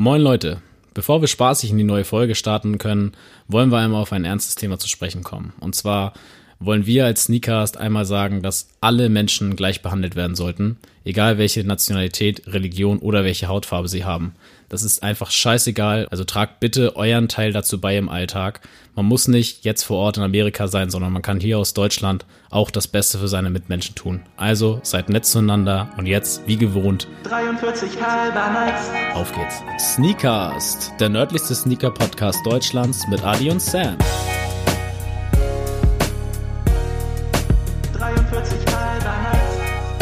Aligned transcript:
Moin 0.00 0.20
Leute, 0.20 0.62
bevor 0.94 1.20
wir 1.22 1.26
spaßig 1.26 1.72
in 1.72 1.76
die 1.76 1.82
neue 1.82 2.04
Folge 2.04 2.36
starten 2.36 2.78
können, 2.78 3.16
wollen 3.48 3.72
wir 3.72 3.78
einmal 3.78 4.00
auf 4.00 4.12
ein 4.12 4.24
ernstes 4.24 4.54
Thema 4.54 4.78
zu 4.78 4.86
sprechen 4.86 5.24
kommen. 5.24 5.52
Und 5.58 5.74
zwar 5.74 6.12
wollen 6.60 6.86
wir 6.86 7.04
als 7.04 7.24
Sneakcast 7.24 7.76
einmal 7.76 8.04
sagen, 8.04 8.42
dass 8.42 8.68
alle 8.80 9.08
Menschen 9.08 9.56
gleich 9.56 9.82
behandelt 9.82 10.16
werden 10.16 10.34
sollten, 10.34 10.76
egal 11.04 11.38
welche 11.38 11.64
Nationalität, 11.64 12.42
Religion 12.46 12.98
oder 12.98 13.24
welche 13.24 13.48
Hautfarbe 13.48 13.88
sie 13.88 14.04
haben. 14.04 14.34
Das 14.68 14.82
ist 14.82 15.02
einfach 15.02 15.30
scheißegal. 15.30 16.08
Also 16.10 16.24
tragt 16.24 16.60
bitte 16.60 16.96
euren 16.96 17.28
Teil 17.28 17.52
dazu 17.52 17.80
bei 17.80 17.96
im 17.96 18.08
Alltag. 18.08 18.60
Man 18.94 19.06
muss 19.06 19.28
nicht 19.28 19.64
jetzt 19.64 19.84
vor 19.84 19.96
Ort 19.98 20.18
in 20.18 20.22
Amerika 20.22 20.68
sein, 20.68 20.90
sondern 20.90 21.12
man 21.12 21.22
kann 21.22 21.40
hier 21.40 21.58
aus 21.58 21.72
Deutschland 21.72 22.26
auch 22.50 22.70
das 22.70 22.88
Beste 22.88 23.18
für 23.18 23.28
seine 23.28 23.48
Mitmenschen 23.48 23.94
tun. 23.94 24.20
Also 24.36 24.80
seid 24.82 25.08
nett 25.08 25.24
zueinander 25.24 25.90
und 25.96 26.06
jetzt, 26.06 26.42
wie 26.46 26.56
gewohnt, 26.56 27.06
43 27.22 27.90
halber 28.02 28.50
Nights. 28.52 28.90
auf 29.14 29.32
geht's. 29.32 29.62
Sneakcast, 29.94 30.92
der 31.00 31.08
nördlichste 31.08 31.54
Sneaker-Podcast 31.54 32.44
Deutschlands 32.44 33.06
mit 33.08 33.24
Adi 33.24 33.50
und 33.50 33.62
Sam. 33.62 33.96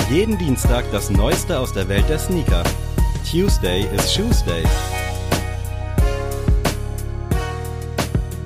Jeden 0.08 0.38
Dienstag 0.38 0.84
das 0.92 1.10
Neueste 1.10 1.58
aus 1.58 1.72
der 1.72 1.88
Welt 1.88 2.08
der 2.08 2.20
Sneaker. 2.20 2.62
Tuesday 3.28 3.84
is 3.92 4.14
Shoes 4.14 4.44
Day. 4.44 4.62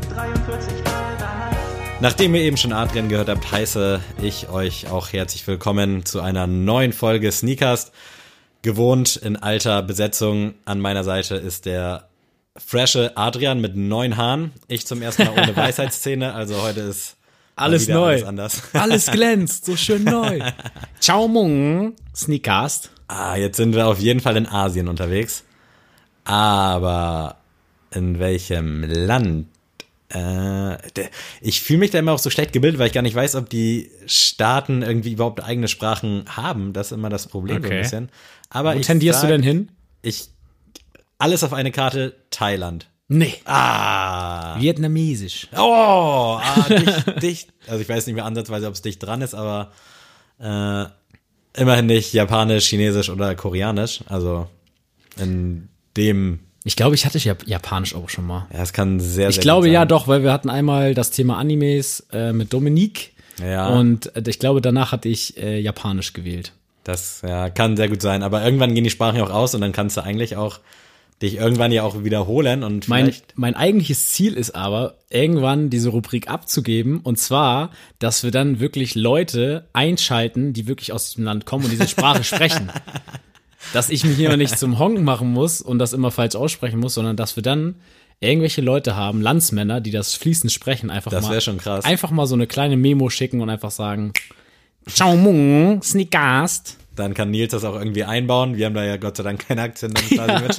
43 0.09 0.73
halber 0.86 1.19
Nights. 1.19 2.00
Nachdem 2.00 2.34
ihr 2.34 2.41
eben 2.41 2.56
schon 2.56 2.73
Adrian 2.73 3.10
gehört 3.10 3.28
habt, 3.28 3.52
heiße 3.52 4.00
ich 4.23 4.48
euch 4.48 4.88
auch 4.88 5.12
herzlich 5.12 5.46
willkommen 5.46 6.06
zu 6.06 6.23
einer 6.23 6.46
neuen 6.46 6.95
Folge 6.95 7.30
Sneakers. 7.30 7.92
Gewohnt 8.62 9.16
in 9.16 9.36
alter 9.36 9.83
Besetzung 9.83 10.55
an 10.64 10.80
meiner 10.80 11.05
Seite 11.05 11.34
ist 11.34 11.66
der 11.66 12.08
frische 12.56 13.19
Adrian 13.19 13.61
mit 13.61 13.77
neun 13.77 14.16
Haaren. 14.16 14.52
Ich 14.66 14.86
zum 14.86 15.02
ersten 15.02 15.24
Mal 15.24 15.33
ohne 15.33 15.55
Weisheitszähne, 15.56 16.33
also 16.33 16.62
heute 16.62 16.80
ist 16.80 17.19
Alles 17.61 17.89
neu. 17.89 18.12
Alles 18.12 18.25
anders. 18.25 18.62
Alles 18.72 19.06
glänzt, 19.11 19.64
so 19.66 19.77
schön 19.77 20.05
neu. 20.05 20.41
Ciao 21.00 21.28
Mung, 21.28 21.94
Sneakcast. 22.14 22.91
Ah, 23.08 23.36
jetzt 23.36 23.56
sind 23.56 23.75
wir 23.75 23.86
auf 23.86 23.98
jeden 23.98 24.20
Fall 24.20 24.36
in 24.36 24.47
Asien 24.47 24.89
unterwegs. 24.89 25.44
Aber 26.25 27.36
in 27.91 28.19
welchem 28.19 28.84
Land? 28.84 29.47
Äh, 30.12 30.77
ich 31.41 31.61
fühle 31.61 31.80
mich 31.80 31.91
da 31.91 31.98
immer 31.98 32.12
auch 32.12 32.19
so 32.19 32.30
schlecht 32.30 32.52
gebildet, 32.52 32.78
weil 32.80 32.89
ich 32.89 32.92
gar 32.92 33.02
nicht 33.02 33.14
weiß, 33.14 33.36
ob 33.36 33.48
die 33.48 33.91
Staaten 34.06 34.83
irgendwie 34.83 35.12
überhaupt 35.12 35.42
eigene 35.42 35.69
Sprachen 35.69 36.24
haben. 36.28 36.72
Das 36.72 36.89
ist 36.89 36.92
immer 36.92 37.11
das 37.11 37.28
Problem 37.28 37.62
so 37.62 37.67
Okay. 37.69 37.77
ein 37.78 37.83
bisschen. 37.83 38.08
Aber 38.48 38.74
Wo 38.74 38.78
ich 38.80 38.86
tendierst 38.86 39.20
sag, 39.20 39.28
du 39.28 39.34
denn 39.34 39.42
hin? 39.42 39.69
Ich 40.02 40.28
alles 41.19 41.45
auf 41.45 41.52
eine 41.52 41.70
Karte 41.70 42.14
Thailand. 42.30 42.89
Nee. 43.12 43.34
Ah. 43.44 44.55
Vietnamesisch. 44.61 45.48
Oh, 45.56 46.39
ah, 46.41 46.66
dicht, 46.69 47.05
dicht. 47.22 47.48
Also 47.67 47.80
ich 47.83 47.89
weiß 47.89 48.06
nicht 48.06 48.14
mehr 48.14 48.25
ansatzweise, 48.25 48.69
ob 48.69 48.75
es 48.75 48.83
dicht 48.83 49.02
dran 49.02 49.20
ist, 49.20 49.34
aber 49.34 49.72
äh, 50.39 50.84
immerhin 51.61 51.86
nicht 51.86 52.12
Japanisch, 52.12 52.69
Chinesisch 52.69 53.11
oder 53.11 53.34
Koreanisch. 53.34 54.00
Also 54.06 54.47
in 55.19 55.69
dem, 55.97 56.39
Ich 56.62 56.77
glaube, 56.77 56.94
ich 56.94 57.05
hatte 57.05 57.19
Jap 57.19 57.44
Japanisch 57.48 57.97
auch 57.97 58.08
schon 58.08 58.28
mal. 58.28 58.47
ja, 58.52 58.62
es 58.62 58.72
kann 58.72 59.00
sehr, 59.00 59.28
Ich 59.28 59.34
sehr 59.34 59.42
glaube 59.42 59.67
gut 59.67 59.74
ja 59.74 59.86
doch, 59.86 60.06
weil 60.06 60.22
wir 60.22 60.33
hatten 60.33 60.48
einmal 60.48 60.95
das 60.95 61.11
Thema 61.11 61.36
Animes 61.36 62.06
äh, 62.12 62.33
mit 62.33 62.52
Dominique. 62.52 63.11
Ja. 63.45 63.70
Und 63.70 64.14
äh, 64.14 64.22
ich 64.24 64.39
glaube, 64.39 64.61
danach 64.61 64.92
hatte 64.92 65.08
ich 65.08 65.36
äh, 65.36 65.58
Japanisch 65.58 66.12
gewählt. 66.12 66.52
Das 66.84 67.22
ja, 67.27 67.50
kann 67.50 67.77
sehr 67.77 67.89
gut 67.89 68.02
sein. 68.02 68.22
Aber 68.22 68.45
irgendwann 68.45 68.72
gehen 68.72 68.84
die 68.84 68.91
Sprachen 68.91 69.17
ja 69.17 69.24
auch 69.24 69.30
aus 69.30 69.52
und 69.56 69.62
dann 69.62 69.72
kannst 69.72 69.97
du 69.97 70.02
eigentlich 70.05 70.36
auch 70.36 70.61
dich 71.23 71.35
irgendwann 71.37 71.71
ja 71.71 71.83
auch 71.83 72.03
wiederholen 72.03 72.63
und 72.63 72.89
Mein, 72.89 73.15
mein 73.35 73.55
eigentliches 73.55 74.09
Ziel 74.09 74.35
ist 74.35 74.55
aber, 74.55 74.97
irgendwann 75.11 75.69
diese 75.69 75.91
Rubrik 75.91 76.29
abzugeben. 76.31 77.01
Und 77.01 77.19
zwar, 77.19 77.71
dass 77.99 78.23
wir 78.25 78.31
dann 78.31 78.61
wirklich 78.61 78.95
Leute 78.95 79.69
einschalten, 79.73 80.53
die 80.53 80.67
wirklich 80.67 80.92
aus 80.92 81.11
diesem 81.11 81.25
Land 81.25 81.45
kommen 81.45 81.64
und 81.64 81.70
diese 81.70 81.89
Sprache 81.89 82.25
sprechen. 82.25 82.70
Dass 83.75 83.91
ich 83.91 84.05
mich 84.05 84.17
hier 84.17 84.35
nicht 84.39 84.59
zum 84.59 84.79
Honk 84.79 85.03
machen 85.03 85.33
muss 85.33 85.61
und 85.61 85.79
das 85.79 85.92
immer 85.92 86.11
falsch 86.11 86.35
aussprechen 86.35 86.80
muss, 86.80 86.95
sondern 86.95 87.17
dass 87.17 87.36
wir 87.36 87.42
dann 87.42 87.75
irgendwelche 88.19 88.63
Leute 88.63 88.97
haben, 88.97 89.20
Landsmänner, 89.20 89.83
die 89.83 89.91
das 89.91 90.14
fließend 90.14 90.51
sprechen, 90.51 90.89
einfach 90.89 91.11
Das 91.11 91.27
mal. 91.27 91.33
wär 91.33 91.41
schon 91.42 91.59
krass. 91.59 91.85
Einfach 91.85 92.11
mal 92.11 92.27
so 92.27 92.35
eine 92.35 92.47
kleine 92.47 92.79
Memo 92.79 93.11
schicken 93.11 93.42
und 93.42 93.51
einfach 93.51 93.70
sagen, 93.70 94.14
Ciao 94.89 95.14
Mung, 95.14 95.83
Sneakast. 95.83 96.79
Dann 97.00 97.14
kann 97.14 97.30
Nils 97.30 97.50
das 97.50 97.64
auch 97.64 97.74
irgendwie 97.74 98.05
einbauen. 98.05 98.56
Wir 98.56 98.66
haben 98.66 98.74
da 98.74 98.84
ja 98.84 98.96
Gott 98.96 99.16
sei 99.16 99.24
Dank 99.24 99.48
keine 99.48 99.62
Aktien 99.62 99.92
dann 99.92 100.05
quasi 100.05 100.42
mit. 100.44 100.58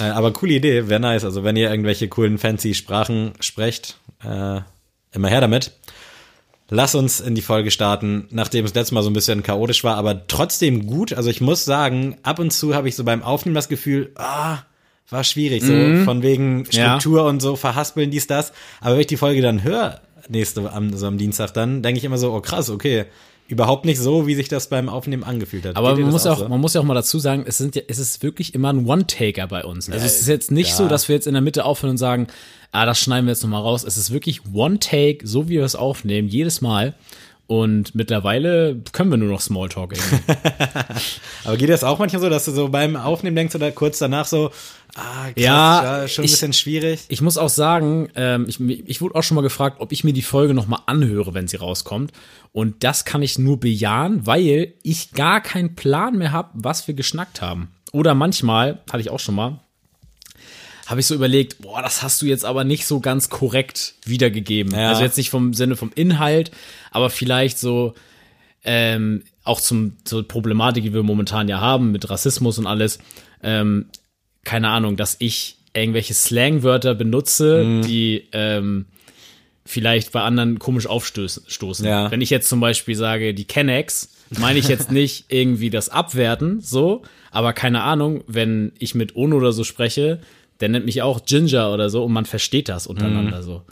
Äh, 0.00 0.04
Aber 0.04 0.32
coole 0.32 0.54
Idee, 0.54 0.88
wäre 0.88 1.00
nice. 1.00 1.24
Also 1.24 1.44
wenn 1.44 1.54
ihr 1.54 1.70
irgendwelche 1.70 2.08
coolen, 2.08 2.38
fancy 2.38 2.74
Sprachen 2.74 3.32
sprecht, 3.40 3.98
äh, 4.24 4.60
immer 5.12 5.28
her 5.28 5.40
damit. 5.40 5.72
Lass 6.70 6.94
uns 6.94 7.20
in 7.20 7.34
die 7.34 7.42
Folge 7.42 7.70
starten, 7.70 8.26
nachdem 8.30 8.64
es 8.64 8.72
letztes 8.72 8.92
Mal 8.92 9.02
so 9.02 9.10
ein 9.10 9.12
bisschen 9.12 9.42
chaotisch 9.42 9.84
war, 9.84 9.96
aber 9.96 10.26
trotzdem 10.26 10.86
gut. 10.86 11.12
Also 11.12 11.28
ich 11.28 11.42
muss 11.42 11.66
sagen, 11.66 12.16
ab 12.22 12.38
und 12.38 12.50
zu 12.52 12.74
habe 12.74 12.88
ich 12.88 12.96
so 12.96 13.04
beim 13.04 13.22
Aufnehmen 13.22 13.54
das 13.54 13.68
Gefühl, 13.68 14.10
ah, 14.14 14.60
war 15.10 15.24
schwierig, 15.24 15.62
so 15.62 16.04
von 16.04 16.22
wegen 16.22 16.64
Ja. 16.70 16.98
Struktur 16.98 17.26
und 17.26 17.42
so, 17.42 17.56
verhaspeln 17.56 18.10
dies, 18.10 18.26
das. 18.26 18.54
Aber 18.80 18.94
wenn 18.94 19.02
ich 19.02 19.06
die 19.08 19.18
Folge 19.18 19.42
dann 19.42 19.62
höre, 19.62 20.00
nächste, 20.30 20.72
am, 20.72 20.96
so 20.96 21.06
am 21.06 21.18
Dienstag 21.18 21.52
dann, 21.52 21.82
denke 21.82 21.98
ich 21.98 22.04
immer 22.04 22.16
so, 22.16 22.32
oh 22.32 22.40
krass, 22.40 22.70
okay. 22.70 23.04
Überhaupt 23.52 23.84
nicht 23.84 24.00
so, 24.00 24.26
wie 24.26 24.34
sich 24.34 24.48
das 24.48 24.68
beim 24.68 24.88
Aufnehmen 24.88 25.24
angefühlt 25.24 25.66
hat. 25.66 25.76
Aber 25.76 25.94
man 25.94 26.10
muss, 26.10 26.26
auch, 26.26 26.38
so? 26.38 26.48
man 26.48 26.58
muss 26.58 26.72
ja 26.72 26.80
auch 26.80 26.84
mal 26.84 26.94
dazu 26.94 27.18
sagen, 27.18 27.44
es, 27.46 27.58
sind 27.58 27.76
ja, 27.76 27.82
es 27.86 27.98
ist 27.98 28.22
wirklich 28.22 28.54
immer 28.54 28.72
ein 28.72 28.86
One-Taker 28.86 29.46
bei 29.46 29.62
uns. 29.62 29.90
Also 29.90 30.06
es 30.06 30.22
ist 30.22 30.26
jetzt 30.26 30.50
nicht 30.50 30.70
ja. 30.70 30.76
so, 30.76 30.88
dass 30.88 31.08
wir 31.08 31.16
jetzt 31.16 31.26
in 31.26 31.34
der 31.34 31.42
Mitte 31.42 31.66
aufhören 31.66 31.90
und 31.90 31.98
sagen, 31.98 32.28
ah, 32.70 32.86
das 32.86 32.98
schneiden 32.98 33.26
wir 33.26 33.32
jetzt 33.32 33.42
nochmal 33.42 33.60
raus. 33.60 33.84
Es 33.84 33.98
ist 33.98 34.10
wirklich 34.10 34.40
One-Take, 34.54 35.26
so 35.26 35.50
wie 35.50 35.56
wir 35.56 35.64
es 35.64 35.76
aufnehmen, 35.76 36.28
jedes 36.28 36.62
Mal. 36.62 36.94
Und 37.46 37.94
mittlerweile 37.94 38.80
können 38.92 39.10
wir 39.10 39.18
nur 39.18 39.28
noch 39.28 39.40
Smalltalk 39.40 39.92
irgendwie. 39.94 40.32
Aber 41.44 41.56
geht 41.56 41.68
das 41.68 41.84
auch 41.84 41.98
manchmal 41.98 42.22
so, 42.22 42.30
dass 42.30 42.44
du 42.46 42.52
so 42.52 42.68
beim 42.68 42.96
Aufnehmen 42.96 43.36
denkst 43.36 43.54
oder 43.54 43.70
kurz 43.72 43.98
danach 43.98 44.24
so, 44.26 44.50
ah, 44.94 45.24
krass, 45.24 45.32
Ja, 45.36 45.82
ja, 46.02 46.08
schon 46.08 46.22
ein 46.22 46.26
ich- 46.26 46.30
bisschen 46.32 46.52
schwierig. 46.54 47.00
Ich 47.08 47.20
muss 47.20 47.36
auch 47.36 47.48
sagen, 47.50 48.08
ähm, 48.14 48.46
ich, 48.48 48.58
ich 48.60 49.00
wurde 49.02 49.16
auch 49.16 49.22
schon 49.22 49.34
mal 49.34 49.42
gefragt, 49.42 49.76
ob 49.80 49.92
ich 49.92 50.02
mir 50.04 50.12
die 50.14 50.22
Folge 50.22 50.54
nochmal 50.54 50.80
anhöre, 50.86 51.34
wenn 51.34 51.46
sie 51.48 51.56
rauskommt. 51.56 52.12
Und 52.52 52.84
das 52.84 53.04
kann 53.04 53.22
ich 53.22 53.38
nur 53.38 53.60
bejahen, 53.60 54.26
weil 54.26 54.74
ich 54.82 55.12
gar 55.12 55.40
keinen 55.42 55.74
Plan 55.74 56.16
mehr 56.16 56.32
habe, 56.32 56.50
was 56.54 56.86
wir 56.86 56.94
geschnackt 56.94 57.42
haben. 57.42 57.68
Oder 57.92 58.14
manchmal, 58.14 58.80
hatte 58.90 59.00
ich 59.02 59.10
auch 59.10 59.20
schon 59.20 59.34
mal, 59.34 59.60
habe 60.92 61.00
ich 61.00 61.06
so 61.06 61.14
überlegt, 61.14 61.60
boah, 61.62 61.82
das 61.82 62.02
hast 62.02 62.20
du 62.22 62.26
jetzt 62.26 62.44
aber 62.44 62.64
nicht 62.64 62.86
so 62.86 63.00
ganz 63.00 63.30
korrekt 63.30 63.94
wiedergegeben. 64.04 64.74
Ja. 64.74 64.90
Also 64.90 65.02
jetzt 65.02 65.16
nicht 65.16 65.30
vom 65.30 65.54
Sinne 65.54 65.74
vom 65.74 65.90
Inhalt, 65.94 66.50
aber 66.90 67.08
vielleicht 67.10 67.58
so 67.58 67.94
ähm, 68.62 69.24
auch 69.42 69.60
zum, 69.60 69.96
zur 70.04 70.28
Problematik, 70.28 70.84
die 70.84 70.92
wir 70.94 71.02
momentan 71.02 71.48
ja 71.48 71.60
haben 71.60 71.92
mit 71.92 72.08
Rassismus 72.10 72.58
und 72.58 72.66
alles. 72.66 72.98
Ähm, 73.42 73.86
keine 74.44 74.68
Ahnung, 74.68 74.96
dass 74.96 75.16
ich 75.18 75.56
irgendwelche 75.74 76.12
Slangwörter 76.14 76.94
benutze, 76.94 77.64
Mhm. 77.64 77.82
die 77.82 78.28
ähm, 78.32 78.84
vielleicht 79.64 80.12
bei 80.12 80.20
anderen 80.20 80.58
komisch 80.58 80.86
aufstoßen. 80.86 81.44
stoßen. 81.48 81.86
Ja. 81.86 82.10
Wenn 82.10 82.20
ich 82.20 82.28
jetzt 82.30 82.48
zum 82.48 82.60
Beispiel 82.60 82.96
sage, 82.96 83.32
die 83.32 83.46
Kennex, 83.46 84.10
meine 84.38 84.58
ich 84.58 84.68
jetzt 84.68 84.90
nicht 84.92 85.24
irgendwie 85.28 85.70
das 85.70 85.88
Abwerten, 85.88 86.60
so, 86.60 87.02
aber 87.30 87.54
keine 87.54 87.82
Ahnung, 87.82 88.24
wenn 88.26 88.72
ich 88.78 88.94
mit 88.94 89.16
Ono 89.16 89.36
oder 89.36 89.52
so 89.52 89.64
spreche, 89.64 90.20
der 90.62 90.68
nennt 90.68 90.86
mich 90.86 91.02
auch 91.02 91.24
Ginger 91.26 91.72
oder 91.74 91.90
so 91.90 92.04
und 92.04 92.12
man 92.12 92.24
versteht 92.24 92.68
das 92.68 92.86
untereinander 92.86 93.42
so. 93.42 93.62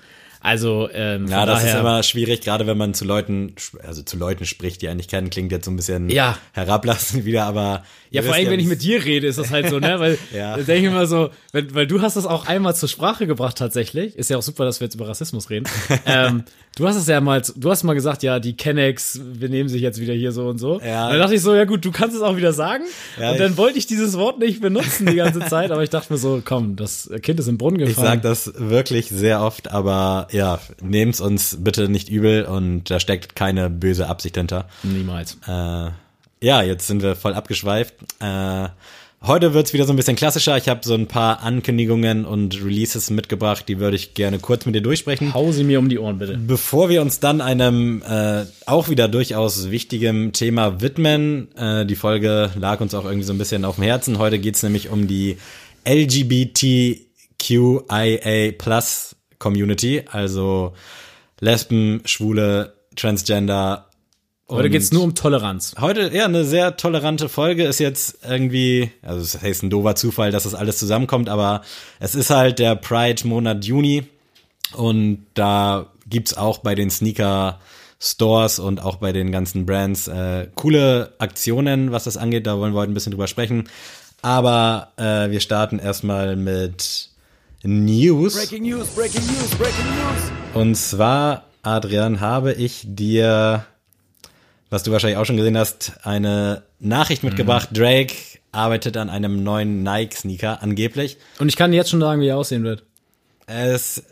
Also, 0.40 0.88
ähm. 0.92 1.26
Ja, 1.28 1.44
das 1.46 1.60
daher, 1.60 1.74
ist 1.74 1.80
immer 1.80 2.02
schwierig, 2.02 2.40
gerade 2.40 2.66
wenn 2.66 2.78
man 2.78 2.94
zu 2.94 3.04
Leuten, 3.04 3.54
also 3.86 4.02
zu 4.02 4.16
Leuten 4.16 4.46
spricht, 4.46 4.80
die 4.82 4.88
einen 4.88 4.96
nicht 4.96 5.10
kennen, 5.10 5.30
klingt 5.30 5.52
jetzt 5.52 5.66
so 5.66 5.70
ein 5.70 5.76
bisschen 5.76 6.08
Ja. 6.10 6.38
herablassend 6.52 7.24
wieder, 7.24 7.44
aber. 7.44 7.84
Ja, 8.12 8.22
vor 8.22 8.34
allem, 8.34 8.50
wenn 8.50 8.58
ich 8.58 8.66
mit 8.66 8.82
dir 8.82 9.04
rede, 9.04 9.28
ist 9.28 9.38
das 9.38 9.50
halt 9.52 9.68
so, 9.70 9.78
ne? 9.78 10.00
Weil 10.00 10.18
Ja. 10.34 10.56
denke 10.56 10.78
ich 10.78 10.84
immer 10.84 11.06
so, 11.06 11.30
wenn, 11.52 11.72
weil 11.76 11.87
du 11.87 12.02
hast 12.02 12.16
das 12.16 12.26
auch 12.26 12.46
einmal 12.48 12.75
zur 12.75 12.88
Sprache 12.88 13.28
gebracht 13.28 13.56
tatsächlich. 13.56 14.16
Ist 14.16 14.31
ja 14.31 14.37
auch 14.37 14.42
super, 14.42 14.64
dass 14.64 14.81
wir 14.81 14.87
jetzt 14.87 14.96
über 14.96 15.06
Rassismus 15.06 15.48
reden. 15.48 15.66
ähm, 16.06 16.43
du 16.76 16.88
hast 16.88 16.96
es 16.96 17.06
ja 17.06 17.20
mal, 17.20 17.40
du 17.54 17.70
hast 17.70 17.84
mal 17.84 17.94
gesagt, 17.94 18.25
ja, 18.25 18.40
die 18.40 18.56
Kennex 18.56 19.20
benehmen 19.38 19.69
sich 19.69 19.81
jetzt 19.81 20.00
wieder 20.00 20.12
hier 20.14 20.32
so 20.32 20.48
und 20.48 20.58
so. 20.58 20.81
Ja. 20.81 21.04
Und 21.06 21.12
dann 21.12 21.20
dachte 21.20 21.36
ich 21.36 21.43
so, 21.43 21.54
ja 21.54 21.64
gut, 21.66 21.84
du 21.84 21.93
kannst 21.93 22.16
es 22.16 22.22
auch 22.22 22.36
wieder 22.36 22.52
sagen. 22.52 22.82
Ja, 23.20 23.31
und 23.31 23.38
dann 23.38 23.52
ich- 23.52 23.58
wollte 23.58 23.78
ich 23.78 23.86
dieses 23.86 24.16
Wort 24.19 24.40
nicht 24.40 24.60
benutzen 24.60 25.06
die 25.06 25.14
ganze 25.14 25.40
Zeit, 25.40 25.70
aber 25.70 25.84
ich 25.84 25.90
dachte 25.90 26.12
mir 26.12 26.19
so, 26.19 26.43
komm, 26.44 26.75
das 26.75 27.08
Kind 27.22 27.38
ist 27.38 27.46
im 27.46 27.58
Brunnen 27.58 27.78
Ich 27.81 27.90
gefallen. 27.90 28.06
sage 28.08 28.20
das 28.22 28.52
wirklich 28.56 29.08
sehr 29.08 29.40
oft, 29.43 29.70
aber 29.70 30.26
ja, 30.31 30.61
nehmt's 30.81 31.21
uns 31.21 31.59
bitte 31.61 31.88
nicht 31.88 32.09
übel 32.09 32.44
und 32.44 32.91
da 32.91 33.00
steckt 33.00 33.37
keine 33.37 33.71
böse 33.71 34.09
Absicht 34.09 34.37
hinter. 34.37 34.69
Niemals. 34.82 35.37
Äh, 35.47 35.91
ja, 36.43 36.62
jetzt 36.62 36.87
sind 36.87 37.03
wir 37.03 37.17
voll 37.17 37.35
abgeschweift. 37.35 37.94
Äh, 38.21 38.69
heute 39.23 39.53
wird's 39.53 39.75
wieder 39.75 39.85
so 39.85 39.93
ein 39.93 39.97
bisschen 39.97 40.17
klassischer. 40.17 40.56
Ich 40.56 40.69
habe 40.69 40.81
so 40.82 40.94
ein 40.94 41.06
paar 41.06 41.43
Ankündigungen 41.43 42.25
und 42.25 42.65
Releases 42.65 43.11
mitgebracht, 43.11 43.67
die 43.69 43.79
würde 43.79 43.97
ich 43.97 44.15
gerne 44.15 44.38
kurz 44.38 44.65
mit 44.65 44.75
dir 44.75 44.81
durchsprechen. 44.81 45.35
Hau 45.35 45.53
sie 45.53 45.65
mir 45.65 45.79
um 45.79 45.91
die 45.91 45.99
Ohren, 45.99 46.19
bitte. 46.19 46.38
Bevor 46.38 46.88
wir 46.88 47.03
uns 47.03 47.21
dann 47.21 47.43
einem 47.43 48.03
äh, 48.03 48.44
auch 48.67 48.88
wieder 48.88 49.09
durchaus 49.09 49.71
wichtigem 49.71 50.32
Thema 50.32 50.81
widmen, 50.81 51.55
äh, 51.56 51.85
die 51.85 51.97
Folge 51.97 52.50
lag 52.59 52.81
uns 52.81 52.94
auch 52.94 53.05
irgendwie 53.05 53.27
so 53.27 53.35
ein 53.35 53.38
bisschen 53.38 53.65
auf 53.67 53.75
dem 53.77 53.85
Herzen. 53.85 54.19
Heute 54.19 54.38
geht's 54.38 54.62
nämlich 54.62 54.88
um 54.88 55.06
die 55.06 55.37
LGBTQIA 55.85 57.03
Plus 58.59 59.17
Community, 59.40 60.04
also 60.08 60.75
Lesben, 61.40 62.02
Schwule, 62.04 62.75
Transgender. 62.94 63.87
Heute 64.48 64.70
geht's 64.70 64.92
nur 64.92 65.02
um 65.02 65.14
Toleranz. 65.14 65.75
Heute, 65.81 66.10
ja, 66.12 66.26
eine 66.26 66.44
sehr 66.44 66.76
tolerante 66.76 67.28
Folge 67.28 67.64
ist 67.64 67.81
jetzt 67.81 68.19
irgendwie, 68.28 68.90
also 69.02 69.20
es 69.20 69.40
heißt 69.40 69.64
ein 69.64 69.70
doofer 69.70 69.96
Zufall, 69.96 70.31
dass 70.31 70.44
das 70.44 70.54
alles 70.54 70.78
zusammenkommt, 70.78 71.28
aber 71.28 71.62
es 71.98 72.14
ist 72.14 72.31
halt 72.31 72.58
der 72.58 72.76
Pride-Monat 72.76 73.64
Juni 73.64 74.04
und 74.75 75.26
da 75.34 75.86
gibt's 76.08 76.36
auch 76.36 76.58
bei 76.58 76.75
den 76.75 76.90
Sneaker 76.90 77.60
Stores 78.00 78.58
und 78.58 78.82
auch 78.82 78.96
bei 78.96 79.12
den 79.12 79.31
ganzen 79.31 79.66
Brands 79.66 80.08
äh, 80.08 80.48
coole 80.54 81.12
Aktionen, 81.19 81.93
was 81.93 82.04
das 82.04 82.16
angeht. 82.16 82.46
Da 82.46 82.58
wollen 82.58 82.72
wir 82.72 82.81
heute 82.81 82.90
ein 82.90 82.94
bisschen 82.94 83.12
drüber 83.12 83.26
sprechen. 83.26 83.69
Aber 84.22 84.93
äh, 84.96 85.31
wir 85.31 85.40
starten 85.40 85.78
erstmal 85.78 86.34
mit 86.34 87.09
News. 87.62 88.34
News, 88.34 88.34
Breaking 88.36 88.62
News, 88.70 88.88
Breaking 88.94 89.26
News. 89.26 90.32
Und 90.54 90.76
zwar, 90.76 91.44
Adrian, 91.62 92.20
habe 92.20 92.54
ich 92.54 92.84
dir, 92.86 93.66
was 94.70 94.82
du 94.82 94.92
wahrscheinlich 94.92 95.18
auch 95.18 95.26
schon 95.26 95.36
gesehen 95.36 95.58
hast, 95.58 95.92
eine 96.04 96.62
Nachricht 96.78 97.22
mitgebracht. 97.22 97.68
Drake 97.72 98.14
arbeitet 98.50 98.96
an 98.96 99.10
einem 99.10 99.44
neuen 99.44 99.82
Nike-Sneaker, 99.82 100.62
angeblich. 100.62 101.18
Und 101.38 101.50
ich 101.50 101.56
kann 101.56 101.74
jetzt 101.74 101.90
schon 101.90 102.00
sagen, 102.00 102.22
wie 102.22 102.28
er 102.28 102.38
aussehen 102.38 102.64
wird. 102.64 102.82
Es, 103.46 104.04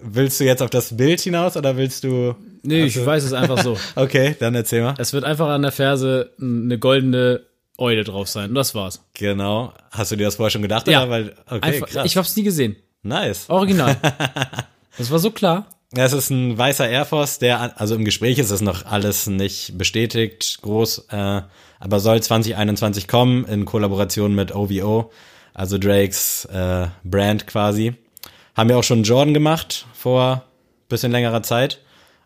willst 0.00 0.38
du 0.38 0.44
jetzt 0.44 0.62
auf 0.62 0.70
das 0.70 0.96
Bild 0.96 1.20
hinaus 1.20 1.56
oder 1.56 1.76
willst 1.76 2.04
du? 2.04 2.36
Nee, 2.62 2.84
ich 2.84 3.04
weiß 3.04 3.24
es 3.24 3.32
einfach 3.32 3.60
so. 3.60 3.76
Okay, 3.96 4.36
dann 4.38 4.54
erzähl 4.54 4.82
mal. 4.82 4.94
Es 4.98 5.12
wird 5.12 5.24
einfach 5.24 5.48
an 5.48 5.62
der 5.62 5.72
Ferse 5.72 6.30
eine 6.40 6.78
goldene 6.78 7.40
Eule 7.78 8.04
drauf 8.04 8.28
sein. 8.28 8.50
Und 8.50 8.54
das 8.54 8.74
war's. 8.74 9.04
Genau. 9.14 9.72
Hast 9.90 10.12
du 10.12 10.16
dir 10.16 10.24
das 10.24 10.36
vorher 10.36 10.50
schon 10.50 10.62
gedacht? 10.62 10.88
Ja. 10.88 11.08
Weil, 11.08 11.34
okay, 11.46 11.58
einfach, 11.62 11.88
krass. 11.88 12.06
Ich 12.06 12.16
hab's 12.16 12.36
nie 12.36 12.42
gesehen. 12.42 12.76
nice. 13.02 13.48
Original. 13.48 13.96
das 14.98 15.10
war 15.10 15.18
so 15.18 15.30
klar. 15.30 15.66
Es 15.92 16.12
ist 16.12 16.28
ein 16.28 16.58
weißer 16.58 16.86
Air 16.86 17.06
Force, 17.06 17.38
der, 17.38 17.80
also 17.80 17.94
im 17.94 18.04
Gespräch 18.04 18.38
ist 18.38 18.50
es 18.50 18.60
noch 18.60 18.84
alles 18.84 19.26
nicht 19.26 19.78
bestätigt, 19.78 20.58
groß, 20.60 21.06
äh, 21.10 21.42
aber 21.80 22.00
soll 22.00 22.22
2021 22.22 23.08
kommen 23.08 23.46
in 23.46 23.64
Kollaboration 23.64 24.34
mit 24.34 24.54
OVO, 24.54 25.10
also 25.54 25.78
Drakes 25.78 26.44
äh, 26.44 26.88
Brand 27.04 27.46
quasi. 27.46 27.94
Haben 28.54 28.68
wir 28.68 28.76
auch 28.76 28.84
schon 28.84 29.02
Jordan 29.02 29.32
gemacht 29.32 29.86
vor 29.94 30.44
bisschen 30.90 31.12
längerer 31.12 31.42
Zeit 31.42 31.80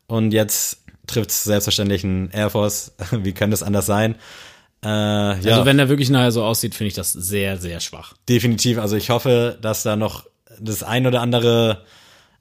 und 0.09 0.33
jetzt 0.33 0.79
trifft 1.07 1.31
es 1.31 1.45
selbstverständlich 1.45 2.03
ein 2.03 2.31
Air 2.33 2.51
Force. 2.51 2.93
Wie 3.13 3.33
könnte 3.33 3.55
es 3.55 3.63
anders 3.63 3.87
sein? 3.87 4.17
Äh, 4.85 4.89
ja, 4.89 5.31
Also 5.33 5.65
wenn 5.65 5.79
er 5.79 5.89
wirklich 5.89 6.11
nachher 6.11 6.33
so 6.33 6.45
aussieht, 6.45 6.75
finde 6.75 6.89
ich 6.89 6.95
das 6.95 7.13
sehr, 7.13 7.57
sehr 7.59 7.81
schwach. 7.81 8.15
definitiv. 8.29 8.79
Also 8.79 8.97
ich 8.97 9.11
hoffe, 9.11 9.59
dass 9.61 9.83
da 9.83 9.97
noch 9.97 10.27
das 10.61 10.83
ein 10.83 11.07
oder 11.07 11.21
andere 11.21 11.85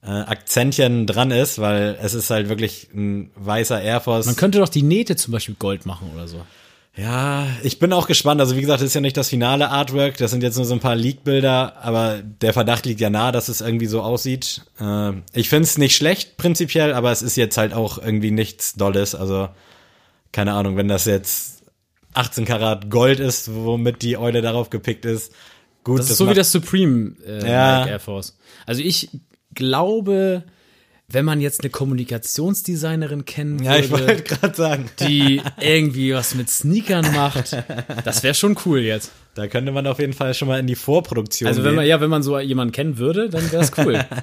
äh, 0.03 0.09
Akzentchen 0.09 1.05
dran 1.07 1.29
ist, 1.31 1.59
weil 1.59 1.97
es 2.01 2.13
ist 2.13 2.29
halt 2.29 2.49
wirklich 2.49 2.89
ein 2.93 3.31
weißer 3.35 3.81
Air 3.81 4.01
Force. 4.01 4.25
Man 4.25 4.35
könnte 4.35 4.57
doch 4.59 4.69
die 4.69 4.81
Nähte 4.83 5.15
zum 5.15 5.31
Beispiel 5.31 5.55
Gold 5.57 5.85
machen 5.85 6.09
oder 6.13 6.27
so. 6.27 6.41
Ja, 6.97 7.47
ich 7.63 7.79
bin 7.79 7.93
auch 7.93 8.05
gespannt. 8.07 8.41
Also 8.41 8.57
wie 8.57 8.61
gesagt, 8.61 8.81
das 8.81 8.87
ist 8.87 8.95
ja 8.95 9.01
nicht 9.01 9.15
das 9.15 9.29
finale 9.29 9.69
Artwork. 9.69 10.17
Das 10.17 10.31
sind 10.31 10.43
jetzt 10.43 10.57
nur 10.57 10.65
so 10.65 10.73
ein 10.73 10.81
paar 10.81 10.95
Leak-Bilder, 10.95 11.77
aber 11.81 12.21
der 12.21 12.51
Verdacht 12.51 12.85
liegt 12.85 12.99
ja 12.99 13.09
nahe, 13.09 13.31
dass 13.31 13.47
es 13.47 13.61
irgendwie 13.61 13.85
so 13.85 14.01
aussieht. 14.01 14.63
Äh, 14.79 15.11
ich 15.33 15.47
finde 15.47 15.63
es 15.67 15.77
nicht 15.77 15.95
schlecht 15.95 16.35
prinzipiell, 16.35 16.93
aber 16.93 17.11
es 17.11 17.21
ist 17.21 17.37
jetzt 17.37 17.57
halt 17.57 17.73
auch 17.73 17.97
irgendwie 17.97 18.31
nichts 18.31 18.73
Dolles. 18.73 19.15
Also 19.15 19.47
keine 20.33 20.53
Ahnung, 20.53 20.75
wenn 20.75 20.87
das 20.89 21.05
jetzt 21.05 21.60
18 22.13 22.45
Karat 22.45 22.89
Gold 22.89 23.19
ist, 23.19 23.53
womit 23.53 24.01
die 24.01 24.17
Eule 24.17 24.41
darauf 24.41 24.69
gepickt 24.69 25.05
ist. 25.05 25.31
Gut, 25.83 25.99
Das 25.99 26.09
ist 26.11 26.17
so 26.17 26.29
wie 26.29 26.33
das 26.33 26.51
Supreme 26.51 27.13
äh, 27.25 27.49
Ja. 27.49 27.85
Air 27.87 27.99
Force. 27.99 28.37
Also 28.65 28.81
ich 28.83 29.09
glaube, 29.55 30.43
wenn 31.07 31.25
man 31.25 31.41
jetzt 31.41 31.61
eine 31.61 31.69
Kommunikationsdesignerin 31.69 33.25
kennen 33.25 33.61
Ja, 33.63 33.77
ich 33.77 33.89
wollte 33.91 34.07
würde, 34.07 34.21
gerade 34.23 34.55
sagen, 34.55 34.89
die 34.99 35.41
irgendwie 35.59 36.13
was 36.13 36.35
mit 36.35 36.49
Sneakern 36.49 37.13
macht, 37.13 37.57
das 38.05 38.23
wäre 38.23 38.33
schon 38.33 38.57
cool 38.65 38.79
jetzt. 38.79 39.11
da 39.33 39.47
könnte 39.47 39.71
man 39.71 39.87
auf 39.87 39.99
jeden 39.99 40.13
Fall 40.13 40.33
schon 40.33 40.47
mal 40.47 40.59
in 40.59 40.67
die 40.67 40.75
Vorproduktion 40.75 41.47
Also 41.47 41.63
wenn 41.63 41.71
gehen. 41.71 41.75
man 41.77 41.85
ja, 41.87 41.99
wenn 41.99 42.09
man 42.09 42.23
so 42.23 42.39
jemanden 42.39 42.71
kennen 42.71 42.97
würde, 42.97 43.29
dann 43.29 43.51
wäre 43.51 43.63
es 43.63 43.71
cool. 43.77 43.99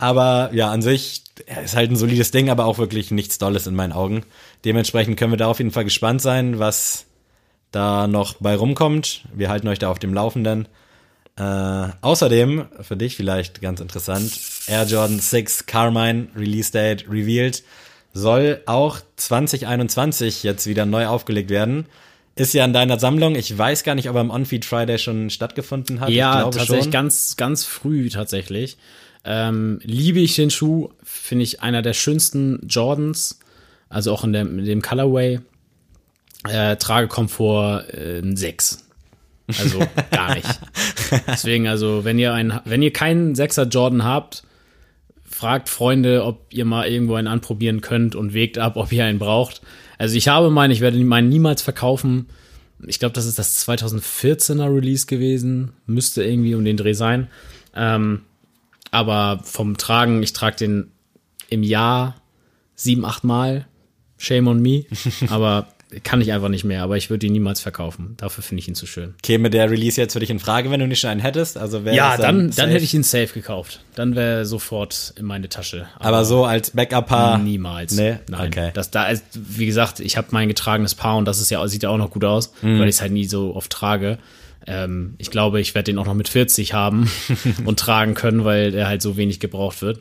Aber 0.00 0.48
ja, 0.54 0.70
an 0.70 0.80
sich 0.80 1.24
ist 1.62 1.76
halt 1.76 1.90
ein 1.90 1.96
solides 1.96 2.30
Ding, 2.30 2.48
aber 2.48 2.64
auch 2.64 2.78
wirklich 2.78 3.10
nichts 3.10 3.36
Dolles 3.36 3.66
in 3.66 3.74
meinen 3.74 3.92
Augen. 3.92 4.22
Dementsprechend 4.64 5.18
können 5.18 5.32
wir 5.32 5.36
da 5.36 5.46
auf 5.46 5.58
jeden 5.58 5.72
Fall 5.72 5.84
gespannt 5.84 6.22
sein, 6.22 6.58
was 6.58 7.04
da 7.70 8.06
noch 8.06 8.34
bei 8.40 8.56
rumkommt. 8.56 9.26
Wir 9.34 9.50
halten 9.50 9.68
euch 9.68 9.78
da 9.78 9.90
auf 9.90 9.98
dem 9.98 10.14
Laufenden. 10.14 10.68
Äh, 11.36 11.88
außerdem, 12.00 12.66
für 12.80 12.96
dich 12.96 13.14
vielleicht 13.14 13.60
ganz 13.60 13.80
interessant, 13.80 14.32
Air 14.66 14.84
Jordan 14.84 15.18
6 15.18 15.66
Carmine 15.66 16.28
Release 16.34 16.72
Date 16.72 17.04
revealed, 17.06 17.62
soll 18.14 18.62
auch 18.64 19.00
2021 19.16 20.42
jetzt 20.44 20.66
wieder 20.66 20.86
neu 20.86 21.08
aufgelegt 21.08 21.50
werden. 21.50 21.84
Ist 22.36 22.54
ja 22.54 22.64
in 22.64 22.72
deiner 22.72 22.98
Sammlung. 22.98 23.34
Ich 23.34 23.56
weiß 23.56 23.84
gar 23.84 23.94
nicht, 23.94 24.08
ob 24.08 24.16
er 24.16 24.22
am 24.22 24.30
On-Feed 24.30 24.64
Friday 24.64 24.98
schon 24.98 25.28
stattgefunden 25.28 26.00
hat. 26.00 26.08
ja, 26.08 26.44
tatsächlich 26.44 26.84
schon. 26.84 26.90
ganz, 26.90 27.36
ganz 27.36 27.64
früh 27.64 28.08
tatsächlich. 28.08 28.78
Ähm, 29.24 29.80
liebe 29.82 30.18
ich 30.20 30.34
den 30.36 30.50
Schuh, 30.50 30.90
finde 31.02 31.44
ich 31.44 31.62
einer 31.62 31.82
der 31.82 31.92
schönsten 31.92 32.66
Jordans, 32.66 33.38
also 33.88 34.12
auch 34.12 34.24
in, 34.24 34.32
dem- 34.32 34.58
in 34.58 34.64
dem 34.64 34.82
Colorway. 34.82 35.40
Äh, 36.48 36.76
Tragekomfort 36.76 37.84
äh, 37.92 38.20
ein 38.20 38.36
6. 38.36 38.86
Also 39.58 39.80
gar 40.10 40.34
nicht. 40.34 40.48
Deswegen, 41.26 41.68
also, 41.68 42.04
wenn 42.04 42.18
ihr 42.18 42.32
einen, 42.32 42.60
wenn 42.64 42.80
ihr 42.82 42.92
keinen 42.92 43.34
6er 43.34 43.64
Jordan 43.68 44.04
habt, 44.04 44.44
fragt 45.28 45.68
Freunde, 45.68 46.24
ob 46.24 46.46
ihr 46.50 46.64
mal 46.64 46.86
irgendwo 46.88 47.14
einen 47.14 47.28
anprobieren 47.28 47.80
könnt 47.82 48.14
und 48.14 48.32
wägt 48.32 48.56
ab, 48.58 48.76
ob 48.76 48.90
ihr 48.92 49.04
einen 49.04 49.18
braucht. 49.18 49.60
Also 49.98 50.16
ich 50.16 50.28
habe 50.28 50.50
meinen, 50.50 50.70
ich 50.70 50.80
werde 50.80 50.98
meinen 51.04 51.28
niemals 51.28 51.60
verkaufen. 51.62 52.26
Ich 52.86 52.98
glaube, 52.98 53.12
das 53.12 53.26
ist 53.26 53.38
das 53.38 53.68
2014er 53.68 54.74
Release 54.74 55.04
gewesen. 55.06 55.72
Müsste 55.86 56.22
irgendwie 56.24 56.54
um 56.54 56.64
den 56.64 56.78
Dreh 56.78 56.94
sein. 56.94 57.28
Ähm, 57.74 58.22
aber 58.90 59.40
vom 59.44 59.76
Tragen, 59.76 60.22
ich 60.22 60.32
trage 60.32 60.56
den 60.56 60.90
im 61.48 61.62
Jahr 61.62 62.16
sieben, 62.74 63.04
acht 63.04 63.24
Mal. 63.24 63.66
Shame 64.18 64.48
on 64.48 64.60
me. 64.60 64.84
Aber 65.30 65.68
kann 66.04 66.20
ich 66.20 66.32
einfach 66.32 66.48
nicht 66.50 66.62
mehr. 66.64 66.82
Aber 66.82 66.96
ich 66.98 67.08
würde 67.10 67.26
ihn 67.26 67.32
niemals 67.32 67.60
verkaufen. 67.60 68.14
Dafür 68.18 68.44
finde 68.44 68.60
ich 68.60 68.68
ihn 68.68 68.74
zu 68.74 68.86
schön. 68.86 69.14
Käme 69.22 69.48
der 69.50 69.70
Release 69.70 70.00
jetzt 70.00 70.12
für 70.12 70.20
dich 70.20 70.30
in 70.30 70.38
Frage, 70.38 70.70
wenn 70.70 70.78
du 70.78 70.86
nicht 70.86 71.00
schon 71.00 71.10
einen 71.10 71.20
hättest? 71.20 71.56
Also 71.58 71.84
wäre 71.84 71.96
Ja, 71.96 72.16
dann, 72.16 72.36
dann 72.38 72.52
safe? 72.52 72.68
hätte 72.68 72.84
ich 72.84 72.94
ihn 72.94 73.02
safe 73.02 73.28
gekauft. 73.32 73.80
Dann 73.94 74.14
wäre 74.14 74.38
er 74.40 74.44
sofort 74.44 75.14
in 75.16 75.24
meine 75.24 75.48
Tasche. 75.48 75.88
Aber 75.98 76.24
so 76.24 76.44
als 76.44 76.70
Backup-Paar. 76.72 77.38
Niemals. 77.38 77.94
Nee? 77.96 78.18
Nein. 78.28 78.48
Okay. 78.48 78.70
Das 78.74 78.90
da 78.90 79.06
ist, 79.08 79.24
wie 79.32 79.66
gesagt, 79.66 80.00
ich 80.00 80.16
habe 80.16 80.28
mein 80.30 80.48
getragenes 80.48 80.94
Paar 80.94 81.16
und 81.16 81.24
das 81.24 81.40
ist 81.40 81.50
ja, 81.50 81.66
sieht 81.66 81.82
ja 81.82 81.88
auch 81.88 81.98
noch 81.98 82.10
gut 82.10 82.24
aus, 82.24 82.52
Mhm. 82.62 82.78
weil 82.78 82.88
ich 82.88 82.96
es 82.96 83.00
halt 83.00 83.12
nie 83.12 83.24
so 83.24 83.54
oft 83.56 83.70
trage. 83.72 84.18
Ähm, 84.66 85.14
ich 85.18 85.30
glaube, 85.30 85.60
ich 85.60 85.74
werde 85.74 85.90
den 85.92 85.98
auch 85.98 86.06
noch 86.06 86.14
mit 86.14 86.28
40 86.28 86.74
haben 86.74 87.10
und 87.64 87.78
tragen 87.80 88.14
können, 88.14 88.44
weil 88.44 88.70
der 88.72 88.86
halt 88.88 89.02
so 89.02 89.16
wenig 89.16 89.40
gebraucht 89.40 89.82
wird. 89.82 90.00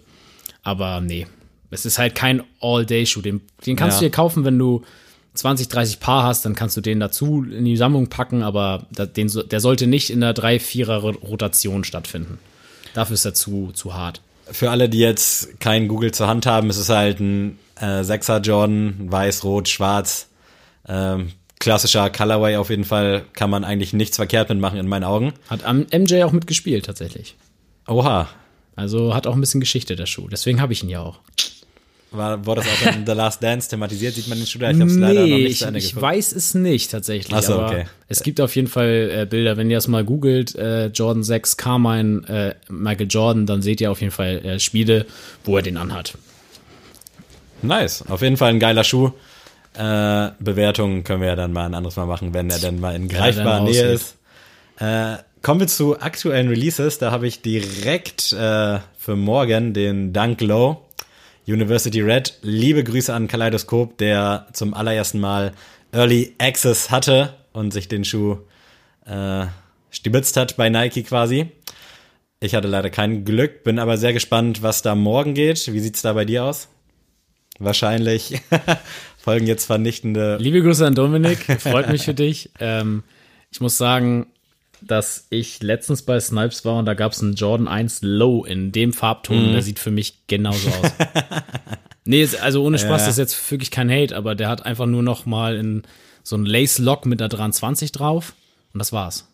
Aber 0.63 0.99
nee, 1.01 1.27
es 1.71 1.85
ist 1.85 1.97
halt 1.97 2.15
kein 2.15 2.43
All-Day-Schuh. 2.61 3.21
Den, 3.21 3.41
den 3.65 3.75
kannst 3.75 3.97
Ja. 3.97 4.01
du 4.01 4.05
dir 4.07 4.11
kaufen, 4.15 4.43
wenn 4.45 4.59
du 4.59 4.83
20, 5.35 5.69
30 5.69 5.99
Paar 5.99 6.23
hast, 6.23 6.43
dann 6.45 6.55
kannst 6.55 6.75
du 6.75 6.81
den 6.81 6.99
dazu 6.99 7.43
in 7.43 7.63
die 7.63 7.77
Sammlung 7.77 8.07
packen, 8.09 8.43
aber 8.43 8.87
den, 8.91 9.31
der 9.49 9.59
sollte 9.61 9.87
nicht 9.87 10.09
in 10.09 10.19
der 10.21 10.33
3-4er-Rotation 10.35 11.83
stattfinden. 11.83 12.39
Dafür 12.93 13.13
ist 13.13 13.25
er 13.25 13.33
zu, 13.33 13.71
zu 13.73 13.93
hart. 13.93 14.21
Für 14.51 14.71
alle, 14.71 14.89
die 14.89 14.97
jetzt 14.99 15.59
kein 15.59 15.87
Google 15.87 16.11
zur 16.11 16.27
Hand 16.27 16.45
haben, 16.47 16.69
es 16.69 16.77
ist 16.77 16.89
halt 16.89 17.19
ein 17.19 17.59
äh, 17.79 18.01
6er 18.01 18.41
Jordan, 18.41 18.95
weiß, 19.11 19.43
rot, 19.43 19.69
schwarz. 19.69 20.27
Ähm, 20.87 21.31
klassischer 21.59 22.09
Colorway 22.09 22.55
auf 22.57 22.69
jeden 22.69 22.85
Fall, 22.85 23.23
kann 23.33 23.49
man 23.49 23.63
eigentlich 23.63 23.93
nichts 23.93 24.15
verkehrt 24.17 24.49
mitmachen 24.49 24.79
in 24.79 24.87
meinen 24.87 25.03
Augen. 25.03 25.33
Hat 25.49 25.63
am 25.65 25.85
MJ 25.91 26.23
auch 26.23 26.31
mitgespielt, 26.31 26.85
tatsächlich. 26.85 27.35
Oha, 27.87 28.29
Also 28.75 29.13
hat 29.13 29.27
auch 29.27 29.33
ein 29.35 29.41
bisschen 29.41 29.59
Geschichte, 29.59 29.95
der 29.95 30.05
Schuh. 30.05 30.27
Deswegen 30.29 30.61
habe 30.61 30.71
ich 30.73 30.83
ihn 30.83 30.89
ja 30.89 31.01
auch. 31.01 31.19
war, 32.11 32.45
wurde 32.45 32.61
das 32.61 32.69
auch 32.89 32.95
in 32.95 33.05
The 33.05 33.11
Last 33.11 33.43
Dance 33.43 33.69
thematisiert? 33.69 34.15
Sieht 34.15 34.27
man 34.29 34.37
den 34.37 34.47
Schuh 34.47 34.59
da? 34.59 34.71
Ich 34.71 34.79
habe 34.79 34.89
es 34.89 34.95
leider 34.97 35.19
noch 35.21 35.27
Nee, 35.27 35.43
nicht 35.43 35.51
ich, 35.51 35.59
zu 35.59 35.65
Ende 35.65 35.79
ich 35.79 35.95
weiß 35.99 36.31
es 36.31 36.53
nicht 36.53 36.91
tatsächlich. 36.91 37.35
Ach 37.35 37.43
so, 37.43 37.53
aber 37.55 37.67
okay. 37.67 37.85
Es 38.07 38.23
gibt 38.23 38.39
auf 38.39 38.55
jeden 38.55 38.67
Fall 38.69 39.11
äh, 39.13 39.25
Bilder, 39.25 39.57
wenn 39.57 39.69
ihr 39.69 39.77
das 39.77 39.87
mal 39.89 40.05
googelt, 40.05 40.55
äh, 40.55 40.87
Jordan 40.87 41.23
6 41.23 41.57
Carmine, 41.57 42.55
äh, 42.69 42.71
Michael 42.71 43.07
Jordan, 43.09 43.45
dann 43.45 43.61
seht 43.61 43.81
ihr 43.81 43.91
auf 43.91 43.99
jeden 43.99 44.13
Fall 44.13 44.45
äh, 44.45 44.59
Spiele, 44.59 45.05
wo 45.43 45.57
er 45.57 45.61
den 45.63 45.75
anhat. 45.77 46.13
Nice, 47.61 48.03
auf 48.07 48.21
jeden 48.21 48.37
Fall 48.37 48.51
ein 48.51 48.59
geiler 48.59 48.83
Schuh. 48.85 49.11
Äh, 49.79 50.33
Bewertungen 50.39 51.05
können 51.05 51.21
wir 51.21 51.29
ja 51.29 51.35
dann 51.37 51.53
mal 51.53 51.65
ein 51.65 51.73
anderes 51.73 51.95
Mal 51.95 52.05
machen, 52.05 52.33
wenn 52.33 52.49
er 52.49 52.59
dann 52.59 52.81
mal 52.81 52.93
in 52.93 53.09
er 53.09 53.17
greifbarer 53.17 53.63
Nähe 53.63 53.93
aussieht. 53.93 53.95
ist. 53.95 54.15
Äh, 54.77 55.23
kommen 55.41 55.61
wir 55.61 55.67
zu 55.67 56.01
aktuellen 56.01 56.49
Releases. 56.49 56.97
Da 56.97 57.11
habe 57.11 57.27
ich 57.27 57.41
direkt 57.41 58.33
äh, 58.33 58.79
für 58.97 59.15
morgen 59.15 59.73
den 59.73 60.11
Dunk 60.11 60.41
Low 60.41 60.81
University 61.47 62.01
Red. 62.01 62.39
Liebe 62.41 62.83
Grüße 62.83 63.13
an 63.13 63.29
Kaleidoskop, 63.29 63.97
der 63.97 64.47
zum 64.51 64.73
allerersten 64.73 65.21
Mal 65.21 65.53
Early 65.93 66.35
Access 66.39 66.91
hatte 66.91 67.35
und 67.53 67.71
sich 67.71 67.87
den 67.87 68.03
Schuh 68.03 68.39
äh, 69.05 69.45
stibitzt 69.91 70.35
hat 70.35 70.57
bei 70.57 70.67
Nike 70.67 71.03
quasi. 71.03 71.51
Ich 72.41 72.53
hatte 72.53 72.67
leider 72.67 72.89
kein 72.89 73.23
Glück, 73.23 73.63
bin 73.63 73.79
aber 73.79 73.95
sehr 73.95 74.11
gespannt, 74.11 74.61
was 74.61 74.81
da 74.81 74.93
morgen 74.95 75.35
geht. 75.35 75.71
Wie 75.71 75.79
sieht's 75.79 76.01
da 76.01 76.11
bei 76.11 76.25
dir 76.25 76.43
aus? 76.43 76.67
Wahrscheinlich 77.59 78.41
folgen 79.17 79.47
jetzt 79.47 79.65
vernichtende. 79.65 80.37
Liebe 80.39 80.61
Grüße 80.61 80.85
an 80.85 80.95
Dominik, 80.95 81.39
freut 81.61 81.89
mich 81.89 82.03
für 82.03 82.13
dich. 82.13 82.49
Ähm, 82.59 83.03
ich 83.51 83.59
muss 83.61 83.77
sagen, 83.77 84.27
dass 84.81 85.27
ich 85.29 85.61
letztens 85.61 86.03
bei 86.03 86.19
Snipes 86.19 86.63
war 86.63 86.77
und 86.79 86.85
da 86.85 86.93
gab 86.93 87.11
es 87.11 87.21
einen 87.21 87.33
Jordan 87.33 87.67
1 87.67 87.99
Low 88.01 88.45
in 88.45 88.71
dem 88.71 88.93
Farbton. 88.93 89.49
Mhm. 89.49 89.51
Der 89.53 89.61
sieht 89.61 89.79
für 89.79 89.91
mich 89.91 90.25
genauso 90.27 90.69
aus. 90.69 90.91
nee, 92.05 92.27
also 92.41 92.63
ohne 92.63 92.79
Spaß, 92.79 93.01
Ja. 93.01 93.07
das 93.07 93.07
ist 93.09 93.17
jetzt 93.17 93.51
wirklich 93.51 93.71
kein 93.71 93.91
Hate, 93.91 94.15
aber 94.15 94.35
der 94.35 94.47
hat 94.47 94.65
einfach 94.65 94.85
nur 94.85 95.03
noch 95.03 95.25
mal 95.25 95.57
in 95.57 95.83
so 96.23 96.37
ein 96.37 96.45
Lace 96.45 96.77
Lock 96.79 97.05
mit 97.05 97.19
der 97.19 97.27
23 97.27 97.91
drauf 97.91 98.33
und 98.73 98.79
das 98.79 98.93
war's. 98.93 99.25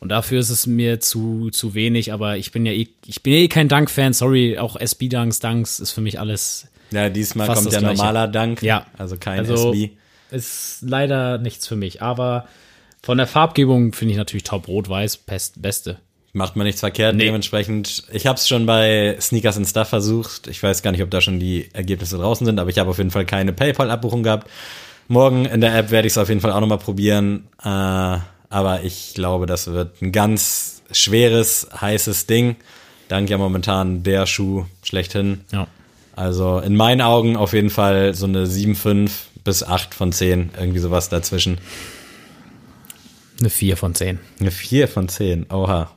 Und 0.00 0.10
dafür 0.10 0.38
ist 0.38 0.50
es 0.50 0.68
mir 0.68 1.00
zu, 1.00 1.50
zu 1.50 1.74
wenig, 1.74 2.12
aber 2.12 2.36
ich 2.36 2.52
bin 2.52 2.64
ja 2.64 2.72
eh, 2.72 2.86
ich 3.04 3.22
bin 3.24 3.32
ja 3.32 3.40
eh 3.40 3.48
kein 3.48 3.68
Dunk-Fan, 3.68 4.12
sorry, 4.12 4.56
auch 4.58 4.76
SB-Dunks, 4.76 5.40
Dunks 5.40 5.80
ist 5.80 5.90
für 5.90 6.00
mich 6.02 6.20
alles, 6.20 6.68
Ja, 6.90 7.08
diesmal 7.08 7.46
Fast 7.46 7.62
kommt 7.62 7.70
Gleiche. 7.70 7.86
normaler 7.86 8.28
Dank. 8.28 8.62
Ja. 8.62 8.86
Also 8.96 9.16
kein 9.18 9.40
Also- 9.40 9.72
SB. 9.72 9.90
ist 10.30 10.78
leider 10.82 11.38
nichts 11.38 11.66
für 11.66 11.76
mich. 11.76 12.02
Aber 12.02 12.46
von 13.02 13.18
der 13.18 13.26
Farbgebung 13.26 13.92
finde 13.92 14.12
ich 14.12 14.18
natürlich 14.18 14.44
top 14.44 14.68
rot-weiß, 14.68 15.18
pest, 15.18 15.60
beste. 15.62 15.98
Macht 16.34 16.56
man 16.56 16.66
nichts 16.66 16.80
verkehrt. 16.80 17.16
Nee. 17.16 17.24
Dementsprechend, 17.24 18.04
ich 18.12 18.26
habe 18.26 18.36
es 18.38 18.46
schon 18.46 18.66
bei 18.66 19.16
Sneakers 19.20 19.56
and 19.56 19.66
Stuff 19.66 19.88
versucht. 19.88 20.46
Ich 20.46 20.62
weiß 20.62 20.82
gar 20.82 20.90
nicht, 20.92 21.02
ob 21.02 21.10
da 21.10 21.20
schon 21.20 21.40
die 21.40 21.68
Ergebnisse 21.72 22.18
draußen 22.18 22.44
sind, 22.44 22.58
aber 22.60 22.68
ich 22.70 22.78
habe 22.78 22.90
auf 22.90 22.98
jeden 22.98 23.10
Fall 23.10 23.24
keine 23.24 23.52
PayPal-Abbuchung 23.54 24.22
gehabt. 24.22 24.48
Morgen 25.08 25.46
in 25.46 25.62
der 25.62 25.74
App 25.74 25.90
werde 25.90 26.06
ich 26.06 26.12
es 26.12 26.18
auf 26.18 26.28
jeden 26.28 26.42
Fall 26.42 26.52
auch 26.52 26.60
nochmal 26.60 26.78
probieren. 26.78 27.48
Äh, 27.64 27.66
aber 28.50 28.80
ich 28.82 29.12
glaube, 29.14 29.46
das 29.46 29.68
wird 29.68 30.02
ein 30.02 30.12
ganz 30.12 30.82
schweres, 30.92 31.68
heißes 31.80 32.26
Ding. 32.26 32.56
Dank 33.08 33.30
ja 33.30 33.38
momentan 33.38 34.02
der 34.02 34.26
Schuh 34.26 34.66
schlechthin. 34.82 35.40
Ja. 35.50 35.66
Also 36.18 36.58
in 36.58 36.74
meinen 36.74 37.00
Augen 37.00 37.36
auf 37.36 37.52
jeden 37.52 37.70
Fall 37.70 38.12
so 38.12 38.26
eine 38.26 38.44
7,5 38.44 39.10
bis 39.44 39.62
8 39.62 39.94
von 39.94 40.10
10. 40.10 40.50
Irgendwie 40.58 40.80
sowas 40.80 41.08
dazwischen. 41.08 41.58
Eine 43.38 43.50
4 43.50 43.76
von 43.76 43.94
10. 43.94 44.18
Eine 44.40 44.50
4 44.50 44.88
von 44.88 45.08
10, 45.08 45.46
oha. 45.52 45.92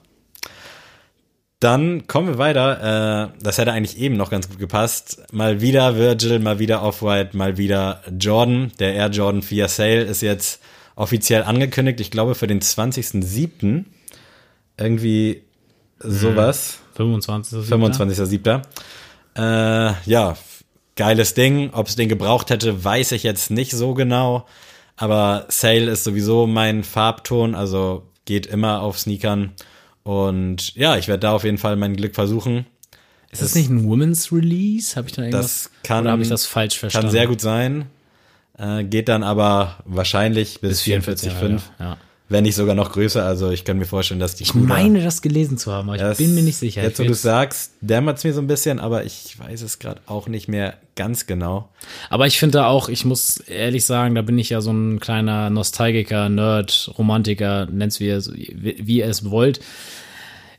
Dann 1.60 2.06
kommen 2.06 2.28
wir 2.28 2.38
weiter. 2.38 3.32
Äh, 3.34 3.44
das 3.44 3.58
hätte 3.58 3.72
eigentlich 3.72 3.98
eben 3.98 4.16
noch 4.16 4.30
ganz 4.30 4.48
gut 4.48 4.60
gepasst. 4.60 5.24
Mal 5.32 5.60
wieder 5.60 5.96
Virgil, 5.96 6.38
mal 6.38 6.60
wieder 6.60 6.84
Off-White, 6.84 7.36
mal 7.36 7.58
wieder 7.58 8.02
Jordan. 8.20 8.72
Der 8.80 8.94
Air 8.94 9.10
Jordan 9.10 9.42
4 9.42 9.68
Sale 9.70 10.02
ist 10.04 10.22
jetzt 10.22 10.62
offiziell 10.96 11.42
angekündigt. 11.42 12.00
Ich 12.00 12.12
glaube 12.12 12.36
für 12.36 12.46
den 12.46 12.62
20.07. 12.62 13.86
Irgendwie 14.78 15.42
sowas. 15.98 16.78
25. 16.96 17.72
25.07. 17.72 18.62
Äh, 19.36 19.94
ja, 20.10 20.38
geiles 20.96 21.34
Ding. 21.34 21.72
Ob 21.74 21.88
es 21.88 21.96
den 21.96 22.10
gebraucht 22.10 22.50
hätte, 22.50 22.84
weiß 22.84 23.12
ich 23.14 23.24
jetzt 23.24 23.52
nicht 23.52 23.72
so 23.72 23.94
genau. 23.94 24.46
Aber 24.98 25.46
Sale 25.50 25.90
ist 25.90 26.04
sowieso 26.04 26.48
mein 26.48 26.84
Farbton, 26.84 27.56
also 27.56 28.08
geht 28.26 28.46
immer 28.46 28.82
auf 28.82 29.00
Sneakern. 29.00 29.52
Und 30.04 30.76
ja, 30.76 30.98
ich 30.98 31.08
werde 31.08 31.22
da 31.22 31.32
auf 31.34 31.44
jeden 31.44 31.58
Fall 31.58 31.76
mein 31.76 31.96
Glück 31.96 32.16
versuchen. 32.16 32.66
Ist 33.32 33.42
das 33.42 33.56
nicht 33.56 33.70
ein 33.70 33.88
Women's 33.88 34.32
Release? 34.32 34.96
Habe 34.96 35.08
ich 35.08 35.14
da 35.14 35.22
irgendwas? 35.22 35.64
Das 35.64 35.72
kann, 35.84 36.04
Oder 36.04 36.12
habe 36.12 36.22
ich 36.22 36.30
das 36.30 36.46
falsch 36.46 36.78
verstanden? 36.78 37.08
kann 37.08 37.12
sehr 37.12 37.28
gut 37.28 37.40
sein. 37.40 37.86
Äh, 38.58 38.84
geht 38.84 39.08
dann 39.08 39.24
aber 39.24 39.78
wahrscheinlich 39.86 40.60
bis, 40.60 40.82
44,5. 40.82 41.62
Ja, 41.80 41.86
ja. 41.86 41.98
Wenn 42.32 42.44
nicht 42.44 42.56
sogar 42.56 42.76
noch 42.76 42.94
größer. 42.94 43.26
Also 43.26 43.52
ich 43.52 43.66
kann 43.66 43.78
mir 43.78 43.86
vorstellen, 43.86 44.20
dass 44.22 44.36
die 44.36 44.44
Ich 44.44 44.54
meine, 44.54 45.04
das 45.04 45.22
gelesen 45.22 45.58
zu 45.58 45.72
haben, 45.72 45.90
aber 45.90 45.96
ich 45.98 46.02
Das- 46.02 46.18
bin 46.18 46.34
mir 46.34 46.44
nicht 46.44 46.56
sicher. 46.58 46.82
Jetzt, 46.82 47.00
wo 47.00 47.04
du 47.04 47.14
sagst, 47.14 47.74
dämmert's 47.82 48.24
mir 48.24 48.34
so 48.34 48.40
ein 48.40 48.48
bisschen, 48.48 48.80
aber 48.80 49.04
ich 49.04 49.38
weiß 49.38 49.62
es 49.64 49.80
gerade 49.80 50.00
auch 50.06 50.28
nicht 50.30 50.48
mehr 50.48 50.76
ganz 50.96 51.26
genau. 51.28 51.70
aber 52.10 52.28
ich 52.28 52.38
finde 52.40 52.66
auch, 52.68 52.88
ich 52.90 53.04
muss 53.06 53.38
ehrlich 53.38 53.86
sagen, 53.86 54.16
da 54.16 54.22
bin 54.22 54.38
ich 54.40 54.50
ja 54.50 54.62
so 54.62 54.72
ein 54.72 55.00
kleiner 55.00 55.50
Nostalgiker, 55.50 56.30
Nerd, 56.30 56.92
Romantiker, 56.98 57.66
nennt's 57.66 58.00
wie 58.00 58.08
ihr, 58.08 58.24
wie 58.26 58.98
ihr 59.00 59.08
es 59.08 59.30
wollt. 59.30 59.60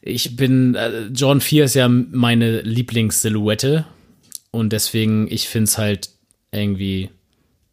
Ich 0.03 0.37
bin, 0.37 0.75
äh, 0.75 1.07
John 1.15 1.41
4 1.41 1.65
ist 1.65 1.75
ja 1.75 1.89
meine 1.89 2.61
Lieblingssilhouette 2.63 3.85
und 4.51 4.73
deswegen, 4.73 5.27
ich 5.31 5.49
find's 5.49 5.79
halt 5.79 6.11
irgendwie 6.51 7.11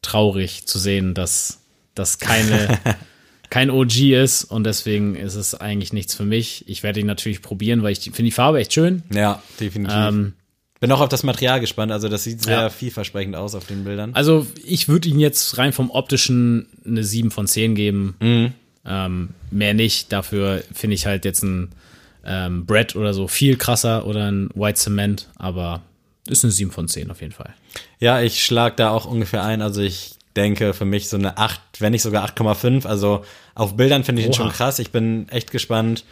traurig 0.01 0.65
zu 0.67 0.79
sehen, 0.79 1.13
dass 1.13 1.59
das 1.95 2.19
keine, 2.19 2.77
kein 3.49 3.69
OG 3.71 4.11
ist 4.13 4.43
und 4.43 4.63
deswegen 4.63 5.15
ist 5.15 5.35
es 5.35 5.55
eigentlich 5.55 5.93
nichts 5.93 6.13
für 6.13 6.25
mich. 6.25 6.63
Ich 6.67 6.83
werde 6.83 6.99
ihn 6.99 7.05
natürlich 7.07 7.41
probieren, 7.41 7.81
weil 7.83 7.91
ich 7.93 7.99
finde 8.01 8.23
die 8.23 8.31
Farbe 8.31 8.59
echt 8.59 8.73
schön. 8.73 9.03
Ja, 9.13 9.41
definitiv. 9.59 9.95
Ähm, 9.97 10.33
Bin 10.79 10.91
auch 10.91 11.01
auf 11.01 11.09
das 11.09 11.23
Material 11.23 11.59
gespannt. 11.59 11.91
Also 11.91 12.07
das 12.09 12.23
sieht 12.23 12.41
sehr 12.43 12.53
Ja. 12.61 12.69
vielversprechend 12.69 13.35
aus 13.35 13.55
auf 13.55 13.65
den 13.65 13.83
Bildern. 13.83 14.13
Also 14.13 14.45
ich 14.63 14.87
würde 14.87 15.09
ihm 15.09 15.19
jetzt 15.19 15.57
rein 15.57 15.73
vom 15.73 15.89
optischen 15.91 16.67
eine 16.85 17.03
7 17.03 17.31
von 17.31 17.47
10 17.47 17.75
geben. 17.75 18.15
Mhm. 18.21 18.53
Ähm, 18.85 19.29
mehr 19.51 19.73
nicht. 19.73 20.11
Dafür 20.13 20.63
finde 20.73 20.93
ich 20.95 21.05
halt 21.05 21.25
jetzt 21.25 21.43
ein 21.43 21.69
ähm, 22.23 22.65
Brett 22.65 22.95
oder 22.95 23.13
so 23.13 23.27
viel 23.27 23.57
krasser 23.57 24.05
oder 24.05 24.31
ein 24.31 24.49
White 24.53 24.79
Cement, 24.79 25.27
aber 25.35 25.81
ist 26.27 26.43
eine 26.45 26.51
7 26.51 26.69
von 26.71 26.87
10 26.87 27.09
auf 27.11 27.21
jeden 27.21 27.33
Fall. 27.33 27.53
Ja, 27.99 28.21
ich 28.21 28.43
schlag 28.43 28.77
da 28.77 28.91
auch 28.91 29.05
ungefähr 29.05 29.43
ein. 29.43 29.61
Also 29.61 29.81
ich 29.81 30.15
denke 30.35 30.73
für 30.73 30.85
mich 30.85 31.09
so 31.09 31.17
eine 31.17 31.37
8, 31.37 31.59
wenn 31.79 31.91
nicht 31.91 32.01
sogar 32.01 32.27
8,5. 32.27 32.85
Also 32.85 33.23
auf 33.55 33.75
Bildern 33.75 34.03
finde 34.03 34.21
ich 34.21 34.27
ihn 34.27 34.33
Oha. 34.33 34.37
schon 34.43 34.51
krass. 34.51 34.79
Ich 34.79 34.91
bin 34.91 35.27
echt 35.29 35.51
gespannt, 35.51 36.05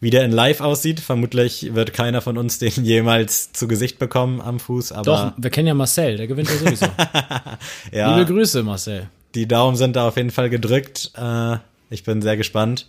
wie 0.00 0.10
der 0.10 0.24
in 0.24 0.32
Live 0.32 0.60
aussieht. 0.60 1.00
Vermutlich 1.00 1.74
wird 1.74 1.92
keiner 1.92 2.20
von 2.20 2.38
uns 2.38 2.58
den 2.60 2.84
jemals 2.84 3.52
zu 3.52 3.68
Gesicht 3.68 3.98
bekommen 3.98 4.40
am 4.40 4.60
Fuß. 4.60 4.92
Aber 4.92 5.02
Doch, 5.04 5.32
wir 5.36 5.50
kennen 5.50 5.68
ja 5.68 5.74
Marcel, 5.74 6.16
der 6.16 6.26
gewinnt 6.26 6.48
ja 6.50 6.56
sowieso. 6.56 6.86
ja, 7.92 8.16
Liebe 8.16 8.32
Grüße, 8.32 8.62
Marcel. 8.62 9.08
die 9.34 9.46
Daumen 9.48 9.76
sind 9.76 9.96
da 9.96 10.08
auf 10.08 10.16
jeden 10.16 10.30
Fall 10.30 10.50
gedrückt. 10.50 11.12
Äh, 11.16 11.56
ich 11.90 12.04
bin 12.04 12.22
sehr 12.22 12.36
gespannt. 12.36 12.86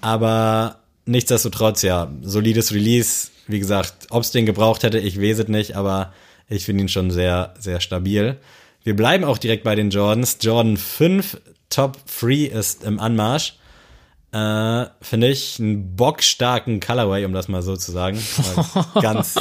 Aber 0.00 0.76
nichtsdestotrotz, 1.06 1.82
ja, 1.82 2.10
solides 2.22 2.72
Release. 2.72 3.28
Wie 3.46 3.58
gesagt, 3.58 4.06
ob 4.10 4.22
es 4.22 4.30
den 4.30 4.46
gebraucht 4.46 4.82
hätte, 4.82 4.98
ich 4.98 5.20
weiß 5.20 5.40
es 5.40 5.48
nicht, 5.48 5.76
aber 5.76 6.12
ich 6.48 6.64
finde 6.64 6.82
ihn 6.84 6.88
schon 6.88 7.10
sehr, 7.10 7.54
sehr 7.58 7.80
stabil. 7.80 8.36
Wir 8.90 8.96
bleiben 8.96 9.22
auch 9.22 9.38
direkt 9.38 9.62
bei 9.62 9.76
den 9.76 9.90
Jordans. 9.90 10.38
Jordan 10.40 10.76
5 10.76 11.40
Top 11.68 11.96
3 12.20 12.46
ist 12.46 12.82
im 12.82 12.98
Anmarsch. 12.98 13.54
Äh, 14.32 14.86
finde 15.00 15.28
ich 15.28 15.60
einen 15.60 15.94
bockstarken 15.94 16.80
Colorway, 16.80 17.24
um 17.24 17.32
das 17.32 17.46
mal 17.46 17.62
so 17.62 17.76
zu 17.76 17.92
sagen. 17.92 18.20
Ganz, 19.00 19.36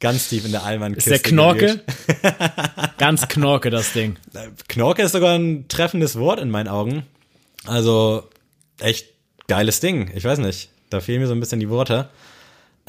ganz 0.00 0.28
tief 0.28 0.44
in 0.46 0.50
der 0.50 0.64
allmann 0.64 0.94
Ist 0.94 1.06
der 1.06 1.20
Knorke? 1.20 1.80
Ganz 2.98 3.28
Knorke, 3.28 3.70
das 3.70 3.92
Ding. 3.92 4.16
Knorke 4.66 5.02
ist 5.02 5.12
sogar 5.12 5.38
ein 5.38 5.68
treffendes 5.68 6.18
Wort 6.18 6.40
in 6.40 6.50
meinen 6.50 6.66
Augen. 6.66 7.06
Also 7.64 8.28
echt 8.80 9.06
geiles 9.46 9.78
Ding. 9.78 10.10
Ich 10.16 10.24
weiß 10.24 10.40
nicht. 10.40 10.70
Da 10.90 10.98
fehlen 10.98 11.20
mir 11.20 11.28
so 11.28 11.34
ein 11.34 11.40
bisschen 11.40 11.60
die 11.60 11.68
Worte. 11.70 12.08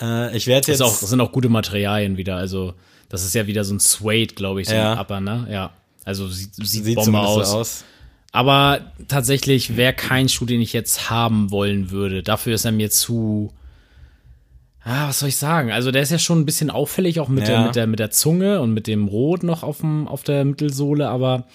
Äh, 0.01 0.35
ich 0.35 0.47
werde 0.47 0.71
jetzt 0.71 0.81
auch, 0.81 0.99
das 0.99 1.07
sind 1.07 1.21
auch 1.21 1.31
gute 1.31 1.49
Materialien 1.49 2.17
wieder. 2.17 2.35
Also, 2.37 2.73
das 3.09 3.23
ist 3.23 3.35
ja 3.35 3.45
wieder 3.45 3.63
so 3.63 3.75
ein 3.75 3.79
Suede, 3.79 4.33
glaube 4.33 4.61
ich, 4.61 4.69
so 4.69 4.73
Ja. 4.73 4.93
ein 4.93 4.97
Upper, 4.97 5.21
ne? 5.21 5.45
Ja. 5.51 5.71
Also 6.05 6.27
sieht, 6.27 6.53
sieht, 6.55 6.83
sieht 6.85 6.95
Bombe 6.95 7.19
aus. 7.19 7.51
so 7.51 7.57
aus. 7.57 7.83
Aber 8.31 8.91
tatsächlich 9.07 9.77
wäre 9.77 9.93
kein 9.93 10.27
Schuh, 10.27 10.45
den 10.45 10.59
ich 10.61 10.73
jetzt 10.73 11.09
haben 11.09 11.51
wollen 11.51 11.91
würde. 11.91 12.23
Dafür 12.23 12.55
ist 12.55 12.65
er 12.65 12.71
mir 12.71 12.89
zu. 12.89 13.53
Ah, 14.83 15.07
was 15.07 15.19
soll 15.19 15.29
ich 15.29 15.37
sagen? 15.37 15.71
Also 15.71 15.91
der 15.91 16.01
ist 16.01 16.11
ja 16.11 16.19
schon 16.19 16.39
ein 16.41 16.45
bisschen 16.45 16.69
auffällig, 16.69 17.19
auch 17.21 17.29
mit, 17.29 17.47
der, 17.47 17.53
Ja. 17.55 17.65
mit, 17.67 17.75
der, 17.75 17.87
mit 17.87 17.99
der 17.99 18.11
Zunge 18.11 18.59
und 18.59 18.73
mit 18.73 18.87
dem 18.87 19.07
Rot 19.07 19.43
noch 19.43 19.63
auf, 19.63 19.77
dem, 19.79 20.07
auf 20.09 20.23
der 20.23 20.43
Mittelsohle, 20.43 21.07
aber 21.07 21.45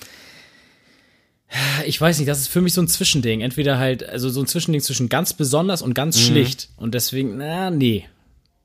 ich 1.87 2.00
weiß 2.00 2.19
nicht, 2.19 2.28
das 2.28 2.38
ist 2.40 2.49
für 2.49 2.61
mich 2.62 2.73
so 2.75 2.81
ein 2.83 2.88
Zwischending. 2.88 3.40
Entweder 3.40 3.78
halt, 3.78 4.07
also 4.09 4.28
so 4.31 4.40
ein 4.40 4.47
Zwischending 4.47 4.81
zwischen 4.83 5.09
ganz 5.09 5.33
besonders 5.35 5.83
und 5.83 5.90
Mhm. 5.90 5.95
ganz 5.95 6.21
schlicht. 6.21 6.69
Und 6.76 6.95
deswegen, 6.95 7.37
na, 7.38 7.71
nee. 7.71 8.05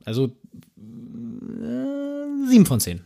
Also 0.04 0.26
äh, 0.78 2.48
sieben 2.48 2.66
von 2.66 2.80
zehn. 2.80 3.00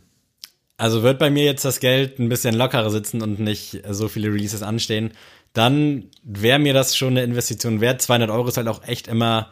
Also 0.78 1.02
wird 1.02 1.18
bei 1.18 1.28
mir 1.28 1.44
jetzt 1.44 1.64
das 1.64 1.80
Geld 1.80 2.18
ein 2.18 2.28
bisschen 2.28 2.54
lockerer 2.54 2.90
sitzen 2.90 3.20
und 3.20 3.40
nicht 3.40 3.82
so 3.90 4.08
viele 4.08 4.28
Releases 4.28 4.62
anstehen, 4.62 5.10
dann 5.52 6.04
wäre 6.22 6.60
mir 6.60 6.72
das 6.72 6.96
schon 6.96 7.10
eine 7.10 7.24
Investition 7.24 7.80
wert. 7.80 8.00
200 8.00 8.30
Euro 8.30 8.48
ist 8.48 8.56
halt 8.56 8.68
auch 8.68 8.86
echt 8.86 9.08
immer 9.08 9.50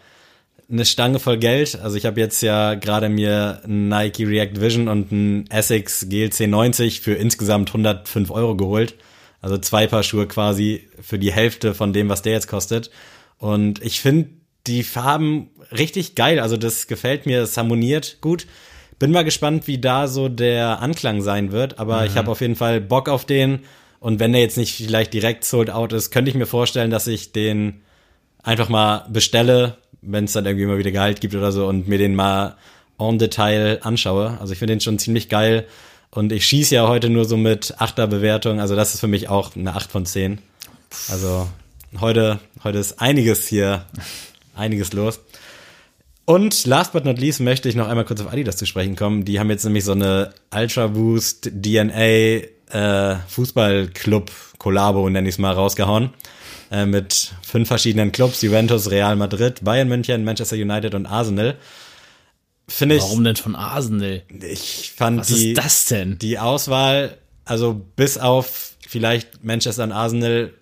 eine 0.71 0.85
Stange 0.85 1.19
voll 1.19 1.39
Geld. 1.39 1.81
Also 1.81 1.97
ich 1.97 2.07
habe 2.07 2.21
jetzt 2.21 2.43
ja 2.43 2.75
gerade 2.75 3.09
mir 3.09 3.61
ein 3.65 3.89
Nike 3.89 4.25
React 4.25 4.61
Vision 4.61 4.89
und 4.89 5.11
ein 5.11 5.51
Essex 5.51 6.09
GLC 6.09 6.47
90 6.49 7.01
für 7.01 7.15
insgesamt 7.15 7.71
105 7.71 8.31
Euro 8.31 8.57
geholt. 8.57 8.95
Also 9.41 9.59
zwei 9.59 9.89
Paar 9.89 10.05
Schuhe 10.05 10.29
quasi 10.29 10.89
für 11.01 11.19
die 11.19 11.33
Hälfte 11.33 11.75
von 11.75 11.93
dem, 11.93 12.09
was 12.09 12.23
der 12.23 12.33
jetzt 12.35 12.49
kostet. 12.49 12.91
Und 13.39 13.83
ich 13.83 14.01
finde 14.01 14.31
die 14.67 14.85
Farben 14.85 15.51
richtig 15.73 16.15
geil. 16.15 16.39
Also 16.39 16.57
das 16.57 16.87
gefällt 16.87 17.27
mir, 17.27 17.43
es 17.43 17.57
harmoniert 17.57 18.19
gut. 18.21 18.47
Bin 18.99 19.13
mal 19.13 19.25
gespannt, 19.25 19.67
wie 19.67 19.79
da 19.79 20.09
so 20.09 20.29
der 20.29 20.81
Anklang 20.81 21.21
sein 21.21 21.53
wird. 21.53 21.79
Aber 21.79 22.07
ich 22.07 22.17
habe 22.17 22.31
auf 22.31 22.41
jeden 22.41 22.57
Fall 22.57 22.81
Bock 22.81 23.09
auf 23.09 23.25
den. 23.25 23.61
Und 24.01 24.21
wenn 24.21 24.33
der 24.33 24.41
jetzt 24.41 24.57
nicht 24.57 24.77
vielleicht 24.77 25.13
direkt 25.13 25.45
sold 25.45 25.71
out 25.71 25.93
ist, 25.93 26.11
könnte 26.11 26.31
ich 26.31 26.37
mir 26.37 26.47
vorstellen, 26.47 26.91
dass 26.91 27.07
ich 27.07 27.33
den 27.33 27.83
einfach 28.43 28.69
mal 28.69 29.07
bestelle, 29.11 29.77
wenn 30.03 30.25
es 30.25 30.33
dann 30.33 30.47
irgendwie 30.47 30.67
mal 30.67 30.79
wieder 30.79 30.93
Gehalt 30.93 31.21
gibt 31.21 31.35
oder 31.35 31.53
so 31.53 31.67
und 31.67 31.89
mir 31.89 31.99
den 31.99 32.15
mal 32.15 32.57
en 32.99 33.19
Detail 33.19 33.81
anschaue. 33.83 34.39
Also 34.41 34.53
ich 34.53 34.59
finde 34.59 34.75
den 34.75 34.81
schon 34.81 34.99
ziemlich 34.99 35.29
geil 35.29 35.67
und 36.11 36.33
ich 36.33 36.47
schieße 36.47 36.75
ja 36.75 36.89
heute 36.89 37.11
nur 37.11 37.25
so 37.25 37.37
mit 37.37 37.75
achter 37.79 38.07
Bewertung, 38.07 38.61
also 38.61 38.77
das 38.77 38.95
ist 38.95 39.01
für 39.01 39.09
mich 39.09 39.29
auch 39.29 39.55
eine 39.57 39.75
8 39.75 39.91
von 39.91 40.07
10. 40.07 40.39
Also 41.11 41.49
heute, 42.01 42.39
heute 42.65 42.79
ist 42.79 43.01
einiges 43.01 43.49
hier, 43.49 43.85
einiges 44.55 44.93
los. 44.93 45.21
Und 46.27 46.67
last 46.67 46.93
but 46.93 47.05
not 47.05 47.19
least 47.19 47.41
möchte 47.41 47.69
ich 47.69 47.77
noch 47.77 47.87
einmal 47.89 48.05
kurz 48.05 48.21
auf 48.21 48.33
Adidas 48.33 48.57
zu 48.57 48.67
sprechen 48.67 48.97
kommen. 48.97 49.25
Die 49.25 49.39
haben 49.39 49.49
jetzt 49.49 49.65
nämlich 49.65 49.85
so 49.85 49.93
eine 49.93 50.35
Ultra 50.53 50.89
Boost 50.89 51.53
DNA 51.63 52.43
äh, 52.73 53.17
Fußballclub 53.29 54.33
Kollabo, 54.59 55.09
nenne 55.09 55.29
ich 55.29 55.37
es 55.37 55.39
mal, 55.39 55.53
rausgehauen. 55.53 56.11
Äh, 56.73 56.85
mit 56.85 57.33
fünf 57.43 57.69
verschiedenen 57.69 58.11
Clubs, 58.11 58.43
Juventus, 58.43 58.91
Real 58.91 59.15
Madrid, 59.15 59.63
Bayern 59.63 59.87
München, 59.87 60.25
Manchester 60.25 60.57
United 60.57 60.97
und 60.97 61.07
Arsenal. 61.07 61.55
Finde 62.67 62.97
ich, 62.97 63.03
Warum 63.03 63.23
denn 63.23 63.37
von 63.37 63.55
Arsenal? 63.55 64.23
ich 64.29 64.93
fand 64.97 65.21
Was 65.21 65.29
die, 65.29 65.53
ist 65.53 65.59
das 65.59 65.87
denn? 65.87 66.19
die 66.19 66.41
Auswahl, 66.41 67.19
also 67.45 67.81
bis 67.95 68.19
auf 68.19 68.73
vielleicht 68.89 69.45
Manchester 69.45 69.85
und 69.85 69.93
Arsenal, 69.93 70.53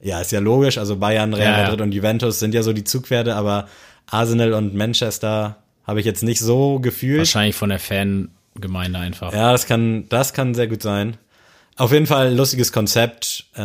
ja, 0.00 0.20
ist 0.20 0.32
ja 0.32 0.40
logisch, 0.40 0.78
also 0.78 0.96
Bayern, 0.96 1.32
Real 1.32 1.52
Ja, 1.52 1.58
ja. 1.58 1.62
Madrid 1.64 1.80
und 1.80 1.92
Juventus 1.92 2.40
sind 2.40 2.54
ja 2.54 2.64
so 2.64 2.72
die 2.72 2.82
Zugpferde, 2.82 3.36
aber 3.36 3.68
Arsenal 4.06 4.52
und 4.54 4.74
Manchester 4.74 5.56
habe 5.86 6.00
ich 6.00 6.06
jetzt 6.06 6.22
nicht 6.22 6.40
so 6.40 6.78
gefühlt. 6.80 7.18
Wahrscheinlich 7.18 7.56
von 7.56 7.70
der 7.70 7.78
Fangemeinde 7.80 8.98
einfach. 8.98 9.32
Ja, 9.32 9.52
das 9.52 9.66
kann, 9.66 10.08
das 10.08 10.32
kann 10.32 10.54
sehr 10.54 10.68
gut 10.68 10.82
sein. 10.82 11.16
Auf 11.76 11.92
jeden 11.92 12.06
Fall 12.06 12.28
ein 12.28 12.36
lustiges 12.36 12.70
Konzept, 12.72 13.46
äh, 13.54 13.60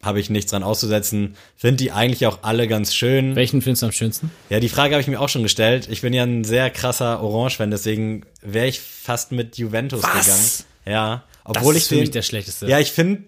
habe 0.00 0.20
ich 0.20 0.30
nichts 0.30 0.52
dran 0.52 0.62
auszusetzen. 0.62 1.34
Finde 1.56 1.76
die 1.78 1.92
eigentlich 1.92 2.26
auch 2.26 2.38
alle 2.42 2.68
ganz 2.68 2.94
schön. 2.94 3.34
Welchen 3.34 3.62
findest 3.62 3.82
du 3.82 3.86
am 3.86 3.92
schönsten? 3.92 4.30
Ja, 4.48 4.60
die 4.60 4.68
Frage 4.68 4.94
habe 4.94 5.02
ich 5.02 5.08
mir 5.08 5.20
auch 5.20 5.28
schon 5.28 5.42
gestellt. 5.42 5.88
Ich 5.90 6.02
bin 6.02 6.12
ja 6.14 6.22
ein 6.22 6.44
sehr 6.44 6.70
krasser 6.70 7.20
Orange-Fan, 7.20 7.70
deswegen 7.70 8.24
wäre 8.40 8.68
ich 8.68 8.80
fast 8.80 9.32
mit 9.32 9.58
Juventus 9.58 10.02
Was? 10.02 10.12
gegangen. 10.24 10.48
Ja, 10.86 11.24
Das 11.44 11.56
obwohl 11.56 11.74
ist 11.76 11.82
ich 11.82 11.88
für 11.88 11.94
den, 11.96 12.00
mich 12.02 12.10
der 12.12 12.22
schlechteste. 12.22 12.66
Ja, 12.68 12.78
ich 12.78 12.92
finde, 12.92 13.24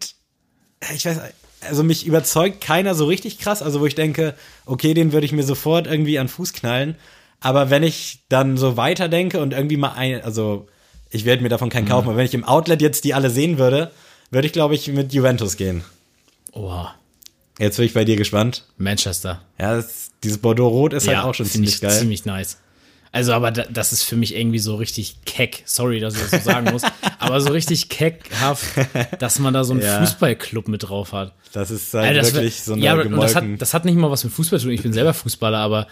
ich 0.95 1.05
weiß, 1.05 1.21
also 1.69 1.83
mich 1.83 2.07
überzeugt 2.07 2.61
keiner 2.61 2.95
so 2.95 3.07
richtig 3.07 3.39
krass, 3.39 3.63
also 3.63 3.81
wo 3.81 3.87
ich 3.87 3.95
denke, 3.95 4.35
okay, 4.67 4.95
den 4.95 5.13
würde 5.13 5.27
ich 5.27 5.33
mir 5.33 5.43
sofort 5.43 5.87
irgendwie 5.87 6.19
an 6.19 6.29
Fuß 6.29 6.53
knallen. 6.53 6.97
Aber 7.41 7.71
wenn 7.71 7.83
ich 7.83 8.21
dann 8.29 8.57
so 8.57 8.77
weiterdenke 8.77 9.41
und 9.41 9.53
irgendwie 9.53 9.77
mal 9.77 9.93
ein, 9.93 10.23
also 10.23 10.69
ich 11.11 11.25
werde 11.25 11.43
mir 11.43 11.49
davon 11.49 11.71
keinen 11.71 11.89
kaufen, 11.89 12.09
aber 12.09 12.17
wenn 12.17 12.27
ich 12.27 12.35
im 12.35 12.45
Outlet 12.45 12.83
jetzt 12.83 13.05
die 13.05 13.15
alle 13.15 13.31
sehen 13.31 13.59
würde, 13.59 13.91
würde 14.31 14.47
ich, 14.47 14.53
glaube 14.53 14.75
ich, 14.75 14.89
mit 14.89 15.13
Juventus 15.13 15.57
gehen. 15.57 15.83
Oha. 16.53 16.95
Jetzt 17.59 17.77
bin 17.77 17.87
ich 17.87 17.95
bei 17.95 18.05
dir 18.05 18.17
gespannt. 18.17 18.65
Manchester. 18.79 19.43
Ja, 19.59 19.75
das, 19.77 20.11
dieses 20.23 20.39
Bordeaux-Rot 20.39 20.95
ist 20.95 21.09
halt 21.09 21.19
auch 21.19 21.35
schon 21.35 21.47
ziemlich 21.47 21.75
ich 21.75 21.81
geil. 21.81 21.91
ziemlich 21.99 22.25
nice. 22.25 22.59
Also, 23.13 23.33
aber 23.33 23.51
da, 23.51 23.65
das 23.65 23.93
ist 23.93 24.05
für 24.05 24.15
mich 24.17 24.37
irgendwie 24.37 24.61
so 24.61 24.77
richtig 24.77 25.17
keck. 25.27 25.63
Sorry, 25.67 25.99
dass 25.99 26.15
ich 26.15 26.21
das 26.21 26.31
so 26.31 26.39
sagen 26.51 26.71
muss. 26.71 26.83
aber 27.19 27.41
so 27.41 27.51
richtig 27.51 27.89
keckhaft, 27.89 28.65
dass 29.19 29.39
man 29.41 29.53
da 29.53 29.65
so 29.65 29.73
einen 29.73 29.83
Ja. 29.83 29.99
Fußballclub 30.01 30.69
mit 30.69 30.85
drauf 30.89 31.13
hat. 31.13 31.35
Das 31.53 31.71
ist 31.73 31.93
halt 31.93 32.07
Alter, 32.07 32.21
das 32.21 32.35
wirklich 32.35 32.55
wär- 32.59 32.65
so 32.65 32.73
eine 32.75 32.83
ja, 32.85 32.95
das 32.97 33.35
hat, 33.35 33.45
das 33.59 33.75
hat 33.75 33.85
nicht 33.85 33.97
mal 33.97 34.11
was 34.13 34.23
mit 34.23 34.33
Fußball 34.33 34.61
zu 34.61 34.67
tun. 34.67 34.75
Ich 34.75 34.83
bin 34.83 34.93
selber 34.93 35.13
Fußballer, 35.13 35.59
aber 35.59 35.89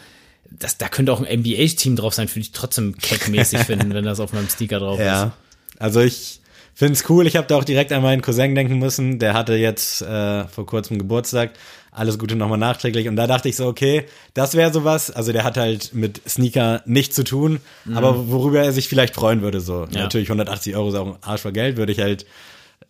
das, 0.50 0.78
da 0.78 0.88
könnte 0.88 1.12
auch 1.12 1.20
ein 1.20 1.40
NBA-Team 1.40 1.96
drauf 1.96 2.14
sein, 2.14 2.28
würde 2.30 2.40
ich 2.40 2.52
trotzdem 2.52 2.96
keckmäßig 2.96 3.58
finden, 3.66 3.92
wenn 3.94 4.04
das 4.04 4.20
auf 4.20 4.32
meinem 4.32 4.48
Sticker 4.48 4.78
drauf 4.78 5.00
ist. 5.00 5.04
Ja, 5.04 5.32
also 5.80 6.00
ich 6.00 6.40
finde 6.78 6.94
es 6.94 7.08
cool. 7.10 7.26
Ich 7.26 7.36
habe 7.36 7.46
da 7.46 7.56
auch 7.56 7.64
direkt 7.64 7.92
an 7.92 8.02
meinen 8.02 8.22
Cousin 8.22 8.54
denken 8.54 8.78
müssen. 8.78 9.18
Der 9.18 9.34
hatte 9.34 9.54
jetzt 9.54 10.00
äh, 10.02 10.44
vor 10.48 10.64
kurzem 10.66 10.98
Geburtstag. 10.98 11.50
Alles 11.90 12.18
Gute 12.18 12.36
nochmal 12.36 12.58
nachträglich. 12.58 13.08
Und 13.08 13.16
da 13.16 13.26
dachte 13.26 13.48
ich 13.48 13.56
so, 13.56 13.66
okay, 13.66 14.04
das 14.34 14.54
wäre 14.54 14.72
sowas. 14.72 15.10
Also 15.10 15.32
der 15.32 15.42
hat 15.42 15.56
halt 15.56 15.92
mit 15.94 16.20
Sneaker 16.28 16.82
nichts 16.86 17.16
zu 17.16 17.24
tun, 17.24 17.58
aber 17.92 18.28
worüber 18.30 18.62
er 18.62 18.72
sich 18.72 18.88
vielleicht 18.88 19.14
freuen 19.14 19.42
würde. 19.42 19.60
So 19.60 19.86
Mhm. 19.86 19.92
Ja. 19.92 20.02
natürlich 20.02 20.28
180 20.28 20.76
Euro 20.76 20.90
ist 20.90 20.94
auch 20.94 21.06
ein 21.06 21.16
Arsch 21.22 21.40
voll 21.40 21.52
Geld, 21.52 21.76
würde 21.76 21.90
ich 21.90 21.98
halt 21.98 22.24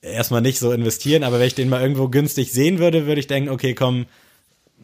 erstmal 0.02 0.42
nicht 0.42 0.58
so 0.58 0.72
investieren. 0.72 1.24
Aber 1.24 1.38
wenn 1.38 1.46
ich 1.46 1.54
den 1.54 1.70
mal 1.70 1.80
irgendwo 1.80 2.08
günstig 2.08 2.52
sehen 2.52 2.78
würde, 2.80 3.06
würde 3.06 3.20
ich 3.20 3.26
denken, 3.28 3.48
okay, 3.48 3.74
komm, 3.74 4.04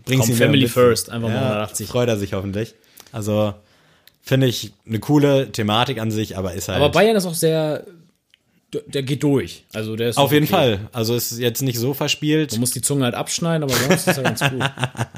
bring's 0.07 0.22
Komm, 0.26 0.35
ihm 0.35 0.38
Family 0.38 0.62
mit. 0.62 0.70
first, 0.70 1.11
einfach 1.11 1.28
mal 1.28 1.35
ja, 1.35 1.42
180. 1.42 1.88
Freut 1.88 2.09
er 2.09 2.16
sich 2.16 2.33
hoffentlich. 2.33 2.74
Also 3.12 3.52
finde 4.22 4.46
ich 4.46 4.72
eine 4.88 5.00
coole 5.00 5.52
Thematik 5.52 6.00
an 6.00 6.11
sich, 6.11 6.38
aber 6.38 6.55
ist 6.55 6.68
halt. 6.68 6.81
Aber 6.81 6.90
Bayern 6.90 7.16
ist 7.16 7.26
auch 7.26 7.35
sehr, 7.35 7.85
der, 8.87 9.02
geht 9.02 9.22
durch. 9.22 9.64
Also 9.72 9.96
der 9.96 10.10
ist 10.10 10.16
Auf 10.16 10.32
jeden 10.32 10.44
okay. 10.44 10.52
Fall. 10.54 10.80
Also 10.92 11.14
ist 11.14 11.38
jetzt 11.38 11.62
nicht 11.62 11.78
so 11.78 11.94
verspielt. 11.94 12.52
Man 12.52 12.60
muss 12.60 12.70
die 12.70 12.82
Zunge 12.82 13.04
halt 13.04 13.14
abschneiden, 13.14 13.62
aber 13.62 13.74
sonst 13.74 14.06
ist 14.06 14.16
er 14.16 14.22
ganz 14.22 14.40
gut. 14.40 14.60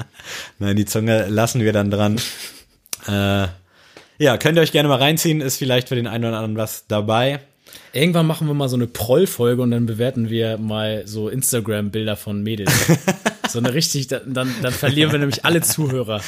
Nein, 0.59 0.77
die 0.77 0.85
Zunge 0.85 1.29
lassen 1.29 1.61
wir 1.61 1.73
dann 1.73 1.91
dran. 1.91 2.21
äh, 3.07 3.49
ja, 4.19 4.39
könnt 4.39 4.57
ihr 4.57 4.63
euch 4.63 4.73
gerne 4.73 4.89
mal 4.89 4.99
reinziehen. 4.99 5.41
Ist 5.41 5.57
vielleicht 5.57 5.89
für 5.89 5.95
den 5.95 6.07
einen 6.07 6.25
oder 6.25 6.37
anderen 6.37 6.57
was 6.57 6.87
dabei. 6.89 7.41
Irgendwann 7.93 8.27
machen 8.27 8.47
wir 8.47 8.55
mal 8.55 8.69
so 8.69 8.77
eine 8.77 8.87
Proll-Folge 8.87 9.63
und 9.63 9.71
dann 9.71 9.87
bewerten 9.87 10.31
wir 10.31 10.59
mal 10.59 11.03
so 11.07 11.29
Instagram-Bilder 11.29 12.17
von 12.17 12.43
Mädels. 12.43 12.73
so 13.49 13.59
eine 13.59 13.75
richtig, 13.75 14.09
dann, 14.09 14.25
dann, 14.35 14.73
verlieren 14.73 15.13
wir 15.13 15.19
nämlich 15.19 15.45
alle 15.45 15.61
Zuhörer. 15.61 16.21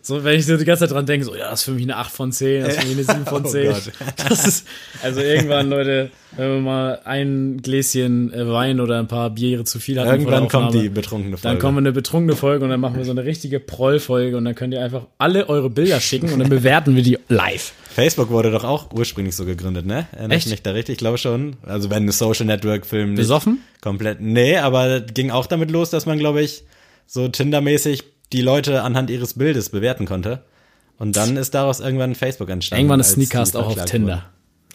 So, 0.00 0.24
wenn 0.24 0.38
ich 0.38 0.46
so 0.46 0.56
die 0.56 0.64
ganze 0.64 0.84
Zeit 0.84 0.92
dran 0.92 1.06
denke, 1.06 1.24
so, 1.26 1.34
ja, 1.34 1.50
das 1.50 1.60
ist 1.60 1.64
für 1.64 1.72
mich 1.72 1.84
eine 1.84 1.96
8 1.96 2.12
von 2.12 2.32
10, 2.32 2.64
das 2.64 2.74
ist 2.74 2.80
für 2.80 2.86
mich 2.88 3.08
eine 3.08 3.18
7 3.18 3.26
von 3.26 3.42
Oh 3.46 3.48
10. 3.48 3.72
Gott. 3.72 3.92
das 4.28 4.46
ist, 4.46 4.66
also 5.02 5.20
irgendwann, 5.20 5.70
Leute, 5.70 6.10
wenn 6.36 6.48
wir 6.48 6.60
mal 6.60 7.00
ein 7.04 7.58
Gläschen 7.62 8.32
äh, 8.32 8.48
Wein 8.50 8.80
oder 8.80 8.98
ein 8.98 9.08
paar 9.08 9.30
Biere 9.30 9.64
zu 9.64 9.78
viel 9.78 9.96
der 9.96 10.06
Irgendwann 10.06 10.48
kommt 10.48 10.74
die 10.74 10.88
betrunkene 10.88 11.36
Folge. 11.36 11.48
Dann 11.48 11.58
kommen 11.58 11.76
wir 11.76 11.80
eine 11.80 11.92
betrunkene 11.92 12.36
Folge 12.36 12.64
und 12.64 12.70
dann 12.70 12.80
machen 12.80 12.96
wir 12.96 13.04
so 13.04 13.10
eine 13.10 13.24
richtige 13.24 13.60
Proll-Folge 13.60 14.36
und 14.36 14.44
dann 14.44 14.54
könnt 14.54 14.72
ihr 14.74 14.82
einfach 14.82 15.06
alle 15.18 15.48
eure 15.48 15.70
Bilder 15.70 16.00
schicken 16.00 16.32
und 16.32 16.38
dann 16.38 16.48
bewerten 16.48 16.96
wir 16.96 17.02
die 17.02 17.18
live. 17.28 17.72
Facebook 17.92 18.30
wurde 18.30 18.50
doch 18.50 18.64
auch 18.64 18.92
ursprünglich 18.92 19.36
so 19.36 19.44
gegründet, 19.44 19.86
ne? 19.86 20.06
Erinnere 20.12 20.36
ich 20.38 20.44
Echt? 20.44 20.50
mich 20.50 20.62
da 20.62 20.70
richtig? 20.72 20.94
Ich 20.94 20.98
glaube 20.98 21.18
schon. 21.18 21.56
Also 21.62 21.90
wenn 21.90 22.06
ein 22.06 22.12
Social 22.12 22.46
Network 22.46 22.86
Film 22.86 23.10
nicht 23.10 23.18
Besoffen? 23.18 23.60
komplett. 23.80 24.20
Nee, 24.20 24.56
aber 24.58 25.00
ging 25.00 25.30
auch 25.30 25.46
damit 25.46 25.70
los, 25.70 25.90
dass 25.90 26.06
man, 26.06 26.18
glaube 26.18 26.42
ich, 26.42 26.64
so 27.06 27.28
Tinder-mäßig 27.28 28.04
die 28.32 28.42
Leute 28.42 28.82
anhand 28.82 29.10
ihres 29.10 29.34
Bildes 29.34 29.68
bewerten 29.70 30.06
konnte. 30.06 30.42
Und 30.98 31.16
dann 31.16 31.36
ist 31.36 31.54
daraus 31.54 31.80
irgendwann 31.80 32.14
Facebook 32.14 32.48
entstanden. 32.48 32.80
Irgendwann 32.80 33.00
ist 33.00 33.12
Sneakcast 33.12 33.56
auch 33.56 33.66
auf 33.76 33.84
Tinder. 33.84 34.24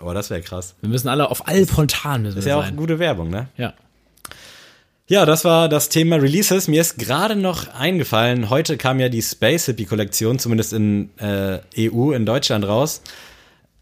Oh, 0.03 0.13
das 0.13 0.29
wäre 0.29 0.41
krass. 0.41 0.75
Wir 0.81 0.89
müssen 0.89 1.07
alle 1.07 1.31
auf 1.31 1.47
allen 1.47 1.65
Portalen 1.65 2.21
müssen 2.23 2.37
Ist 2.37 2.45
ja 2.45 2.57
auch 2.57 2.65
sein. 2.65 2.75
gute 2.75 2.99
Werbung, 2.99 3.29
ne? 3.29 3.47
Ja. 3.57 3.73
Ja, 5.09 5.25
das 5.25 5.45
war 5.45 5.69
das 5.69 5.87
Thema 5.87 6.17
Releases. 6.17 6.67
Mir 6.67 6.81
ist 6.81 6.97
gerade 6.97 7.37
noch 7.37 7.73
eingefallen, 7.73 8.49
heute 8.49 8.75
kam 8.75 8.99
ja 8.99 9.07
die 9.07 9.21
Space 9.21 9.67
Hippie 9.67 9.85
Kollektion, 9.85 10.37
zumindest 10.37 10.73
in 10.73 11.11
äh, 11.17 11.59
EU, 11.77 12.11
in 12.11 12.25
Deutschland 12.25 12.67
raus. 12.67 13.01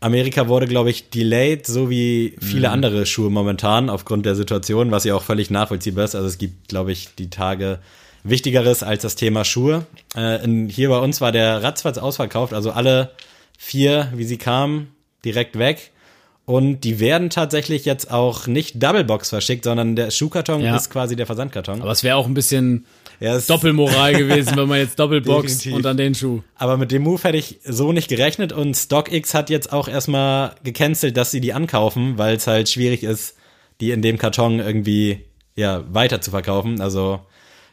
Amerika 0.02 0.48
wurde, 0.48 0.68
glaube 0.68 0.92
ich, 0.92 1.10
delayed, 1.10 1.66
so 1.66 1.90
wie 1.90 2.36
viele 2.40 2.70
andere 2.70 3.08
Schuhe 3.08 3.32
momentan 3.32 3.90
aufgrund 3.90 4.28
der 4.28 4.36
Situation, 4.36 4.92
was 4.92 5.04
ja 5.04 5.16
auch 5.16 5.24
völlig 5.24 5.50
nachvollziehbar 5.50 6.06
ist. 6.06 6.14
Also 6.14 6.28
es 6.28 6.38
gibt, 6.38 6.68
glaube 6.68 6.92
ich, 6.92 7.16
die 7.16 7.32
Tage 7.32 7.80
Wichtigeres 8.24 8.84
als 8.84 9.02
das 9.02 9.16
Thema 9.16 9.46
Schuhe. 9.46 9.88
Äh, 10.16 10.44
in, 10.44 10.70
hier 10.70 10.90
bei 10.90 11.00
uns 11.00 11.22
war 11.22 11.32
der 11.32 11.64
ratzfatz 11.64 11.98
ausverkauft, 11.98 12.54
also 12.54 12.70
alle 12.70 13.10
vier, 13.58 14.12
wie 14.14 14.26
sie 14.26 14.38
kamen, 14.38 14.92
direkt 15.24 15.58
weg. 15.58 15.90
Und 16.45 16.81
die 16.81 16.99
werden 16.99 17.31
tatsächlich 17.31 17.86
jetzt 17.86 18.12
auch 18.12 18.45
nicht 18.45 18.81
Doublebox 18.84 19.29
verschickt, 19.29 19.63
sondern 19.63 19.95
der 19.95 20.12
Schuhkarton 20.12 20.62
Ja. 20.62 20.75
ist 20.75 20.91
quasi 20.91 21.15
der 21.15 21.25
Versandkarton. 21.25 21.81
Aber 21.81 21.91
es 21.91 22.03
wäre 22.03 22.17
auch 22.17 22.27
ein 22.27 22.36
bisschen 22.36 22.86
Ja, 23.19 23.39
Doppelmoral 23.39 24.13
gewesen, 24.17 24.55
wenn 24.55 24.67
man 24.67 24.77
jetzt 24.77 24.99
Definitiv. 24.99 25.73
und 25.73 25.84
dann 25.84 25.97
den 25.97 26.13
Schuh. 26.13 26.41
Aber 26.55 26.77
mit 26.77 26.91
dem 26.91 27.01
Move 27.01 27.23
hätte 27.23 27.38
ich 27.38 27.60
so 27.63 27.91
nicht 27.93 28.10
gerechnet 28.10 28.51
und 28.53 28.75
StockX 28.75 29.34
hat 29.34 29.49
jetzt 29.49 29.73
auch 29.73 29.88
erstmal 29.88 30.53
gecancelt, 30.63 31.17
dass 31.17 31.31
sie 31.31 31.41
die 31.41 31.53
ankaufen, 31.53 32.17
weil 32.19 32.36
es 32.36 32.45
halt 32.45 32.69
schwierig 32.69 33.03
ist, 33.03 33.36
die 33.81 33.89
in 33.91 34.01
dem 34.03 34.17
Karton 34.19 34.60
irgendwie 34.60 35.21
ja 35.55 35.84
weiter 35.91 36.21
zu 36.21 36.29
verkaufen. 36.29 36.79
Also 36.81 37.21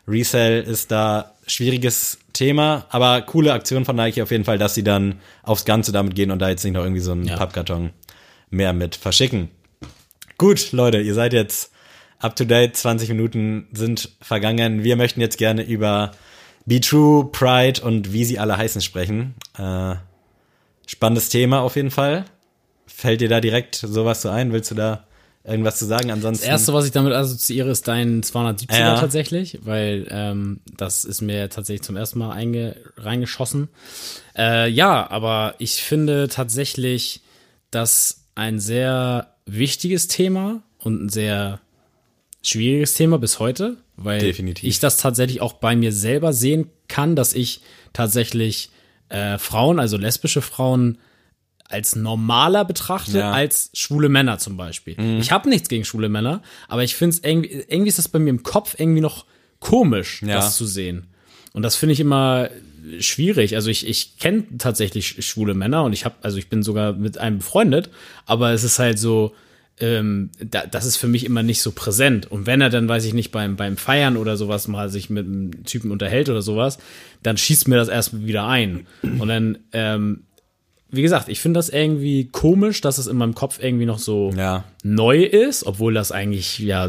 Resell 0.08 0.62
ist 0.62 0.90
da 0.90 1.32
schwieriges 1.46 2.18
Thema, 2.32 2.87
aber 2.90 3.20
coole 3.22 3.52
Aktion 3.52 3.85
von 3.85 3.96
Nike 3.96 4.22
auf 4.22 4.30
jeden 4.30 4.44
Fall, 4.44 4.56
dass 4.58 4.74
sie 4.74 4.82
dann 4.85 5.16
aufs 5.42 5.64
Ganze 5.64 5.92
damit 5.92 6.14
gehen 6.14 6.30
und 6.30 6.38
da 6.38 6.48
jetzt 6.48 6.64
nicht 6.64 6.72
noch 6.74 6.82
irgendwie 6.82 7.00
so 7.02 7.12
einen 7.12 7.26
Ja. 7.26 7.37
Pappkarton 7.37 7.90
mehr 8.53 8.73
mit 8.73 8.95
verschicken. 8.95 9.51
Gut, 10.38 10.73
Leute, 10.73 10.99
ihr 11.01 11.15
seid 11.15 11.33
jetzt 11.33 11.73
up 12.19 12.37
to 12.37 12.45
date, 12.45 12.77
20 12.77 13.09
Minuten 13.09 13.67
sind 13.73 14.11
vergangen. 14.21 14.85
Wir 14.85 14.97
möchten 14.97 15.21
jetzt 15.21 15.38
gerne 15.38 15.62
über 15.62 16.12
Be 16.67 16.81
True, 16.81 17.29
Pride 17.33 17.81
und 17.83 18.12
wie 18.12 18.25
sie 18.25 18.38
alle 18.38 18.57
heißen 18.57 18.81
sprechen. 18.81 19.35
Äh, 19.59 19.97
spannendes 20.87 21.29
Thema 21.29 21.61
auf 21.61 21.77
jeden 21.77 21.91
Fall. 21.91 22.25
Fällt 22.87 23.21
dir 23.21 23.29
da 23.29 23.41
direkt 23.41 23.75
sowas 23.77 24.23
so 24.23 24.29
ein? 24.29 24.53
Willst 24.53 24.71
du 24.71 24.75
da 24.75 25.05
irgendwas 25.45 25.79
zu 25.79 25.87
sagen? 25.87 26.11
Ansonsten. 26.12 26.45
Das 26.45 26.51
erste, 26.51 26.73
was 26.73 26.85
ich 26.87 26.93
damit 26.93 27.12
assoziiere, 27.12 27.71
ist 27.71 27.88
dein 27.88 28.23
270er 28.23 28.79
Ja. 28.79 29.01
tatsächlich, 29.01 29.59
weil 29.62 30.07
ähm, 30.11 30.61
das 30.77 31.05
ist 31.05 31.21
mir 31.23 31.49
tatsächlich 31.51 31.83
zum 31.83 31.97
ersten 31.97 32.19
Mal 32.19 32.33
einge 32.33 32.77
reingeschossen. 32.97 33.69
Äh, 34.37 34.69
ja, 34.69 35.11
aber 35.11 35.55
ich 35.59 35.83
finde 35.83 36.29
tatsächlich, 36.29 37.23
dass 37.71 38.21
ein 38.35 38.59
sehr 38.59 39.35
wichtiges 39.47 40.09
Thema 40.09 40.62
und 40.79 41.05
ein 41.05 41.09
sehr 41.09 41.61
schwieriges 42.42 42.95
Thema 42.95 43.18
bis 43.18 43.38
heute, 43.38 43.77
weil 43.97 44.21
Definitiv. 44.21 44.68
ich 44.68 44.81
das 44.81 44.97
tatsächlich 44.97 45.40
auch 45.40 45.53
bei 45.55 45.77
mir 45.77 45.92
selber 45.92 46.33
sehen 46.33 46.71
kann, 46.88 47.14
dass 47.16 47.35
ich 47.35 47.61
tatsächlich 47.92 48.71
äh, 49.09 49.38
Frauen, 49.38 49.79
also 49.79 49.97
lesbische 49.97 50.42
Frauen, 50.42 50.99
als 51.64 51.97
normaler 51.97 52.64
betrachte 52.66 53.18
Ja. 53.18 53.33
als 53.33 53.71
schwule 53.73 54.09
Männer 54.11 54.38
zum 54.38 54.57
Beispiel. 54.59 54.95
Ich 55.21 55.33
habe 55.33 55.49
nichts 55.49 55.68
gegen 55.71 55.85
schwule 55.87 56.11
Männer, 56.11 56.42
aber 56.68 56.85
ich 56.85 56.95
finde 56.97 57.16
es 57.16 57.25
irgendwie, 57.25 57.64
irgendwie 57.68 57.88
ist 57.88 57.99
das 57.99 58.09
bei 58.09 58.18
mir 58.18 58.29
im 58.31 58.42
Kopf 58.42 58.75
irgendwie 58.79 59.01
noch 59.01 59.25
komisch, 59.59 60.21
Ja. 60.23 60.35
das 60.37 60.57
zu 60.57 60.66
sehen. 60.66 61.07
Und 61.55 61.62
das 61.62 61.77
finde 61.77 61.95
ich 61.95 62.01
immer 62.01 62.51
schwierig. 63.01 63.55
Also 63.55 63.71
ich, 63.71 63.87
ich 63.87 64.18
kenne 64.18 64.45
tatsächlich 64.59 65.25
schwule 65.27 65.55
Männer 65.55 65.85
und 65.85 65.92
ich 65.92 66.05
habe, 66.05 66.16
also 66.23 66.38
ich 66.38 66.49
bin 66.49 66.62
sogar 66.62 66.92
mit 66.92 67.18
einem 67.18 67.38
befreundet, 67.38 67.90
aber 68.27 68.53
es 68.53 68.64
ist 68.64 68.79
halt 68.79 68.99
so, 68.99 69.33
ähm, 69.81 70.31
da, 70.38 70.66
das 70.66 70.85
ist 70.85 70.97
für 70.97 71.09
mich 71.09 71.25
immer 71.25 71.42
nicht 71.42 71.62
so 71.62 71.73
präsent. 71.73 72.31
Und 72.31 72.47
wenn 72.47 72.61
er 72.61 72.71
dann, 72.71 72.88
weiß 72.88 73.05
ich 73.05 73.14
nicht, 73.14 73.33
beim, 73.33 73.57
beim 73.57 73.77
Feiern 73.77 74.16
oder 74.16 74.37
sowas 74.37 74.68
mal 74.68 74.88
sich 74.90 75.11
mit 75.11 75.27
einem 75.27 75.64
Typen 75.64 75.90
unterhält 75.90 76.29
oder 76.29 76.42
sowas, 76.42 76.79
dann 77.23 77.37
schießt 77.37 77.68
mir 77.68 77.77
das 77.77 77.88
erst 77.88 78.25
wieder 78.27 78.47
ein. 78.47 78.87
Und 79.03 79.29
dann, 79.29 79.59
ähm, 79.73 80.25
wie 80.90 81.03
gesagt, 81.03 81.31
ich 81.31 81.40
finde 81.40 81.57
das 81.59 81.71
irgendwie 81.71 82.29
komisch, 82.31 82.83
dass 82.83 82.99
es 82.99 83.07
in 83.07 83.16
meinem 83.16 83.35
Kopf 83.35 83.61
irgendwie 83.62 83.87
noch 83.87 83.99
so 83.99 84.31
Ja. 84.37 84.64
neu 84.85 85.23
ist, 85.23 85.64
obwohl 85.64 85.95
das 85.95 86.12
eigentlich, 86.12 86.59
ja, 86.59 86.88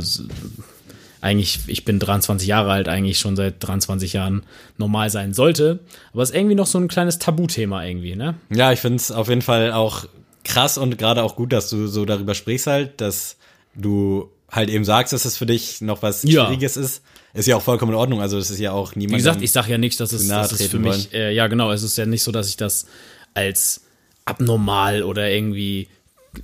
eigentlich, 1.24 1.60
ich 1.68 1.86
bin 1.86 2.00
23 2.00 2.48
Jahre 2.48 2.72
alt, 2.72 2.90
eigentlich 2.90 3.18
schon 3.18 3.38
seit 3.38 3.56
23 3.66 4.12
Jahren 4.14 4.44
normal 4.78 5.10
sein 5.10 5.34
sollte. 5.34 5.80
Aber 6.12 6.22
es 6.22 6.32
ist 6.32 6.36
irgendwie 6.36 6.56
noch 6.56 6.68
so 6.68 6.78
ein 6.78 6.90
kleines 6.90 7.18
Tabuthema 7.18 7.86
irgendwie, 7.86 8.16
ne? 8.16 8.36
Ja, 8.54 8.74
ich 8.74 8.80
finde 8.82 8.98
es 8.98 9.10
auf 9.12 9.30
jeden 9.30 9.42
Fall 9.42 9.72
auch 9.72 10.06
krass 10.44 10.78
und 10.78 10.98
gerade 10.98 11.24
auch 11.24 11.38
gut, 11.38 11.54
dass 11.54 11.70
du 11.70 11.88
so 11.88 12.04
darüber 12.04 12.36
sprichst 12.36 12.68
halt, 12.68 13.00
dass 13.00 13.38
du 13.74 14.30
halt 14.52 14.70
eben 14.70 14.84
sagst, 14.84 15.14
dass 15.14 15.24
es 15.24 15.38
für 15.38 15.46
dich 15.46 15.80
noch 15.80 16.02
was 16.02 16.24
Ja. 16.24 16.46
Schwieriges 16.46 16.76
ist. 16.76 17.02
Ist 17.34 17.48
ja 17.48 17.56
auch 17.56 17.62
vollkommen 17.62 17.94
in 17.94 17.98
Ordnung. 17.98 18.22
Also 18.22 18.38
es 18.38 18.52
ist 18.52 18.60
ja 18.60 18.74
auch 18.74 18.94
niemand. 18.96 19.14
Wie 19.14 19.18
gesagt, 19.18 19.42
ich 19.42 19.52
sage 19.52 19.72
ja 19.72 19.78
nicht, 19.78 19.98
dass 20.02 20.12
es, 20.12 20.28
dass 20.28 20.52
es 20.52 20.68
für 20.68 20.78
mich, 20.78 21.14
äh, 21.14 21.34
ja 21.34 21.48
genau, 21.48 21.72
es 21.72 21.84
ist 21.84 21.98
ja 21.98 22.06
nicht 22.06 22.22
so, 22.22 22.32
dass 22.34 22.50
ich 22.50 22.58
das 22.58 22.86
als 23.34 23.86
abnormal 24.26 25.04
oder 25.04 25.30
irgendwie, 25.32 25.88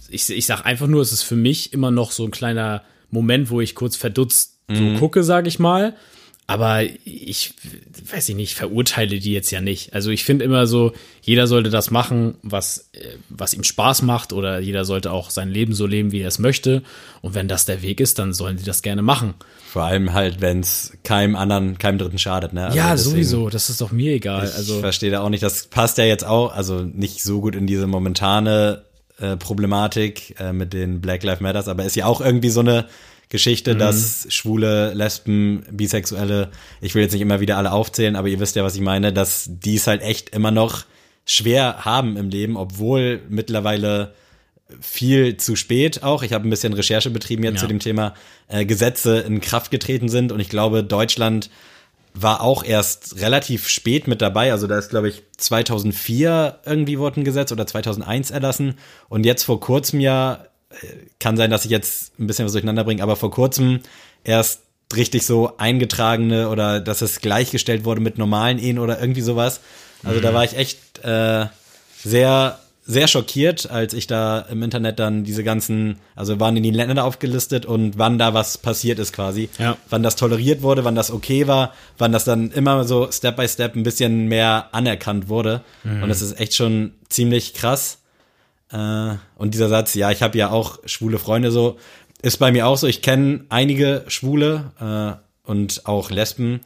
ich, 0.09 0.29
ich 0.29 0.45
sag 0.45 0.65
einfach 0.65 0.87
nur, 0.87 1.01
es 1.01 1.11
ist 1.11 1.23
für 1.23 1.35
mich 1.35 1.73
immer 1.73 1.91
noch 1.91 2.11
so 2.11 2.23
ein 2.23 2.31
kleiner 2.31 2.81
Moment, 3.11 3.49
wo 3.49 3.59
ich 3.61 3.75
kurz 3.75 3.95
verdutzt 3.97 4.58
so 4.71 4.81
Mhm. 4.81 4.97
gucke, 4.99 5.23
sage 5.23 5.47
ich 5.47 5.59
mal. 5.59 5.95
Aber 6.47 6.81
ich 7.05 7.53
weiß 8.11 8.27
ich 8.29 8.35
nicht, 8.35 8.55
verurteile 8.55 9.19
die 9.19 9.33
jetzt 9.33 9.51
ja 9.51 9.61
nicht. 9.61 9.93
Also 9.93 10.09
ich 10.09 10.23
finde 10.23 10.45
immer 10.45 10.65
so, 10.65 10.93
jeder 11.21 11.45
sollte 11.45 11.69
das 11.69 11.91
machen, 11.91 12.35
was, 12.41 12.89
äh, 12.93 13.17
was 13.29 13.53
ihm 13.53 13.63
Spaß 13.63 14.01
macht 14.01 14.33
oder 14.33 14.57
jeder 14.59 14.83
sollte 14.83 15.11
auch 15.11 15.29
sein 15.29 15.49
Leben 15.51 15.73
so 15.75 15.85
leben, 15.85 16.11
wie 16.11 16.21
er 16.21 16.27
es 16.27 16.39
möchte. 16.39 16.81
Und 17.21 17.35
wenn 17.35 17.47
das 17.47 17.65
der 17.65 17.83
Weg 17.83 17.99
ist, 17.99 18.17
dann 18.17 18.33
sollen 18.33 18.57
die 18.57 18.63
das 18.63 18.81
gerne 18.81 19.03
machen. 19.03 19.35
Vor 19.71 19.83
allem 19.83 20.13
halt, 20.13 20.41
wenn 20.41 20.61
es 20.61 20.93
keinem 21.03 21.35
anderen, 21.35 21.77
keinem 21.77 21.99
Dritten 21.99 22.17
schadet, 22.17 22.53
ne? 22.53 22.65
Also 22.65 22.77
ja, 22.79 22.91
deswegen- 22.93 23.11
sowieso, 23.11 23.49
das 23.51 23.69
ist 23.69 23.79
doch 23.81 23.91
mir 23.91 24.13
egal. 24.13 24.47
Ich 24.47 24.55
also 24.55 24.79
verstehe 24.79 25.11
da 25.11 25.21
auch 25.21 25.29
nicht. 25.29 25.43
Das 25.43 25.67
passt 25.67 25.99
ja 25.99 26.05
jetzt 26.05 26.25
auch, 26.25 26.51
also 26.55 26.81
nicht 26.81 27.21
so 27.21 27.41
gut 27.41 27.55
in 27.55 27.67
diese 27.67 27.85
momentane 27.85 28.85
äh, 29.19 29.37
Problematik 29.37 30.35
äh, 30.39 30.51
mit 30.53 30.73
den 30.73 30.99
Black 31.01 31.21
Lives 31.23 31.41
Matters, 31.41 31.67
aber 31.67 31.83
ist 31.85 31.95
ja 31.95 32.07
auch 32.07 32.21
irgendwie 32.21 32.49
so 32.49 32.61
eine 32.61 32.85
Geschichte, 33.29 33.75
Mhm. 33.75 33.79
dass 33.79 34.25
Schwule, 34.29 34.93
Lesben, 34.93 35.63
Bisexuelle, 35.71 36.49
ich 36.81 36.95
will 36.95 37.03
jetzt 37.03 37.11
nicht 37.13 37.21
immer 37.21 37.39
wieder 37.39 37.57
alle 37.57 37.71
aufzählen, 37.71 38.15
aber 38.15 38.27
ihr 38.27 38.39
wisst 38.39 38.55
ja, 38.55 38.63
was 38.63 38.75
ich 38.75 38.81
meine, 38.81 39.13
dass 39.13 39.45
die 39.49 39.75
es 39.75 39.85
halt 39.87 40.01
echt 40.01 40.29
immer 40.31 40.51
noch 40.51 40.85
schwer 41.25 41.85
haben 41.85 42.17
im 42.17 42.29
Leben, 42.29 42.57
obwohl 42.57 43.21
mittlerweile 43.29 44.13
viel 44.81 45.37
zu 45.37 45.55
spät 45.55 46.03
auch. 46.03 46.21
Ich 46.23 46.33
habe 46.33 46.47
ein 46.47 46.49
bisschen 46.49 46.73
Recherche 46.73 47.09
betrieben 47.11 47.43
jetzt 47.43 47.55
Ja. 47.55 47.59
zu 47.61 47.67
dem 47.67 47.79
Thema 47.79 48.13
äh, 48.47 48.65
Gesetze 48.65 49.19
in 49.19 49.41
Kraft 49.41 49.69
getreten 49.71 50.09
sind 50.09 50.31
und 50.31 50.39
ich 50.39 50.49
glaube, 50.49 50.83
Deutschland 50.83 51.49
war 52.15 52.41
auch 52.41 52.63
erst 52.63 53.19
relativ 53.21 53.67
spät 53.69 54.07
mit 54.07 54.21
dabei. 54.21 54.51
Also 54.51 54.65
da 54.65 54.77
ist, 54.79 54.89
glaube 54.89 55.09
ich, 55.09 55.21
2004 55.37 56.59
irgendwie 56.65 56.97
wurde 56.99 57.21
ein 57.21 57.23
Gesetz 57.23 57.51
oder 57.51 57.65
2001 57.67 58.31
erlassen. 58.31 58.75
Und 59.09 59.25
jetzt 59.25 59.43
vor 59.43 59.59
kurzem 59.59 59.99
ja, 59.99 60.45
kann 61.19 61.37
sein, 61.37 61.49
dass 61.49 61.65
ich 61.65 61.71
jetzt 61.71 62.19
ein 62.19 62.27
bisschen 62.27 62.45
was 62.45 62.51
durcheinander 62.51 62.83
bringe, 62.83 63.03
aber 63.03 63.15
vor 63.15 63.31
kurzem 63.31 63.81
erst 64.23 64.61
richtig 64.95 65.25
so 65.25 65.57
eingetragene 65.57 66.49
oder 66.49 66.79
dass 66.79 67.01
es 67.01 67.21
gleichgestellt 67.21 67.85
wurde 67.85 68.01
mit 68.01 68.17
normalen 68.17 68.59
Ehen 68.59 68.79
oder 68.79 68.99
irgendwie 68.99 69.21
sowas. 69.21 69.61
Also 70.03 70.19
da 70.19 70.33
war 70.33 70.43
ich 70.43 70.55
echt 70.55 71.03
äh, 71.03 71.47
sehr 72.03 72.59
sehr 72.89 73.07
schockiert, 73.07 73.69
als 73.69 73.93
ich 73.93 74.07
da 74.07 74.39
im 74.39 74.63
Internet 74.63 74.97
dann 74.97 75.23
diese 75.23 75.43
ganzen, 75.43 75.97
also 76.15 76.39
waren 76.39 76.57
in 76.57 76.63
die 76.63 76.71
Länder 76.71 77.05
aufgelistet 77.05 77.67
und 77.67 77.99
wann 77.99 78.17
da 78.17 78.33
was 78.33 78.57
passiert 78.57 78.97
ist 78.97 79.13
quasi. 79.13 79.47
Ja. 79.59 79.77
Wann 79.91 80.01
das 80.01 80.15
toleriert 80.15 80.63
wurde, 80.63 80.85
wann 80.85 80.95
das 80.95 81.11
okay 81.11 81.45
war, 81.45 81.75
wann 81.99 82.11
das 82.11 82.23
dann 82.23 82.49
immer 82.49 82.85
so 82.85 83.11
Step 83.11 83.35
by 83.35 83.47
Step 83.47 83.75
ein 83.75 83.83
bisschen 83.83 84.27
mehr 84.27 84.69
anerkannt 84.71 85.29
wurde. 85.29 85.61
Und 85.83 86.09
das 86.09 86.23
ist 86.23 86.39
echt 86.39 86.55
schon 86.55 86.93
ziemlich 87.09 87.53
krass. 87.53 87.99
Äh, 88.71 89.15
und 89.35 89.53
dieser 89.53 89.69
Satz, 89.69 89.93
ja, 89.95 90.11
ich 90.11 90.21
habe 90.21 90.37
ja 90.37 90.49
auch 90.49 90.79
schwule 90.85 91.19
Freunde 91.19 91.51
so, 91.51 91.77
ist 92.21 92.37
bei 92.37 92.51
mir 92.51 92.67
auch 92.67 92.77
so. 92.77 92.87
Ich 92.87 93.01
kenne 93.01 93.45
einige 93.49 94.03
Schwule 94.07 94.71
äh, 94.79 95.49
und 95.49 95.85
auch 95.85 96.11
Lesben. 96.11 96.61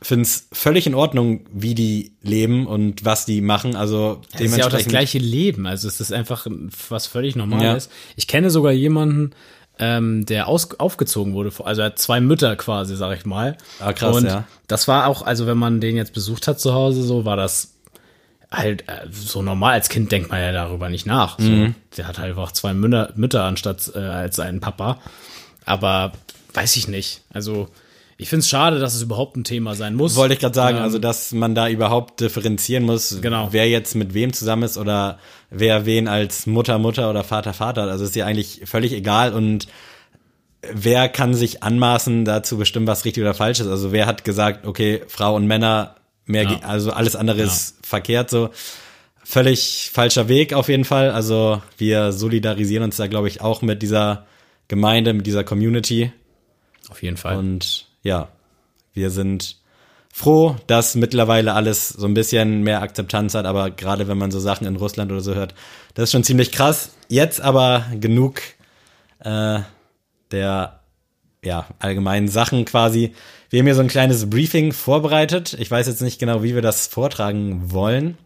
Finde 0.00 0.22
es 0.22 0.48
völlig 0.52 0.88
in 0.88 0.96
Ordnung, 0.96 1.46
wie 1.52 1.76
die 1.76 2.16
leben 2.22 2.66
und 2.66 3.04
was 3.04 3.24
die 3.24 3.40
machen. 3.40 3.76
Also 3.76 4.20
Das 4.32 4.40
ist 4.40 4.56
ja 4.56 4.66
auch 4.66 4.70
das 4.70 4.86
gleiche 4.86 5.18
Leben. 5.18 5.66
Also 5.66 5.86
es 5.86 6.00
ist 6.00 6.12
einfach 6.12 6.46
was 6.88 7.06
völlig 7.06 7.36
Ja. 7.36 7.46
Normales. 7.46 7.88
Ich 8.16 8.26
kenne 8.26 8.50
sogar 8.50 8.72
jemanden, 8.72 9.30
ähm, 9.78 10.26
der 10.26 10.48
aus, 10.48 10.78
aufgezogen 10.80 11.34
wurde. 11.34 11.52
Also 11.64 11.82
er 11.82 11.86
hat 11.86 11.98
zwei 11.98 12.20
Mütter 12.20 12.56
quasi, 12.56 12.96
sag 12.96 13.16
ich 13.16 13.24
mal. 13.24 13.56
Ah, 13.78 13.92
krass, 13.92 14.16
Und 14.16 14.24
ja. 14.24 14.44
das 14.66 14.88
war 14.88 15.06
auch, 15.06 15.22
also 15.22 15.46
wenn 15.46 15.58
man 15.58 15.80
den 15.80 15.96
jetzt 15.96 16.12
besucht 16.12 16.48
hat 16.48 16.58
zu 16.60 16.74
Hause, 16.74 17.04
so 17.04 17.24
war 17.24 17.36
das 17.36 17.74
halt 18.52 18.88
äh, 18.88 19.06
so 19.10 19.42
normal. 19.42 19.72
Als 19.74 19.88
Kind 19.88 20.12
denkt 20.12 20.30
man 20.30 20.40
ja 20.40 20.52
darüber 20.52 20.88
nicht 20.88 21.06
nach. 21.06 21.38
So, 21.38 21.48
Mhm. 21.48 21.74
Der 21.96 22.06
hat 22.06 22.18
halt 22.18 22.28
einfach 22.30 22.52
zwei 22.52 22.74
Mütter, 22.74 23.12
Mütter 23.16 23.44
anstatt 23.44 23.90
äh, 23.94 23.98
als 23.98 24.38
einen 24.38 24.60
Papa. 24.60 24.98
Aber 25.64 26.12
weiß 26.54 26.76
ich 26.76 26.86
nicht. 26.88 27.22
Also 27.32 27.68
ich 28.18 28.28
finde 28.28 28.40
es 28.40 28.48
schade, 28.48 28.78
dass 28.78 28.94
es 28.94 29.02
überhaupt 29.02 29.36
ein 29.36 29.42
Thema 29.44 29.74
sein 29.74 29.94
muss. 29.94 30.14
Wollte 30.16 30.34
ich 30.34 30.40
gerade 30.40 30.54
sagen, 30.54 30.76
Ähm, 30.76 30.82
also 30.84 30.98
dass 30.98 31.32
man 31.32 31.54
da 31.54 31.68
überhaupt 31.68 32.20
differenzieren 32.20 32.84
muss, 32.84 33.18
Genau. 33.20 33.48
wer 33.52 33.68
jetzt 33.68 33.94
mit 33.94 34.14
wem 34.14 34.32
zusammen 34.32 34.62
ist 34.64 34.76
oder 34.78 35.18
wer 35.50 35.86
wen 35.86 36.06
als 36.08 36.46
Mutter 36.46 36.78
Mutter 36.78 37.10
oder 37.10 37.24
Vater 37.24 37.52
Vater 37.54 37.82
hat. 37.82 37.88
Also 37.90 38.04
ist 38.04 38.14
ja 38.14 38.26
eigentlich 38.26 38.60
völlig 38.66 38.92
egal 38.92 39.32
und 39.32 39.66
wer 40.72 41.08
kann 41.08 41.34
sich 41.34 41.62
anmaßen, 41.62 42.24
da 42.24 42.42
zu 42.42 42.56
bestimmen, 42.56 42.86
was 42.86 43.04
richtig 43.04 43.22
oder 43.22 43.34
falsch 43.34 43.60
ist. 43.60 43.66
Also 43.66 43.92
wer 43.92 44.06
hat 44.06 44.24
gesagt, 44.24 44.66
okay, 44.66 45.02
Frau 45.08 45.34
und 45.34 45.46
Männer, 45.46 45.96
mehr, 46.24 46.44
Ja. 46.44 46.60
also 46.60 46.92
alles 46.92 47.16
andere 47.16 47.42
ist 47.42 47.76
verkehrt 47.82 48.30
so. 48.30 48.50
Völlig 49.24 49.90
falscher 49.92 50.28
Weg 50.28 50.52
auf 50.52 50.68
jeden 50.68 50.84
Fall. 50.84 51.10
Also 51.10 51.62
wir 51.78 52.12
solidarisieren 52.12 52.84
uns 52.84 52.96
da, 52.96 53.06
glaube 53.06 53.28
ich, 53.28 53.40
auch 53.40 53.62
mit 53.62 53.80
dieser 53.82 54.26
Gemeinde, 54.68 55.12
mit 55.12 55.26
dieser 55.26 55.44
Community. 55.44 56.12
Auf 56.90 57.02
jeden 57.02 57.16
Fall. 57.16 57.36
Und 57.36 57.86
ja, 58.02 58.28
wir 58.92 59.10
sind 59.10 59.56
froh, 60.12 60.56
dass 60.66 60.94
mittlerweile 60.94 61.54
alles 61.54 61.88
so 61.88 62.06
ein 62.06 62.14
bisschen 62.14 62.62
mehr 62.62 62.82
Akzeptanz 62.82 63.34
hat, 63.34 63.46
aber 63.46 63.70
gerade 63.70 64.08
wenn 64.08 64.18
man 64.18 64.30
so 64.30 64.40
Sachen 64.40 64.66
in 64.66 64.76
Russland 64.76 65.10
oder 65.10 65.22
so 65.22 65.34
hört, 65.34 65.54
das 65.94 66.04
ist 66.04 66.12
schon 66.12 66.24
ziemlich 66.24 66.52
krass. 66.52 66.90
Jetzt 67.08 67.40
aber 67.40 67.86
genug 67.98 68.42
äh, 69.20 69.60
der 70.32 70.80
ja, 71.44 71.66
allgemeinen 71.78 72.28
Sachen 72.28 72.64
quasi. 72.64 73.14
Wir 73.50 73.60
haben 73.60 73.66
hier 73.66 73.74
so 73.74 73.82
ein 73.82 73.88
kleines 73.88 74.30
Briefing 74.30 74.72
vorbereitet. 74.72 75.56
Ich 75.58 75.70
weiß 75.70 75.86
jetzt 75.86 76.00
nicht 76.00 76.18
genau, 76.18 76.42
wie 76.42 76.54
wir 76.54 76.62
das 76.62 76.86
vortragen 76.86 77.72
wollen. 77.72 78.16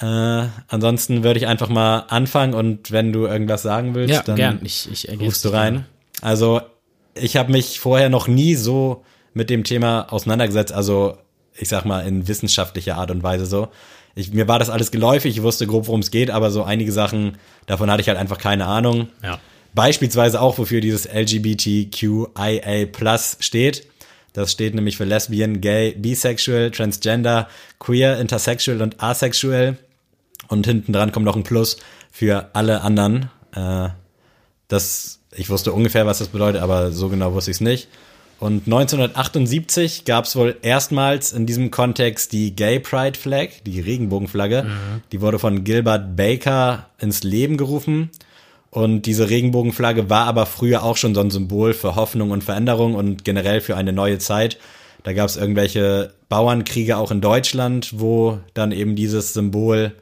Äh, 0.00 0.46
ansonsten 0.68 1.22
würde 1.22 1.38
ich 1.38 1.46
einfach 1.46 1.68
mal 1.68 2.00
anfangen 2.08 2.54
und 2.54 2.90
wenn 2.90 3.12
du 3.12 3.26
irgendwas 3.26 3.62
sagen 3.62 3.94
willst, 3.94 4.14
ja, 4.14 4.22
dann 4.22 4.36
gern. 4.36 4.60
Ich, 4.62 4.90
ich 4.90 5.20
rufst 5.20 5.44
du 5.44 5.50
rein. 5.50 5.74
gerne. 5.74 5.86
Also 6.20 6.60
ich 7.14 7.36
habe 7.36 7.52
mich 7.52 7.78
vorher 7.78 8.08
noch 8.08 8.26
nie 8.26 8.56
so 8.56 9.04
mit 9.34 9.50
dem 9.50 9.64
Thema 9.64 10.12
auseinandergesetzt, 10.12 10.72
also 10.72 11.16
ich 11.56 11.68
sag 11.68 11.84
mal 11.84 12.06
in 12.06 12.26
wissenschaftlicher 12.26 12.96
Art 12.96 13.10
und 13.12 13.22
Weise 13.22 13.46
so. 13.46 13.68
Ich, 14.16 14.32
mir 14.32 14.48
war 14.48 14.58
das 14.58 14.70
alles 14.70 14.90
geläufig, 14.90 15.36
ich 15.36 15.42
wusste 15.42 15.66
grob, 15.66 15.86
worum 15.86 16.00
es 16.00 16.10
geht, 16.10 16.30
aber 16.30 16.50
so 16.50 16.64
einige 16.64 16.92
Sachen, 16.92 17.38
davon 17.66 17.90
hatte 17.90 18.00
ich 18.00 18.08
halt 18.08 18.18
einfach 18.18 18.38
keine 18.38 18.66
Ahnung. 18.66 19.08
Ja. 19.22 19.38
Beispielsweise 19.74 20.40
auch, 20.40 20.58
wofür 20.58 20.80
dieses 20.80 21.06
LGBTQIA 21.06 22.86
Plus 22.92 23.36
steht. 23.40 23.86
Das 24.32 24.52
steht 24.52 24.74
nämlich 24.74 24.96
für 24.96 25.04
Lesbian, 25.04 25.60
Gay, 25.60 25.92
Bisexual, 25.92 26.70
Transgender, 26.70 27.48
Queer, 27.78 28.18
Intersexual 28.18 28.82
und 28.82 29.02
Asexual. 29.02 29.76
Und 30.48 30.66
hinten 30.66 30.92
dran 30.92 31.12
kommt 31.12 31.24
noch 31.24 31.36
ein 31.36 31.44
Plus 31.44 31.76
für 32.10 32.50
alle 32.52 32.82
anderen. 32.82 33.30
Äh, 33.54 33.88
das, 34.68 35.20
ich 35.32 35.50
wusste 35.50 35.72
ungefähr, 35.72 36.06
was 36.06 36.18
das 36.18 36.28
bedeutet, 36.28 36.62
aber 36.62 36.92
so 36.92 37.08
genau 37.08 37.32
wusste 37.32 37.50
ich 37.50 37.58
es 37.58 37.60
nicht. 37.60 37.88
Und 38.40 38.66
1978 38.66 40.04
gab 40.04 40.24
es 40.24 40.36
wohl 40.36 40.56
erstmals 40.62 41.32
in 41.32 41.46
diesem 41.46 41.70
Kontext 41.70 42.32
die 42.32 42.54
Gay 42.54 42.80
Pride 42.80 43.18
Flag, 43.18 43.48
die 43.64 43.80
Regenbogenflagge. 43.80 44.66
Die 45.12 45.20
wurde 45.20 45.38
von 45.38 45.64
Gilbert 45.64 46.16
Baker 46.16 46.90
ins 46.98 47.22
Leben 47.22 47.56
gerufen. 47.56 48.10
Und 48.74 49.02
diese 49.02 49.30
Regenbogenflagge 49.30 50.10
war 50.10 50.26
aber 50.26 50.46
früher 50.46 50.82
auch 50.82 50.96
schon 50.96 51.14
so 51.14 51.20
ein 51.20 51.30
Symbol 51.30 51.74
für 51.74 51.94
Hoffnung 51.94 52.32
und 52.32 52.42
Veränderung 52.42 52.96
und 52.96 53.24
generell 53.24 53.60
für 53.60 53.76
eine 53.76 53.92
neue 53.92 54.18
Zeit. 54.18 54.58
Da 55.04 55.12
gab 55.12 55.28
es 55.28 55.36
irgendwelche 55.36 56.12
Bauernkriege 56.28 56.96
auch 56.96 57.12
in 57.12 57.20
Deutschland, 57.20 58.00
wo 58.00 58.40
dann 58.52 58.72
eben 58.72 58.96
dieses 58.96 59.32
Symbol 59.32 59.92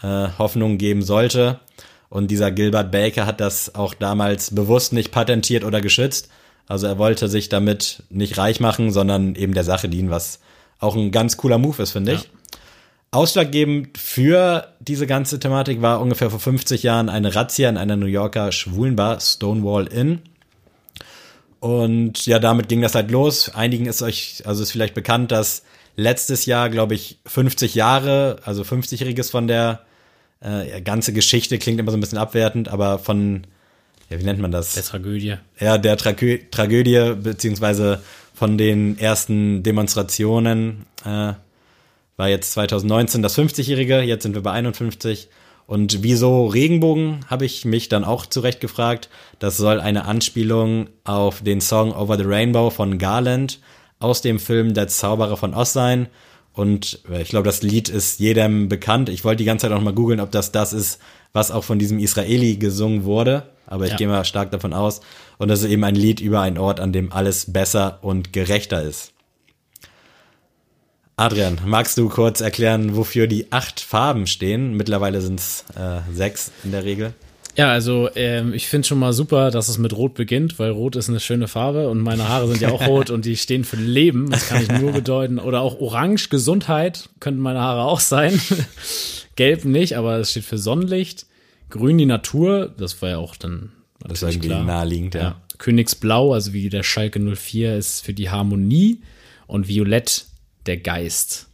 äh, 0.00 0.28
Hoffnung 0.38 0.78
geben 0.78 1.02
sollte. 1.02 1.60
Und 2.08 2.30
dieser 2.30 2.50
Gilbert 2.50 2.90
Baker 2.90 3.26
hat 3.26 3.38
das 3.38 3.74
auch 3.74 3.92
damals 3.92 4.54
bewusst 4.54 4.94
nicht 4.94 5.12
patentiert 5.12 5.62
oder 5.62 5.82
geschützt. 5.82 6.30
Also 6.66 6.86
er 6.86 6.96
wollte 6.96 7.28
sich 7.28 7.50
damit 7.50 8.02
nicht 8.08 8.38
reich 8.38 8.60
machen, 8.60 8.92
sondern 8.92 9.34
eben 9.34 9.52
der 9.52 9.64
Sache 9.64 9.90
dienen, 9.90 10.08
was 10.08 10.40
auch 10.78 10.96
ein 10.96 11.10
ganz 11.10 11.36
cooler 11.36 11.58
Move 11.58 11.82
ist, 11.82 11.92
finde 11.92 12.14
ich. 12.14 12.30
Ausschlaggebend 13.10 13.96
für 13.96 14.74
diese 14.80 15.06
ganze 15.06 15.38
Thematik 15.38 15.80
war 15.80 16.00
ungefähr 16.00 16.30
vor 16.30 16.40
50 16.40 16.82
Jahren 16.82 17.08
eine 17.08 17.34
Razzia 17.34 17.68
in 17.68 17.76
einer 17.76 17.96
New 17.96 18.06
Yorker 18.06 18.52
Schwulenbar, 18.52 19.20
Stonewall 19.20 19.86
Inn. 19.86 20.20
Und 21.60 22.26
ja, 22.26 22.38
damit 22.38 22.68
ging 22.68 22.82
das 22.82 22.94
halt 22.94 23.10
los. 23.10 23.48
Einigen 23.54 23.86
ist 23.86 24.02
euch, 24.02 24.42
also 24.44 24.62
ist 24.62 24.72
vielleicht 24.72 24.94
bekannt, 24.94 25.32
dass 25.32 25.62
letztes 25.96 26.46
Jahr, 26.46 26.68
glaube 26.68 26.94
ich, 26.94 27.18
50 27.26 27.74
Jahre, 27.74 28.38
also 28.44 28.62
50-jähriges 28.62 29.30
von 29.30 29.48
der 29.48 29.80
äh, 30.40 30.80
ganze 30.82 31.12
Geschichte 31.12 31.58
klingt 31.58 31.80
immer 31.80 31.90
so 31.90 31.96
ein 31.96 32.00
bisschen 32.00 32.18
abwertend, 32.18 32.68
aber 32.68 32.98
von, 32.98 33.46
ja, 34.10 34.18
wie 34.18 34.24
nennt 34.24 34.40
man 34.40 34.52
das? 34.52 34.74
Der 34.74 34.84
Tragödie. 34.84 35.36
Ja, 35.58 35.78
der 35.78 35.96
Tragö 35.96 36.38
Tragödie, 36.50 37.14
beziehungsweise 37.20 38.02
von 38.34 38.58
den 38.58 38.98
ersten 38.98 39.62
Demonstrationen, 39.62 40.84
äh, 41.04 41.32
war 42.16 42.28
jetzt 42.28 42.52
2019 42.52 43.22
das 43.22 43.36
50-jährige, 43.38 44.00
jetzt 44.00 44.22
sind 44.22 44.34
wir 44.34 44.42
bei 44.42 44.52
51. 44.52 45.28
Und 45.66 46.02
wieso 46.02 46.46
Regenbogen, 46.46 47.20
habe 47.28 47.44
ich 47.44 47.64
mich 47.64 47.88
dann 47.88 48.04
auch 48.04 48.24
zurecht 48.26 48.60
gefragt. 48.60 49.08
Das 49.40 49.56
soll 49.56 49.80
eine 49.80 50.04
Anspielung 50.04 50.88
auf 51.04 51.42
den 51.42 51.60
Song 51.60 51.92
Over 51.92 52.16
the 52.16 52.24
Rainbow 52.24 52.70
von 52.70 52.98
Garland 52.98 53.58
aus 53.98 54.22
dem 54.22 54.38
Film 54.38 54.74
Der 54.74 54.86
Zauberer 54.88 55.36
von 55.36 55.54
Oz 55.54 55.72
sein. 55.72 56.08
Und 56.52 57.00
äh, 57.10 57.20
ich 57.22 57.28
glaube, 57.30 57.46
das 57.46 57.62
Lied 57.62 57.88
ist 57.88 58.20
jedem 58.20 58.68
bekannt. 58.68 59.08
Ich 59.08 59.24
wollte 59.24 59.38
die 59.38 59.44
ganze 59.44 59.66
Zeit 59.68 59.76
auch 59.76 59.82
mal 59.82 59.92
googeln, 59.92 60.20
ob 60.20 60.30
das 60.30 60.52
das 60.52 60.72
ist, 60.72 61.00
was 61.32 61.50
auch 61.50 61.64
von 61.64 61.78
diesem 61.78 61.98
Israeli 61.98 62.56
gesungen 62.56 63.04
wurde. 63.04 63.50
Aber 63.66 63.84
ich 63.86 63.90
Ja. 63.92 63.96
gehe 63.96 64.08
mal 64.08 64.24
stark 64.24 64.52
davon 64.52 64.72
aus. 64.72 65.00
Und 65.38 65.48
das 65.48 65.62
ist 65.62 65.68
eben 65.70 65.82
ein 65.84 65.96
Lied 65.96 66.20
über 66.20 66.40
einen 66.40 66.58
Ort, 66.58 66.78
an 66.78 66.92
dem 66.92 67.12
alles 67.12 67.52
besser 67.52 67.98
und 68.02 68.32
gerechter 68.32 68.82
ist. 68.82 69.12
Adrian, 71.18 71.58
magst 71.64 71.96
du 71.96 72.10
kurz 72.10 72.42
erklären, 72.42 72.94
wofür 72.94 73.26
die 73.26 73.50
acht 73.50 73.80
Farben 73.80 74.26
stehen? 74.26 74.74
Mittlerweile 74.74 75.22
sind 75.22 75.40
es 75.40 75.64
äh, 75.74 76.00
sechs 76.12 76.52
in 76.62 76.72
der 76.72 76.84
Regel. 76.84 77.14
Ja, 77.56 77.72
also 77.72 78.10
ähm, 78.14 78.52
ich 78.52 78.68
finde 78.68 78.86
schon 78.86 78.98
mal 78.98 79.14
super, 79.14 79.50
dass 79.50 79.68
es 79.68 79.78
mit 79.78 79.96
Rot 79.96 80.12
beginnt, 80.12 80.58
weil 80.58 80.72
Rot 80.72 80.94
ist 80.94 81.08
eine 81.08 81.20
schöne 81.20 81.48
Farbe 81.48 81.88
und 81.88 82.00
meine 82.00 82.28
Haare 82.28 82.48
sind 82.48 82.60
ja 82.60 82.70
auch 82.70 82.86
rot 82.86 83.08
und 83.08 83.24
die 83.24 83.38
stehen 83.38 83.64
für 83.64 83.76
Leben. 83.76 84.30
Das 84.30 84.46
kann 84.46 84.62
ich 84.62 84.70
nur 84.70 84.92
bedeuten. 84.92 85.38
Oder 85.38 85.62
auch 85.62 85.80
Orange, 85.80 86.28
Gesundheit, 86.28 87.08
könnten 87.18 87.40
meine 87.40 87.60
Haare 87.60 87.84
auch 87.84 88.00
sein. 88.00 88.38
Gelb 89.36 89.64
nicht, 89.64 89.96
aber 89.96 90.18
es 90.18 90.32
steht 90.32 90.44
für 90.44 90.58
Sonnenlicht. 90.58 91.24
Grün 91.70 91.96
die 91.96 92.04
Natur, 92.04 92.74
das 92.76 93.00
war 93.00 93.08
ja 93.08 93.16
auch 93.16 93.36
dann 93.36 93.72
Das 94.00 94.20
natürlich 94.20 94.36
irgendwie 94.36 94.48
klar. 94.48 94.64
naheliegend, 94.64 95.14
ja. 95.14 95.20
Ja. 95.22 95.40
Königsblau, 95.56 96.34
also 96.34 96.52
wie 96.52 96.68
der 96.68 96.82
Schalke 96.82 97.18
04, 97.18 97.78
ist 97.78 98.04
für 98.04 98.12
die 98.12 98.28
Harmonie 98.28 99.00
und 99.46 99.66
Violett 99.66 100.26
der 100.66 100.78
Geist. 100.78 101.46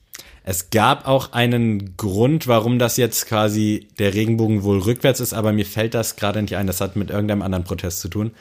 Es 0.44 0.70
gab 0.70 1.06
auch 1.06 1.32
einen 1.32 1.96
Grund, 1.96 2.48
warum 2.48 2.78
das 2.78 2.96
jetzt 2.96 3.26
quasi 3.26 3.88
der 3.98 4.12
Regenbogen 4.14 4.64
wohl 4.64 4.80
rückwärts 4.80 5.20
ist, 5.20 5.34
aber 5.34 5.52
mir 5.52 5.66
fällt 5.66 5.94
das 5.94 6.16
gerade 6.16 6.42
nicht 6.42 6.56
ein. 6.56 6.66
Das 6.66 6.80
hat 6.80 6.96
mit 6.96 7.10
irgendeinem 7.10 7.42
anderen 7.42 7.64
Protest 7.64 8.00
zu 8.00 8.08
tun. 8.08 8.32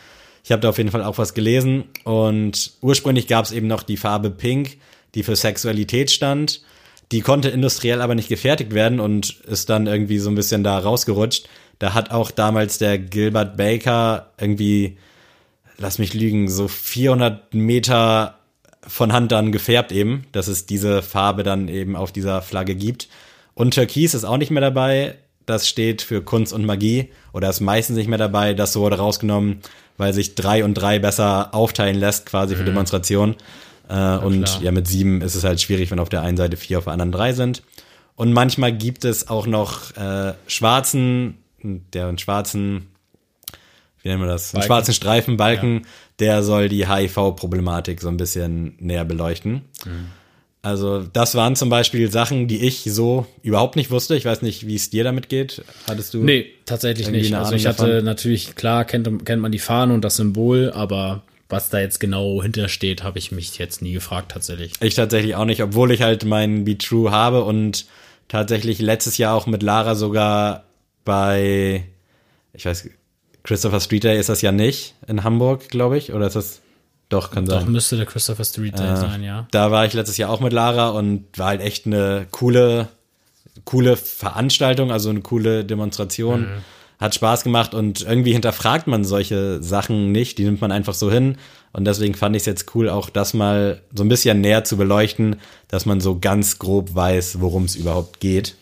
Ich 0.44 0.52
habe 0.52 0.62
da 0.62 0.70
auf 0.70 0.80
jeden 0.80 0.90
Fall 0.90 1.04
auch 1.04 1.20
was 1.20 1.36
gelesen 1.36 1.84
und 2.04 2.72
ursprünglich 2.82 3.28
gab 3.28 3.46
es 3.46 3.52
eben 3.52 3.68
noch 3.68 3.84
die 3.84 3.98
Farbe 3.98 4.32
Pink, 4.32 4.78
die 5.14 5.22
für 5.22 5.36
Sexualität 5.36 6.10
stand. 6.10 6.64
Die 7.12 7.22
konnte 7.22 7.50
industriell 7.50 8.02
aber 8.02 8.16
nicht 8.16 8.30
gefertigt 8.30 8.74
werden 8.74 9.00
und 9.00 9.42
ist 9.42 9.70
dann 9.70 9.86
irgendwie 9.86 10.18
so 10.18 10.30
ein 10.30 10.36
bisschen 10.36 10.64
da 10.64 10.80
rausgerutscht. 10.80 11.48
Da 11.78 11.94
hat 11.94 12.10
auch 12.10 12.32
damals 12.32 12.80
der 12.80 12.98
Gilbert 12.98 13.58
Baker 13.58 14.32
irgendwie, 14.40 14.98
lass 15.78 16.00
mich 16.00 16.14
lügen, 16.14 16.48
so 16.48 16.68
400 16.68 17.54
Meter 17.54 18.40
von 18.88 19.14
Hand 19.14 19.32
dann 19.32 19.52
gefärbt 19.52 19.92
eben, 19.92 20.26
dass 20.32 20.48
es 20.48 20.66
diese 20.66 21.02
Farbe 21.02 21.44
dann 21.44 21.68
eben 21.68 21.96
auf 21.96 22.12
dieser 22.12 22.42
Flagge 22.42 22.76
gibt. 22.76 23.08
Und 23.54 23.74
Türkis 23.74 24.14
ist 24.14 24.24
auch 24.24 24.38
nicht 24.38 24.52
mehr 24.52 24.62
dabei. 24.62 25.16
Das 25.46 25.68
steht 25.68 26.02
für 26.02 26.22
Kunst 26.22 26.54
und 26.54 26.66
Magie 26.66 27.10
oder 27.34 27.50
ist 27.50 27.60
meistens 27.60 27.98
nicht 27.98 28.08
mehr 28.08 28.18
dabei. 28.18 28.54
Das 28.54 28.76
wurde 28.76 28.98
rausgenommen, 28.98 29.60
weil 29.98 30.14
sich 30.14 30.36
drei 30.36 30.64
und 30.64 30.76
drei 30.76 31.00
besser 31.00 31.54
aufteilen 31.54 32.00
lässt 32.00 32.26
quasi 32.26 32.56
für 32.56 32.64
Demonstrationen. 32.64 33.36
Äh, 33.90 34.18
und 34.18 34.46
klar. 34.46 34.62
ja, 34.62 34.72
mit 34.72 34.88
sieben 34.88 35.22
ist 35.22 35.36
es 35.36 35.44
halt 35.44 35.62
schwierig, 35.62 35.92
wenn 35.92 36.00
auf 36.00 36.10
der 36.10 36.22
einen 36.22 36.38
Seite 36.38 36.58
vier, 36.58 36.78
auf 36.78 36.86
der 36.86 36.94
anderen 36.94 37.12
drei 37.12 37.34
sind. 37.34 37.64
Und 38.16 38.34
manchmal 38.34 38.72
gibt 38.72 39.04
es 39.04 39.30
auch 39.30 39.48
noch 39.48 39.96
äh, 39.98 40.34
schwarzen, 40.48 41.38
der 41.64 42.08
einen 42.08 42.18
schwarzen, 42.18 42.88
wie 44.02 44.10
nennen 44.10 44.22
wir 44.22 44.28
das? 44.28 44.54
Einen 44.54 44.62
Balken. 44.62 44.68
schwarzen 44.68 44.94
Streifen, 44.94 45.38
Balken, 45.38 45.88
der 46.20 46.44
soll 46.44 46.70
die 46.70 46.88
HIV-Problematik 46.88 48.02
so 48.02 48.08
ein 48.08 48.18
bisschen 48.18 48.76
näher 48.80 49.06
beleuchten. 49.06 49.64
Also, 50.64 51.02
das 51.02 51.34
waren 51.34 51.56
zum 51.56 51.70
Beispiel 51.70 52.12
Sachen, 52.12 52.48
die 52.48 52.66
ich 52.66 52.84
so 52.84 53.26
überhaupt 53.42 53.76
nicht 53.76 53.90
wusste. 53.90 54.16
Ich 54.16 54.26
weiß 54.26 54.44
nicht, 54.44 54.68
wie 54.68 54.76
es 54.76 54.92
dir 54.92 55.04
damit 55.04 55.28
geht. 55.28 55.64
Hattest 55.88 56.14
du? 56.14 56.24
Nee, 56.24 56.52
tatsächlich 56.66 57.10
nicht. 57.10 57.34
Also 57.34 57.56
ich 57.56 57.66
hatte 57.66 57.88
davon? 57.88 58.06
natürlich, 58.06 58.56
klar, 58.56 58.86
kennt, 58.86 59.26
kennt 59.26 59.42
man 59.42 59.52
die 59.52 59.60
Fahne 59.60 59.94
und 59.94 60.02
das 60.02 60.18
Symbol, 60.18 60.72
aber 60.72 61.24
was 61.50 61.70
da 61.70 61.80
jetzt 61.80 62.00
genau 62.00 62.42
hintersteht, 62.42 63.04
habe 63.04 63.20
ich 63.20 63.32
mich 63.32 63.58
jetzt 63.58 63.82
nie 63.82 63.94
gefragt 63.94 64.32
tatsächlich. 64.32 64.74
Ich 64.82 64.96
tatsächlich 64.96 65.36
auch 65.36 65.46
nicht, 65.46 65.62
obwohl 65.64 65.92
ich 65.92 66.02
halt 66.02 66.26
meinen 66.26 66.64
Be 66.64 66.78
True 66.78 67.12
habe 67.12 67.44
und 67.44 67.88
tatsächlich 68.28 68.80
letztes 68.80 69.18
Jahr 69.18 69.36
auch 69.36 69.48
mit 69.48 69.64
Lara 69.64 69.96
sogar 69.96 70.64
bei, 71.04 71.84
ich 72.54 72.66
weiß, 72.66 72.90
Christopher 73.44 73.80
Street 73.80 74.04
Day 74.04 74.20
ist 74.20 74.30
das 74.30 74.42
ja 74.42 74.52
nicht 74.52 74.96
in 75.08 75.24
Hamburg, 75.24 75.70
glaube 75.70 75.98
ich, 75.98 76.14
oder 76.14 76.28
ist 76.28 76.36
das? 76.36 76.62
Doch, 77.10 77.32
kann 77.32 77.46
Doch 77.46 77.62
sein. 77.62 77.72
müsste 77.72 77.98
der 77.98 78.06
Christopher 78.06 78.46
Street 78.46 78.80
Day 78.80 78.96
sein, 78.96 79.24
ja. 79.24 79.48
Da 79.52 79.70
war 79.70 79.86
ich 79.86 79.94
letztes 79.94 80.18
Jahr 80.18 80.30
auch 80.30 80.40
mit 80.40 80.54
Lara 80.54 80.90
und 80.90 81.26
war 81.38 81.48
halt 81.48 81.62
echt 81.62 81.86
eine 81.86 82.26
coole, 82.32 82.88
coole 83.66 83.98
Veranstaltung, 83.98 84.92
also 84.92 85.10
eine 85.10 85.22
coole 85.22 85.66
Demonstration. 85.66 86.48
Hat 87.00 87.16
Spaß 87.16 87.44
gemacht 87.44 87.74
und 87.74 88.02
irgendwie 88.02 88.32
hinterfragt 88.32 88.86
man 88.86 89.04
solche 89.04 89.62
Sachen 89.64 90.12
nicht, 90.12 90.38
die 90.38 90.44
nimmt 90.44 90.62
man 90.62 90.72
einfach 90.72 90.94
so 90.94 91.12
hin. 91.12 91.38
Und 91.74 91.86
deswegen 91.86 92.14
fand 92.14 92.36
ich 92.36 92.44
es 92.44 92.46
jetzt 92.46 92.76
cool, 92.76 92.90
auch 92.90 93.10
das 93.10 93.34
mal 93.34 93.82
so 93.94 94.04
ein 94.04 94.10
bisschen 94.10 94.40
näher 94.40 94.64
zu 94.64 94.78
beleuchten, 94.78 95.38
dass 95.68 95.88
man 95.88 96.00
so 96.00 96.20
ganz 96.20 96.60
grob 96.60 96.94
weiß, 96.94 97.42
worum 97.42 97.66
es 97.66 97.76
überhaupt 97.76 98.20
geht. 98.20 98.56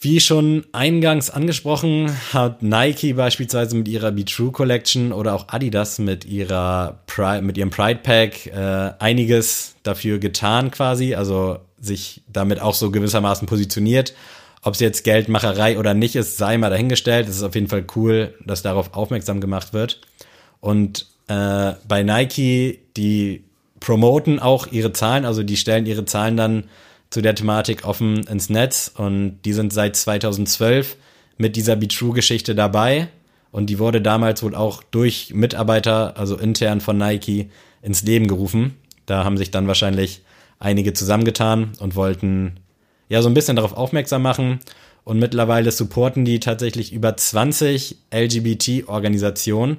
Wie 0.00 0.20
schon 0.20 0.64
eingangs 0.70 1.28
angesprochen, 1.28 2.16
hat 2.32 2.62
Nike 2.62 3.14
beispielsweise 3.14 3.74
mit 3.74 3.88
ihrer 3.88 4.12
Be 4.12 4.24
True 4.24 4.52
Collection 4.52 5.12
oder 5.12 5.34
auch 5.34 5.48
Adidas 5.48 5.98
mit 5.98 6.24
ihrer 6.24 7.00
Pride, 7.06 7.42
mit 7.42 7.58
ihrem 7.58 7.70
Pride 7.70 7.98
Pack 8.04 8.46
äh, 8.46 8.92
einiges 9.00 9.74
dafür 9.82 10.18
getan 10.18 10.70
quasi, 10.70 11.16
also 11.16 11.58
sich 11.80 12.22
damit 12.32 12.60
auch 12.60 12.74
so 12.74 12.92
gewissermaßen 12.92 13.48
positioniert. 13.48 14.14
Ob 14.62 14.74
es 14.74 14.80
jetzt 14.80 15.02
Geldmacherei 15.02 15.78
oder 15.78 15.94
nicht 15.94 16.14
ist, 16.14 16.36
sei 16.36 16.58
mal 16.58 16.70
dahingestellt. 16.70 17.28
Es 17.28 17.36
ist 17.36 17.42
auf 17.42 17.56
jeden 17.56 17.68
Fall 17.68 17.84
cool, 17.96 18.34
dass 18.44 18.62
darauf 18.62 18.94
aufmerksam 18.94 19.40
gemacht 19.40 19.72
wird. 19.72 20.00
Und 20.60 21.06
äh, 21.26 21.72
bei 21.88 22.04
Nike, 22.04 22.78
die 22.96 23.42
promoten 23.80 24.38
auch 24.38 24.68
ihre 24.70 24.92
Zahlen, 24.92 25.24
also 25.24 25.42
die 25.42 25.56
stellen 25.56 25.86
ihre 25.86 26.04
Zahlen 26.04 26.36
dann 26.36 26.64
zu 27.10 27.22
der 27.22 27.34
Thematik 27.34 27.84
offen 27.84 28.26
ins 28.26 28.50
Netz 28.50 28.92
und 28.94 29.40
die 29.44 29.52
sind 29.52 29.72
seit 29.72 29.96
2012 29.96 30.96
mit 31.38 31.56
dieser 31.56 31.76
Be 31.76 31.88
True 31.88 32.12
Geschichte 32.12 32.54
dabei 32.54 33.08
und 33.50 33.66
die 33.66 33.78
wurde 33.78 34.02
damals 34.02 34.42
wohl 34.42 34.54
auch 34.54 34.82
durch 34.82 35.32
Mitarbeiter, 35.34 36.16
also 36.16 36.36
intern 36.36 36.80
von 36.80 36.98
Nike, 36.98 37.50
ins 37.82 38.02
Leben 38.02 38.26
gerufen. 38.26 38.74
Da 39.06 39.24
haben 39.24 39.38
sich 39.38 39.50
dann 39.50 39.68
wahrscheinlich 39.68 40.22
einige 40.58 40.92
zusammengetan 40.92 41.72
und 41.80 41.96
wollten 41.96 42.60
ja 43.08 43.22
so 43.22 43.28
ein 43.28 43.34
bisschen 43.34 43.56
darauf 43.56 43.72
aufmerksam 43.72 44.22
machen 44.22 44.60
und 45.04 45.18
mittlerweile 45.18 45.70
supporten 45.70 46.24
die 46.24 46.40
tatsächlich 46.40 46.92
über 46.92 47.16
20 47.16 47.96
LGBT-Organisationen, 48.12 49.78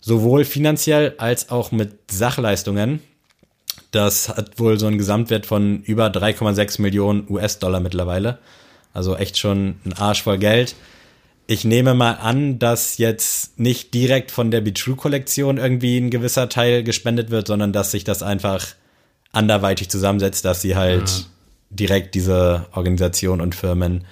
sowohl 0.00 0.44
finanziell 0.44 1.14
als 1.16 1.48
auch 1.48 1.72
mit 1.72 2.10
Sachleistungen. 2.10 3.00
Das 3.90 4.28
hat 4.28 4.58
wohl 4.58 4.78
so 4.78 4.86
einen 4.86 4.98
Gesamtwert 4.98 5.46
von 5.46 5.82
über 5.82 6.08
3,6 6.08 6.80
Millionen 6.82 7.26
US-Dollar 7.28 7.80
mittlerweile. 7.80 8.38
Also 8.92 9.16
echt 9.16 9.38
schon 9.38 9.76
ein 9.84 9.92
Arsch 9.94 10.22
voll 10.22 10.38
Geld. 10.38 10.74
Ich 11.46 11.64
nehme 11.64 11.94
mal 11.94 12.12
an, 12.12 12.58
dass 12.58 12.98
jetzt 12.98 13.58
nicht 13.58 13.94
direkt 13.94 14.30
von 14.30 14.50
der 14.50 14.60
Be 14.60 14.74
True 14.74 14.96
Kollektion 14.96 15.56
irgendwie 15.56 15.96
ein 15.96 16.10
gewisser 16.10 16.50
Teil 16.50 16.82
gespendet 16.82 17.30
wird, 17.30 17.46
sondern 17.46 17.72
dass 17.72 17.90
sich 17.90 18.04
das 18.04 18.22
einfach 18.22 18.66
anderweitig 19.32 19.88
zusammensetzt, 19.88 20.44
dass 20.44 20.60
sie 20.60 20.76
halt 20.76 21.26
direkt 21.70 22.14
diese 22.14 22.66
Organisation 22.72 23.40
und 23.40 23.54
Firmen 23.54 24.04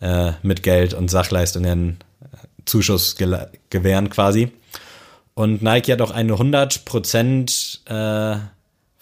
äh, 0.00 0.32
mit 0.42 0.62
Geld 0.62 0.94
und 0.94 1.10
Sachleistungen 1.10 1.98
äh, 2.22 2.36
Zuschuss 2.64 3.16
gewähren 3.16 4.10
quasi. 4.10 4.52
Und 5.34 5.62
Nike 5.62 5.92
hat 5.92 6.00
auch 6.00 6.12
eine 6.12 6.34
100% 6.34 7.88
äh, 7.88 8.38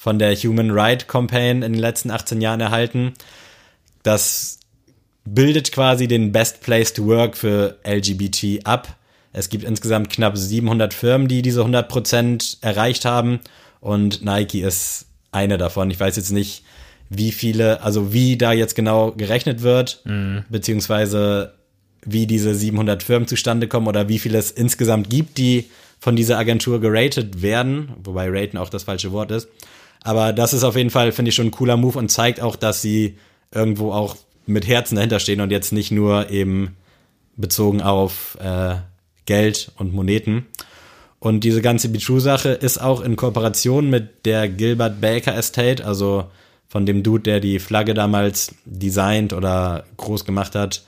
von 0.03 0.19
der 0.19 0.35
Human 0.35 0.73
Right 0.73 1.07
Campaign 1.07 1.63
in 1.63 1.75
den 1.75 1.81
letzten 1.81 2.11
18 2.11 2.41
Jahren 2.41 2.59
erhalten. 2.59 3.13
Das 4.03 4.59
bildet 5.25 5.71
quasi 5.71 6.09
den 6.09 6.33
Best 6.33 6.61
Place 6.61 6.93
to 6.93 7.07
Work 7.07 7.37
für 7.37 7.79
LGBT 7.87 8.67
ab. 8.67 8.97
Es 9.33 9.49
gibt 9.49 9.63
insgesamt 9.63 10.11
knapp 10.11 10.37
700 10.37 10.93
Firmen, 10.93 11.29
die 11.29 11.41
diese 11.41 11.63
100% 11.63 12.57
erreicht 12.63 13.05
haben 13.05 13.39
und 13.79 14.25
Nike 14.25 14.63
ist 14.63 15.07
eine 15.31 15.57
davon. 15.57 15.89
Ich 15.93 16.01
weiß 16.01 16.17
jetzt 16.17 16.33
nicht, 16.33 16.65
wie 17.09 17.31
viele, 17.31 17.81
also 17.83 18.13
wie 18.13 18.37
da 18.37 18.53
jetzt 18.53 18.75
genau 18.75 19.13
gerechnet 19.13 19.63
wird, 19.63 20.03
beziehungsweise 20.51 21.55
wie 22.05 22.27
diese 22.27 22.57
700 22.57 23.05
Firmen 23.05 23.29
zustande 23.29 23.69
kommen 23.69 23.87
oder 23.87 24.09
wie 24.09 24.19
viele 24.19 24.39
es 24.39 24.51
insgesamt 24.51 25.11
gibt, 25.11 25.39
die 25.39 25.71
von 26.01 26.17
dieser 26.17 26.39
Agentur 26.39 26.81
geratet 26.81 27.41
werden, 27.41 27.93
wobei 28.03 28.29
raten 28.29 28.59
auch 28.59 28.69
das 28.69 28.83
falsche 28.83 29.13
Wort 29.13 29.31
ist. 29.31 29.47
Aber 30.05 30.33
das 30.33 30.53
ist 30.53 30.65
auf 30.65 30.77
jeden 30.77 30.91
Fall, 30.91 31.13
finde 31.13 31.31
ich, 31.31 31.35
schon 31.35 31.49
ein 31.49 31.53
cooler 31.53 31.77
Move 31.77 31.99
und 31.99 32.11
zeigt 32.11 32.41
auch, 32.41 32.57
dass 32.57 32.83
sie 32.83 33.17
irgendwo 33.53 33.93
auch 33.93 34.17
mit 34.47 34.67
Herzen 34.67 34.97
dahinter 34.97 35.21
stehen 35.21 35.41
und 35.41 35.51
jetzt 35.51 35.73
nicht 35.73 35.91
nur 35.91 36.31
eben 36.31 36.77
bezogen 37.37 37.81
auf 37.81 38.37
äh, 38.41 38.77
Geld 39.27 39.71
und 39.77 39.93
Moneten. 39.93 40.47
Und 41.19 41.45
diese 41.45 41.63
ganze 41.63 41.89
Be 41.89 41.99
True-Sache 41.99 42.49
ist 42.49 42.79
auch 42.79 43.01
in 43.01 43.15
Kooperation 43.15 43.89
mit 43.89 44.27
der 44.27 44.49
Gilbert 44.49 45.01
Baker 45.01 45.37
Estate, 45.37 45.85
also 45.85 46.25
von 46.67 46.85
dem 46.85 47.03
Dude, 47.05 47.23
der 47.23 47.39
die 47.39 47.61
Flagge 47.61 47.95
damals 47.95 48.55
designt 48.65 49.33
oder 49.33 49.85
groß 49.99 50.25
gemacht 50.25 50.57
hat, 50.57 50.85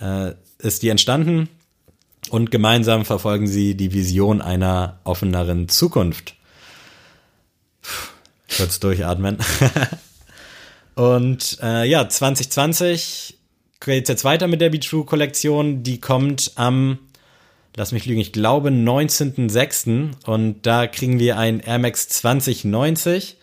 äh, 0.00 0.32
ist 0.58 0.82
die 0.82 0.88
entstanden. 0.88 1.48
Und 2.30 2.52
gemeinsam 2.52 3.04
verfolgen 3.04 3.48
sie 3.48 3.74
die 3.74 3.92
Vision 3.92 4.40
einer 4.40 5.00
offeneren 5.02 5.68
Zukunft. 5.68 6.36
Puh, 7.80 8.11
Kurz 8.56 8.80
durchatmen. 8.80 9.38
Und 10.94 11.58
äh, 11.62 11.88
ja, 11.88 12.08
2020 12.08 13.38
geht's 13.80 14.08
jetzt 14.08 14.24
weiter 14.24 14.46
mit 14.46 14.60
der 14.60 14.70
Be 14.70 14.80
True 14.80 15.04
Kollektion. 15.04 15.82
Die 15.82 16.00
kommt 16.00 16.52
am, 16.56 16.98
lass 17.76 17.92
mich 17.92 18.06
lügen, 18.06 18.20
ich 18.20 18.32
glaube 18.32 18.70
19.06. 18.70 20.10
Und 20.26 20.66
da 20.66 20.86
kriegen 20.86 21.18
wir 21.18 21.38
ein 21.38 21.60
Air 21.60 21.78
Max 21.78 22.08
2090, 22.08 23.36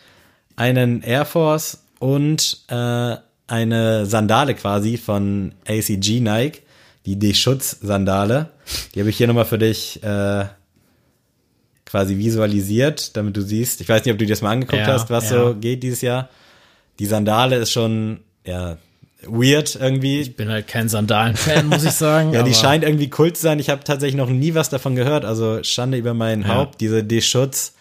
einen 0.56 1.02
Air 1.02 1.26
Force 1.26 1.84
und 2.00 2.64
äh, 2.68 3.16
eine 3.48 4.06
Sandale 4.06 4.54
quasi 4.54 4.98
von 4.98 5.54
ACG 5.68 6.20
Nike, 6.20 6.62
die 7.06 7.18
D-Schutz-Sandale. 7.18 8.52
Die 8.94 9.00
habe 9.00 9.10
ich 9.10 9.18
hier 9.18 9.28
nochmal 9.28 9.46
für 9.46 9.58
dich 9.58 10.04
äh, 10.04 10.46
quasi 11.90 12.18
visualisiert, 12.18 13.16
damit 13.18 13.36
du 13.36 13.42
siehst. 13.42 13.82
Ich 13.82 13.90
weiß 13.90 14.06
nicht, 14.06 14.14
ob 14.14 14.20
du 14.20 14.26
dir 14.26 14.34
das 14.34 14.42
mal 14.42 14.52
angeguckt 14.52 14.82
Ja, 14.82 14.94
hast, 14.94 15.10
was 15.10 15.32
ja. 15.32 15.38
so 15.48 15.56
geht 15.56 15.82
dieses 15.84 16.02
Jahr. 16.02 16.30
Die 17.00 17.06
Sandale 17.06 17.56
ist 17.58 17.72
schon, 17.72 18.20
ja, 18.46 18.78
weird 19.24 19.76
irgendwie. 19.76 20.22
Ich 20.22 20.36
bin 20.36 20.50
halt 20.50 20.68
kein 20.68 20.88
Sandalen-Fan, 20.88 21.68
muss 21.68 21.84
ich 21.84 21.92
sagen. 21.92 22.32
Ja, 22.34 22.44
die 22.44 22.54
scheint 22.54 22.84
irgendwie 22.84 23.10
Kult 23.10 23.38
zu 23.38 23.44
sein. 23.44 23.60
Ich 23.60 23.70
habe 23.70 23.84
tatsächlich 23.84 24.16
noch 24.16 24.30
nie 24.30 24.54
was 24.54 24.70
davon 24.70 24.96
gehört. 24.96 25.26
Also 25.26 25.64
Schande 25.64 25.98
über 25.98 26.14
mein 26.14 26.44
Ja. 26.44 26.50
Haupt. 26.50 26.80
Diese 26.80 27.04
D-Schutz. 27.04 27.74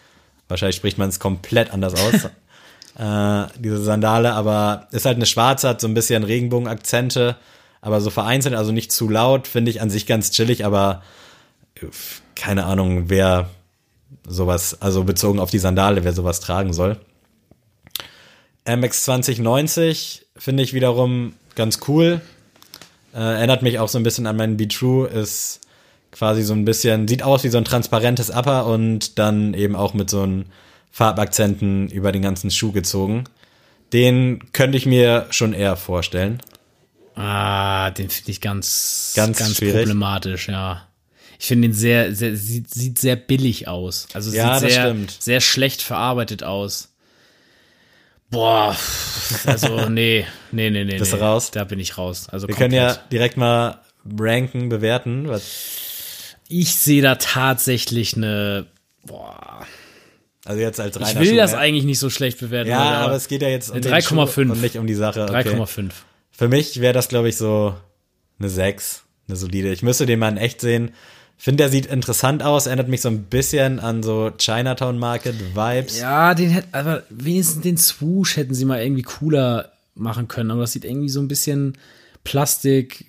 Wahrscheinlich 0.47 0.75
spricht 0.77 0.97
man 0.97 1.09
es 1.09 1.19
komplett 1.19 1.71
anders 1.71 1.93
aus. 1.93 2.25
äh, 2.97 3.51
diese 3.59 3.77
Sandale, 3.83 4.33
aber 4.33 4.87
ist 4.91 5.05
halt 5.05 5.17
eine 5.17 5.27
schwarze, 5.27 5.69
hat 5.69 5.81
so 5.81 5.87
ein 5.87 5.93
bisschen 5.93 6.23
Regenbogenakzente, 6.23 7.35
aber 7.81 8.01
so 8.01 8.09
vereinzelt, 8.09 8.55
also 8.55 8.71
nicht 8.71 8.91
zu 8.91 9.07
laut, 9.07 9.47
finde 9.47 9.69
ich 9.69 9.81
an 9.81 9.89
sich 9.91 10.07
ganz 10.07 10.31
chillig, 10.31 10.65
aber 10.65 11.03
äh, 11.75 11.85
keine 12.35 12.65
Ahnung, 12.65 13.05
wer 13.09 13.49
sowas, 14.27 14.81
also 14.81 15.03
bezogen 15.03 15.39
auf 15.39 15.51
die 15.51 15.59
Sandale, 15.59 16.03
wer 16.03 16.13
sowas 16.13 16.39
tragen 16.39 16.73
soll. 16.73 16.97
MX 18.65 19.03
2090 19.05 20.25
finde 20.37 20.63
ich 20.63 20.73
wiederum 20.73 21.33
ganz 21.55 21.79
cool. 21.87 22.21
Äh, 23.13 23.17
erinnert 23.19 23.63
mich 23.63 23.79
auch 23.79 23.89
so 23.89 23.97
ein 23.97 24.03
bisschen 24.03 24.27
an 24.27 24.37
meinen 24.37 24.57
Be 24.57 24.67
True, 24.67 25.07
ist 25.07 25.61
quasi 26.11 26.43
so 26.43 26.53
ein 26.53 26.65
bisschen, 26.65 27.07
sieht 27.07 27.23
aus 27.23 27.43
wie 27.43 27.49
so 27.49 27.57
ein 27.57 27.65
transparentes 27.65 28.29
Upper 28.29 28.65
und 28.67 29.17
dann 29.19 29.53
eben 29.53 29.75
auch 29.75 29.93
mit 29.93 30.09
so 30.09 30.21
einen 30.21 30.45
Farbakzenten 30.91 31.89
über 31.89 32.11
den 32.11 32.21
ganzen 32.21 32.51
Schuh 32.51 32.71
gezogen. 32.71 33.23
Den 33.93 34.51
könnte 34.53 34.77
ich 34.77 34.85
mir 34.85 35.25
schon 35.31 35.53
eher 35.53 35.75
vorstellen. 35.75 36.41
Ah, 37.15 37.89
den 37.91 38.09
finde 38.09 38.31
ich 38.31 38.41
ganz, 38.41 39.13
Ganz 39.15 39.39
ganz, 39.39 39.57
schwierig. 39.57 39.81
problematisch, 39.85 40.47
ja. 40.47 40.87
Ich 41.39 41.47
finde 41.47 41.69
ihn 41.69 41.73
sehr, 41.73 42.13
sehr, 42.13 42.35
sieht, 42.35 42.69
sieht 42.69 42.99
sehr 42.99 43.15
billig 43.15 43.67
aus. 43.67 44.07
Also 44.13 44.31
Ja, 44.31 44.59
sieht 44.59 44.71
sehr, 44.71 44.95
sehr 45.19 45.41
schlecht 45.41 45.81
verarbeitet 45.81 46.43
aus. 46.43 46.93
Boah, 48.29 48.75
also 49.45 49.89
nee, 49.89 50.27
nee, 50.51 50.69
nee, 50.69 50.83
nee. 50.83 50.97
Bist 50.97 51.13
du 51.13 51.17
nee. 51.17 51.23
raus? 51.23 51.51
Da 51.51 51.63
bin 51.63 51.79
ich 51.79 51.97
raus. 51.97 52.27
Also 52.29 52.47
Wir 52.47 52.55
können 52.55 52.73
ja 52.73 52.89
komplett. 52.89 53.11
direkt 53.11 53.37
mal 53.37 53.79
ranken, 54.19 54.69
bewerten. 54.69 55.29
Was, 55.29 56.35
Ich 56.49 56.75
sehe 56.75 57.01
da 57.01 57.15
tatsächlich 57.15 58.17
eine. 58.17 58.67
Boah, 59.05 59.65
also 60.45 60.61
jetzt 60.61 60.79
als 60.79 60.99
reiner 60.99 61.21
ich 61.21 61.29
will 61.29 61.37
das 61.37 61.51
Schuhherr. 61.51 61.63
eigentlich 61.63 61.85
nicht 61.85 61.99
so 61.99 62.09
schlecht 62.09 62.39
bewerten. 62.39 62.69
Ja, 62.69 62.83
Leute, 62.83 62.97
aber 62.97 63.15
es 63.15 63.27
geht 63.29 63.41
ja 63.41 63.49
jetzt 63.49 63.69
um 63.69 63.75
eine 63.77 63.81
den 63.81 63.93
3,5. 63.93 64.33
Schuh 64.33 64.41
und 64.41 64.61
nicht 64.61 64.75
um 64.75 64.87
die 64.87 64.93
Sache. 64.93 65.23
Okay. 65.23 65.49
3,5. 65.49 65.91
Für 66.31 66.47
mich 66.49 66.81
wäre 66.81 66.93
das, 66.93 67.07
glaube 67.07 67.29
ich, 67.29 67.37
so 67.37 67.75
eine 68.39 68.49
6, 68.49 69.03
eine 69.27 69.37
solide. 69.37 69.71
Ich 69.71 69.83
müsste 69.83 70.05
den 70.05 70.19
mal 70.19 70.29
in 70.29 70.37
echt 70.37 70.59
sehen. 70.59 70.91
Finde, 71.41 71.63
der 71.63 71.69
sieht 71.69 71.85
interessant 71.85 72.43
aus, 72.43 72.65
erinnert 72.65 72.89
mich 72.89 72.99
so 72.99 73.07
ein 73.07 73.23
bisschen 73.23 73.79
an 73.79 74.03
so 74.03 74.29
Chinatown 74.37 74.99
Market 74.99 75.55
Vibes. 75.55 75.97
Ja, 75.97 76.35
den 76.35 76.49
hätte, 76.49 76.67
aber 76.73 77.03
wenigstens 77.09 77.63
den 77.63 77.77
Swoosh 77.77 78.35
hätten 78.35 78.53
sie 78.53 78.65
mal 78.65 78.81
irgendwie 78.81 79.03
cooler 79.03 79.71
machen 79.95 80.27
können. 80.27 80.51
Aber 80.51 80.59
das 80.61 80.73
sieht 80.73 80.83
irgendwie 80.83 81.07
so 81.07 81.21
ein 81.21 81.29
bisschen 81.29 81.77
Plastik, 82.25 83.05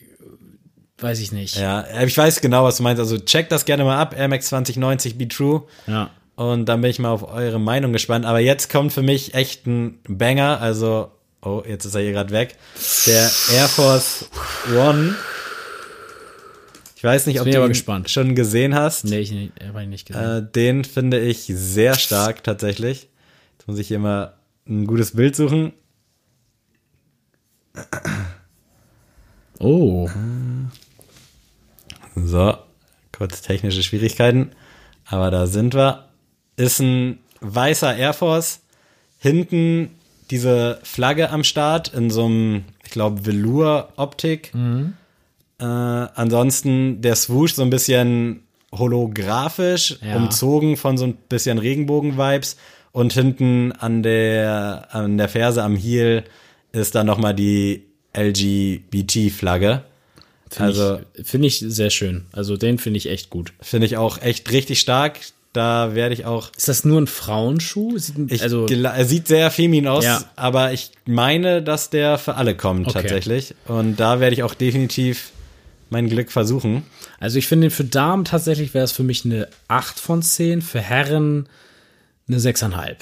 weiß 0.98 1.18
ich 1.18 1.32
nicht. 1.32 1.56
Ja, 1.56 1.84
ich 2.04 2.16
weiß 2.16 2.40
genau, 2.40 2.62
was 2.62 2.76
du 2.76 2.84
meinst. 2.84 3.00
Also 3.00 3.18
check 3.18 3.48
das 3.48 3.64
gerne 3.64 3.82
mal 3.82 3.98
ab, 3.98 4.14
Air 4.16 4.28
Max 4.28 4.46
2090 4.46 5.18
Be 5.18 5.26
True. 5.26 5.64
Ja. 5.88 6.10
Und 6.36 6.66
dann 6.66 6.82
bin 6.82 6.90
ich 6.92 7.00
mal 7.00 7.10
auf 7.10 7.28
eure 7.28 7.58
Meinung 7.58 7.92
gespannt. 7.92 8.26
Aber 8.26 8.38
jetzt 8.38 8.70
kommt 8.70 8.92
für 8.92 9.02
mich 9.02 9.34
echt 9.34 9.66
ein 9.66 9.98
Banger. 10.06 10.60
Also, 10.60 11.10
oh, 11.42 11.64
jetzt 11.66 11.84
ist 11.84 11.96
er 11.96 12.02
hier 12.02 12.12
gerade 12.12 12.30
weg. 12.30 12.56
Der 13.08 13.28
Air 13.54 13.68
Force 13.68 14.26
One. 14.72 15.16
Ich 17.00 17.04
weiß 17.04 17.24
nicht, 17.28 17.40
ob 17.40 17.46
du 17.46 17.58
ihn 17.58 17.68
gespannt. 17.68 18.10
schon 18.10 18.34
gesehen 18.34 18.74
hast. 18.74 19.06
Nee, 19.06 19.20
ich 19.20 19.32
nicht, 19.32 19.52
hab 19.66 19.80
ich 19.80 19.88
nicht 19.88 20.06
gesehen. 20.06 20.22
Äh, 20.22 20.52
den 20.52 20.84
finde 20.84 21.18
ich 21.18 21.46
sehr 21.46 21.94
stark 21.94 22.44
tatsächlich. 22.44 23.08
Jetzt 23.56 23.66
muss 23.66 23.78
ich 23.78 23.88
hier 23.88 23.98
mal 23.98 24.34
ein 24.68 24.86
gutes 24.86 25.12
Bild 25.12 25.34
suchen. 25.34 25.72
oh. 29.60 30.10
So, 32.16 32.58
kurz 33.12 33.40
technische 33.40 33.82
Schwierigkeiten. 33.82 34.50
Aber 35.06 35.30
da 35.30 35.46
sind 35.46 35.72
wir. 35.72 36.10
Ist 36.56 36.80
ein 36.80 37.18
weißer 37.40 37.96
Air 37.96 38.12
Force. 38.12 38.60
Hinten 39.16 39.92
diese 40.30 40.80
Flagge 40.82 41.30
am 41.30 41.44
Start 41.44 41.94
in 41.94 42.10
so 42.10 42.26
einem, 42.26 42.64
ich 42.84 42.90
glaube, 42.90 43.24
Velour-Optik. 43.24 44.52
Äh, 45.60 45.64
ansonsten 45.64 47.02
der 47.02 47.14
Swoosh 47.16 47.54
so 47.54 47.62
ein 47.62 47.70
bisschen 47.70 48.42
holographisch, 48.72 49.98
Ja. 50.02 50.16
umzogen 50.16 50.76
von 50.76 50.96
so 50.96 51.04
ein 51.06 51.14
bisschen 51.28 51.58
Regenbogen-Vibes. 51.58 52.56
Und 52.92 53.12
hinten 53.12 53.72
an 53.72 54.02
der, 54.02 54.88
an 54.90 55.16
der 55.18 55.28
Ferse 55.28 55.62
am 55.62 55.76
Heel 55.76 56.24
ist 56.72 56.94
dann 56.94 57.06
nochmal 57.06 57.34
die 57.34 57.84
LGBT-Flagge. 58.16 59.82
Finde 60.50 60.64
Also- 60.68 60.98
ich, 61.14 61.26
finde 61.26 61.46
ich 61.48 61.58
sehr 61.60 61.90
schön. 61.90 62.24
Also 62.32 62.56
den 62.56 62.78
finde 62.78 62.96
ich 62.98 63.08
echt 63.08 63.30
gut. 63.30 63.52
Finde 63.60 63.86
ich 63.86 63.96
auch 63.96 64.20
echt 64.20 64.50
richtig 64.50 64.80
stark. 64.80 65.20
Da 65.52 65.94
werde 65.96 66.14
ich 66.14 66.24
auch. 66.26 66.50
Ist 66.56 66.68
das 66.68 66.84
nur 66.84 67.00
ein 67.00 67.06
Frauenschuh? 67.08 67.98
Sieht, 67.98 68.30
Ich 68.32 68.42
also, 68.42 68.66
er 68.66 69.04
sieht 69.04 69.26
sehr 69.26 69.50
feminin 69.50 69.88
aus, 69.88 70.04
Ja. 70.04 70.22
aber 70.36 70.72
ich 70.72 70.92
meine, 71.06 71.60
dass 71.62 71.90
der 71.90 72.18
für 72.18 72.36
alle 72.36 72.56
kommt 72.56 72.86
Okay. 72.88 73.00
tatsächlich. 73.02 73.54
Und 73.66 73.98
da 73.98 74.20
werde 74.20 74.34
ich 74.34 74.42
auch 74.44 74.54
definitiv 74.54 75.30
mein 75.90 76.08
Glück 76.08 76.30
versuchen. 76.32 76.82
also 77.18 77.38
ich 77.38 77.46
finde 77.46 77.66
den 77.68 77.70
für 77.74 77.84
Damen 77.84 78.24
tatsächlich 78.24 78.74
wäre 78.74 78.84
es 78.84 78.92
für 78.92 79.02
mich 79.02 79.24
eine 79.24 79.48
8 79.68 79.98
von 80.00 80.22
10, 80.22 80.62
für 80.62 80.80
Herren 80.80 81.48
eine 82.28 82.38
6,5. 82.38 82.96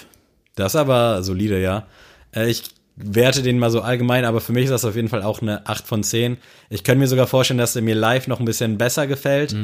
Das 0.54 0.72
ist 0.74 0.76
aber 0.80 1.22
solide, 1.22 1.60
ja. 1.60 1.86
Äh, 2.34 2.48
Ich 2.48 2.64
werte 2.96 3.42
den 3.42 3.58
mal 3.60 3.70
so 3.70 3.80
allgemein, 3.80 4.24
aber 4.24 4.40
für 4.40 4.52
mich 4.52 4.64
ist 4.64 4.70
das 4.70 4.84
auf 4.84 4.96
jeden 4.96 5.08
Fall 5.08 5.22
auch 5.22 5.40
eine 5.40 5.66
8 5.68 5.86
von 5.86 6.02
10. 6.02 6.36
Ich 6.68 6.82
könnte 6.82 6.98
mir 6.98 7.06
sogar 7.06 7.26
vorstellen, 7.28 7.58
dass 7.58 7.76
er 7.76 7.82
mir 7.82 7.94
live 7.94 8.26
noch 8.26 8.40
ein 8.40 8.44
bisschen 8.44 8.76
besser 8.78 9.06
gefällt. 9.06 9.54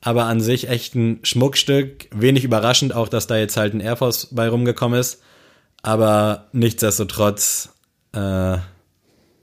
Aber 0.00 0.26
an 0.26 0.40
sich 0.40 0.68
echt 0.68 0.94
ein 0.94 1.18
Schmuckstück. 1.24 2.06
Wenig 2.14 2.44
überraschend 2.44 2.94
auch, 2.94 3.08
dass 3.08 3.26
da 3.26 3.36
jetzt 3.36 3.56
halt 3.56 3.74
ein 3.74 3.80
Air 3.80 3.96
Force 3.96 4.28
bei 4.30 4.48
rumgekommen 4.48 5.00
ist. 5.00 5.20
Aber 5.82 6.46
nichtsdestotrotz, 6.52 7.70
äh, 8.12 8.58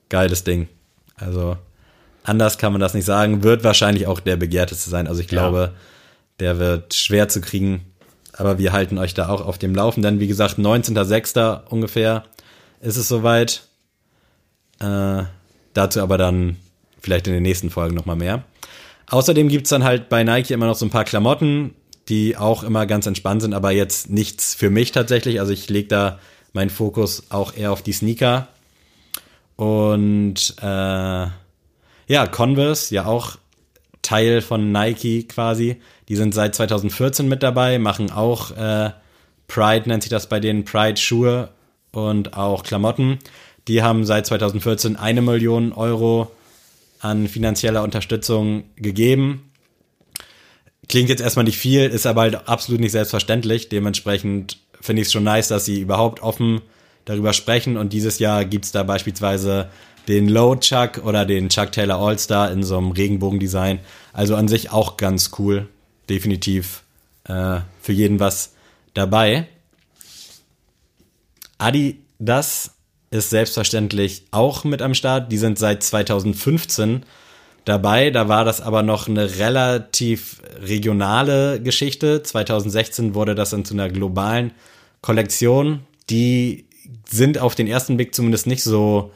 geiles 0.08 0.44
Ding. 0.46 0.70
Also, 1.18 1.58
anders 2.26 2.58
kann 2.58 2.74
man 2.74 2.82
das 2.82 2.94
nicht 2.94 3.06
sagen. 3.06 3.44
Wird 3.44 3.64
wahrscheinlich 3.64 4.08
auch 4.08 4.20
der 4.20 4.36
begehrteste 4.36 4.90
sein. 4.90 5.08
Also 5.08 5.22
ich 5.22 5.28
glaube, 5.28 5.74
der 6.40 6.60
wird 6.60 6.94
schwer 6.94 7.28
zu 7.30 7.42
kriegen. 7.42 7.86
aber 8.38 8.58
wir 8.58 8.74
halten 8.74 8.98
euch 8.98 9.14
da 9.14 9.30
auch 9.30 9.46
auf 9.46 9.58
dem 9.58 9.74
Laufenden. 9.74 10.20
Wie 10.20 10.28
gesagt, 10.28 10.58
19.06. 10.60 11.66
ungefähr 11.70 12.26
ist 12.82 12.98
es 12.98 13.08
soweit. 13.08 13.64
Äh, 14.80 15.24
dazu 15.74 16.02
aber 16.02 16.18
dann 16.18 16.58
vielleicht 17.00 17.28
in 17.28 17.34
den 17.34 17.44
nächsten 17.44 17.70
Folgen 17.70 17.96
nochmal 17.96 18.18
mehr. 18.18 18.44
Außerdem 19.10 19.48
gibt's 19.48 19.70
dann 19.70 19.84
halt 19.84 20.10
bei 20.10 20.24
Nike 20.24 20.52
immer 20.52 20.66
noch 20.66 20.76
so 20.76 20.86
ein 20.86 20.90
paar 20.90 21.06
Klamotten, 21.06 21.76
die 22.10 22.36
auch 22.36 22.64
immer 22.64 22.86
ganz 22.86 23.06
entspannt 23.06 23.42
sind, 23.42 23.54
aber 23.54 23.72
jetzt 23.72 24.10
nichts 24.10 24.54
für 24.54 24.70
mich 24.70 24.92
tatsächlich. 24.92 25.40
Also 25.40 25.54
ich 25.54 25.70
lege 25.70 25.88
da 25.88 26.20
meinen 26.54 26.70
Fokus 26.70 27.24
auch 27.30 27.56
eher 27.56 27.72
auf 27.72 27.84
die 27.84 27.94
Sneaker. 27.94 28.48
Und 29.56 30.56
äh, 30.62 31.28
ja, 32.08 32.28
Converse, 32.28 32.93
ja 32.93 33.06
auch 33.06 33.38
Teil 34.01 34.41
von 34.41 34.72
Nike 34.72 35.28
quasi. 35.28 35.82
Die 36.08 36.16
sind 36.16 36.34
seit 36.34 36.56
2014 36.56 37.28
mit 37.28 37.41
dabei, 37.41 37.80
machen 37.80 38.12
auch 38.12 38.51
äh, 38.51 38.91
Pride, 39.47 39.89
nennt 39.89 40.03
sich 40.03 40.10
das 40.10 40.30
bei 40.30 40.39
denen, 40.39 40.66
Pride-Schuhe 40.66 41.49
und 41.91 42.38
auch 42.38 42.64
Klamotten. 42.64 43.20
Die 43.68 43.82
haben 43.82 44.06
seit 44.06 44.28
2014 44.28 44.95
eine 44.95 45.22
Million 45.22 45.74
Euro 45.74 46.32
an 46.99 47.28
finanzieller 47.28 47.84
Unterstützung 47.84 48.66
gegeben. 48.76 49.51
Klingt 50.88 51.10
jetzt 51.10 51.22
erstmal 51.22 51.45
nicht 51.45 51.58
viel, 51.58 51.82
ist 51.82 52.06
aber 52.06 52.22
halt 52.22 52.47
absolut 52.47 52.80
nicht 52.80 52.91
selbstverständlich. 52.91 53.70
Dementsprechend 53.70 54.58
finde 54.82 55.01
ich 55.01 55.08
es 55.08 55.14
schon 55.14 55.24
nice, 55.24 55.47
dass 55.47 55.66
sie 55.66 55.82
überhaupt 55.82 56.22
offen 56.22 56.62
darüber 57.06 57.34
sprechen. 57.34 57.78
Und 57.78 57.91
dieses 57.91 58.20
Jahr 58.20 58.45
gibt's 58.45 58.72
da 58.72 58.84
beispielsweise 58.84 59.70
den 60.08 60.30
Low 60.30 60.56
Chuck 60.56 61.01
oder 61.03 61.26
den 61.26 61.49
Chuck 61.49 61.72
Taylor 61.72 61.99
All-Star 61.99 62.51
in 62.51 62.64
so 62.64 62.78
einem 62.78 62.91
Regenbogendesign. 62.91 63.80
Also 64.14 64.36
an 64.36 64.47
sich 64.47 64.72
auch 64.72 64.97
ganz 64.97 65.32
cool. 65.39 65.68
Definitiv 66.10 66.84
äh, 67.26 67.60
für 67.82 67.91
jeden 67.91 68.20
was 68.20 68.53
dabei. 68.93 69.47
Adidas 71.58 72.72
ist 73.12 73.30
selbstverständlich 73.30 74.24
auch 74.32 74.64
mit 74.64 74.82
am 74.82 74.93
Start. 74.93 75.32
Die 75.32 75.38
sind 75.38 75.58
seit 75.58 75.84
2015 75.84 77.03
dabei. 77.64 78.12
Da 78.12 78.28
war 78.28 78.45
das 78.45 78.62
aber 78.62 78.84
noch 78.84 79.08
eine 79.08 79.38
relativ 79.39 80.41
regionale 80.62 81.62
Geschichte. 81.62 82.24
2016 82.24 83.16
wurde 83.16 83.36
das 83.36 83.51
dann 83.51 83.66
zu 83.66 83.74
einer 83.74 83.89
globalen 83.89 84.51
Kollektion. 85.01 85.82
Die 86.10 86.66
sind 87.10 87.39
auf 87.39 87.56
den 87.56 87.68
ersten 87.68 87.97
Blick 87.97 88.14
zumindest 88.14 88.47
nicht 88.47 88.64
so 88.64 89.12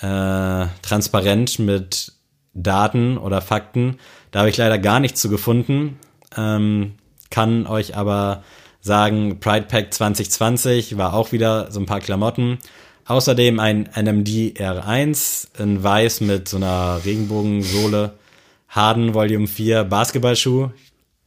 äh, 0.00 0.66
transparent 0.82 1.58
mit 1.58 2.12
Daten 2.54 3.18
oder 3.18 3.40
Fakten. 3.40 3.98
Da 4.30 4.40
habe 4.40 4.50
ich 4.50 4.56
leider 4.56 4.78
gar 4.78 5.00
nichts 5.00 5.20
zu 5.20 5.28
gefunden. 5.28 5.98
Ähm, 6.36 6.94
kann 7.30 7.66
euch 7.66 7.96
aber 7.96 8.42
sagen, 8.80 9.40
Pride 9.40 9.66
Pack 9.66 9.92
2020 9.92 10.96
war 10.96 11.14
auch 11.14 11.32
wieder 11.32 11.70
so 11.70 11.80
ein 11.80 11.86
paar 11.86 12.00
Klamotten. 12.00 12.58
Außerdem 13.06 13.58
ein 13.58 13.88
NMD 13.94 14.58
R1 14.58 15.48
in 15.58 15.82
weiß 15.82 16.20
mit 16.22 16.48
so 16.48 16.56
einer 16.56 17.00
Regenbogensohle. 17.04 18.14
Harden 18.68 19.14
Volume 19.14 19.48
4 19.48 19.84
Basketballschuh. 19.84 20.70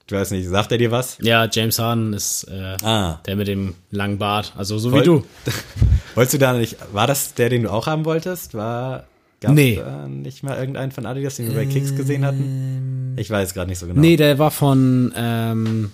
Ich 0.05 0.11
weiß 0.11 0.31
nicht, 0.31 0.47
sagt 0.49 0.71
er 0.71 0.77
dir 0.77 0.91
was? 0.91 1.17
Ja, 1.21 1.47
James 1.51 1.79
Harden 1.79 2.11
ist 2.13 2.43
äh, 2.45 2.75
Ah. 2.83 3.19
der 3.25 3.35
mit 3.37 3.47
dem 3.47 3.73
langen 3.89 4.17
Bart, 4.17 4.53
also 4.57 4.77
so 4.77 4.91
Woll- 4.91 5.01
wie 5.01 5.05
du. 5.05 5.23
Wolltest 6.15 6.33
du 6.33 6.37
da 6.39 6.53
nicht, 6.53 6.75
war 6.91 7.07
das 7.07 7.33
der, 7.35 7.49
den 7.49 7.63
du 7.63 7.69
auch 7.71 7.87
haben 7.87 8.03
wolltest? 8.05 8.53
War, 8.53 9.05
gab's 9.39 9.53
Nee. 9.55 9.75
da 9.77 10.07
nicht 10.07 10.43
mal 10.43 10.57
irgendeinen 10.57 10.91
von 10.91 11.05
Adidas, 11.05 11.37
den 11.37 11.47
wir 11.47 11.55
bei 11.55 11.65
Kicks 11.65 11.95
gesehen 11.95 12.25
hatten? 12.25 13.15
Ich 13.17 13.29
weiß 13.29 13.53
gerade 13.53 13.69
nicht 13.69 13.79
so 13.79 13.87
genau. 13.87 13.99
Nee, 14.01 14.17
der 14.17 14.37
war 14.39 14.51
von 14.51 15.13
ähm, 15.15 15.91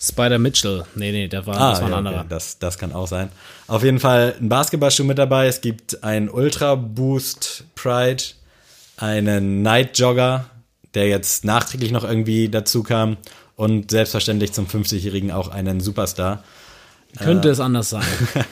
Spider 0.00 0.38
Mitchell. 0.38 0.84
Nee, 0.94 1.10
nee, 1.10 1.26
der 1.28 1.46
war, 1.46 1.54
das 1.54 1.80
war 1.80 1.86
ein 1.86 1.86
Ah, 1.86 1.88
ja, 1.90 1.96
anderer. 1.96 2.16
Okay, 2.20 2.26
das, 2.28 2.58
das 2.58 2.76
kann 2.78 2.92
auch 2.92 3.08
sein. 3.08 3.30
Auf 3.68 3.82
jeden 3.82 4.00
Fall 4.00 4.34
ein 4.38 4.50
Basketballschuh 4.50 5.04
mit 5.04 5.16
dabei. 5.16 5.46
Es 5.46 5.62
gibt 5.62 6.04
einen 6.04 6.28
Ultra 6.28 6.74
Boost 6.74 7.64
Pride, 7.74 8.22
einen 8.98 9.62
Night 9.62 9.98
Jogger, 9.98 10.44
der 10.94 11.08
jetzt 11.08 11.44
nachträglich 11.44 11.90
noch 11.92 12.04
irgendwie 12.04 12.48
dazu 12.48 12.82
kam 12.82 13.16
und 13.56 13.90
selbstverständlich 13.90 14.52
zum 14.52 14.66
50-Jährigen 14.66 15.30
auch 15.30 15.48
einen 15.48 15.80
Superstar. 15.80 16.42
Könnte 17.18 17.48
es 17.50 17.60
anders 17.60 17.90
sein. 17.90 18.04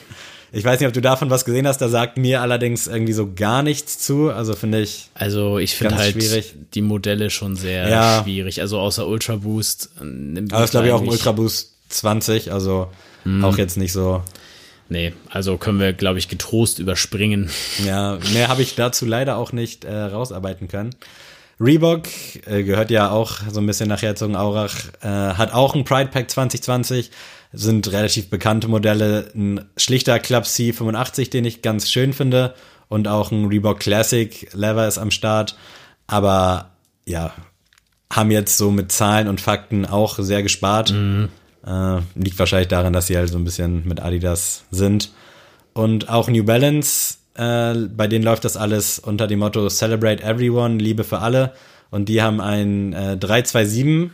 Ich 0.55 0.63
weiß 0.63 0.79
nicht, 0.79 0.85
ob 0.87 0.93
du 0.93 1.01
davon 1.01 1.31
was 1.31 1.45
gesehen 1.45 1.65
hast, 1.67 1.79
da 1.79 1.89
sagt 1.89 2.19
mir 2.19 2.41
allerdings 2.41 2.85
irgendwie 2.85 3.13
so 3.13 3.33
gar 3.33 3.63
nichts 3.63 3.97
zu. 3.97 4.29
Also 4.29 4.53
finde 4.53 4.81
ich, 4.81 5.09
Also 5.15 5.57
ich 5.57 5.73
finde 5.75 5.95
halt 5.95 6.13
schwierig. 6.13 6.53
die 6.75 6.83
Modelle 6.83 7.31
schon 7.31 7.55
sehr 7.55 7.89
Ja. 7.89 8.21
schwierig. 8.21 8.61
Also 8.61 8.77
außer 8.79 9.07
Ultra 9.07 9.37
Boost. 9.37 9.89
äh, 9.99 10.03
nimmt 10.05 10.53
aber 10.53 10.61
es 10.61 10.67
ist 10.67 10.71
glaube 10.73 10.85
ich 10.85 10.93
auch 10.93 11.01
ein 11.01 11.07
Ultra 11.09 11.31
Boost 11.31 11.73
20, 11.89 12.51
also 12.51 12.87
Hm. 13.23 13.43
auch 13.43 13.57
jetzt 13.57 13.77
nicht 13.77 13.93
so. 13.93 14.21
Nee, 14.89 15.13
also 15.27 15.57
können 15.57 15.79
wir, 15.79 15.91
glaube 15.91 16.19
ich, 16.19 16.27
getrost 16.27 16.77
überspringen. 16.77 17.49
Ja, 17.83 18.19
mehr 18.31 18.47
habe 18.49 18.61
ich 18.61 18.75
dazu 18.75 19.07
leider 19.07 19.37
auch 19.37 19.53
nicht 19.53 19.85
äh, 19.85 19.91
rausarbeiten 20.03 20.67
können. 20.67 20.93
Reebok 21.59 22.07
äh, 22.45 22.63
gehört 22.63 22.91
ja 22.91 23.11
auch 23.11 23.37
so 23.49 23.59
ein 23.59 23.65
bisschen 23.65 23.89
nachher 23.89 24.15
zum 24.15 24.35
Aurach, 24.35 24.75
äh, 25.01 25.07
hat 25.07 25.53
auch 25.53 25.75
ein 25.75 25.83
Pride 25.83 26.09
Pack 26.09 26.29
2020, 26.29 27.11
sind 27.51 27.91
relativ 27.91 28.29
bekannte 28.29 28.67
Modelle, 28.67 29.31
ein 29.35 29.65
schlichter 29.77 30.19
Club 30.19 30.45
C85, 30.45 31.29
den 31.29 31.45
ich 31.45 31.61
ganz 31.61 31.91
schön 31.91 32.13
finde 32.13 32.55
und 32.89 33.07
auch 33.07 33.31
ein 33.31 33.47
Reebok 33.47 33.79
Classic 33.79 34.49
Lever 34.53 34.87
ist 34.87 34.97
am 34.97 35.11
Start, 35.11 35.55
aber 36.07 36.71
ja, 37.05 37.33
haben 38.11 38.31
jetzt 38.31 38.57
so 38.57 38.71
mit 38.71 38.91
Zahlen 38.91 39.27
und 39.27 39.41
Fakten 39.41 39.85
auch 39.85 40.19
sehr 40.19 40.43
gespart. 40.43 40.93
Äh, 41.65 41.99
liegt 42.15 42.37
wahrscheinlich 42.39 42.67
daran, 42.67 42.93
dass 42.93 43.07
sie 43.07 43.17
halt 43.17 43.29
so 43.29 43.37
ein 43.37 43.45
bisschen 43.45 43.87
mit 43.87 44.01
Adidas 44.01 44.63
sind. 44.71 45.11
Und 45.73 46.09
auch 46.09 46.29
New 46.29 46.43
Balance, 46.43 47.15
äh, 47.35 47.73
bei 47.73 48.07
denen 48.07 48.23
läuft 48.23 48.45
das 48.45 48.57
alles 48.57 48.99
unter 48.99 49.27
dem 49.27 49.39
Motto 49.39 49.67
Celebrate 49.69 50.23
Everyone, 50.23 50.77
Liebe 50.77 51.03
für 51.03 51.19
alle. 51.19 51.53
Und 51.89 52.09
die 52.09 52.21
haben 52.21 52.41
ein 52.41 52.93
äh, 52.93 53.17
327 53.17 54.11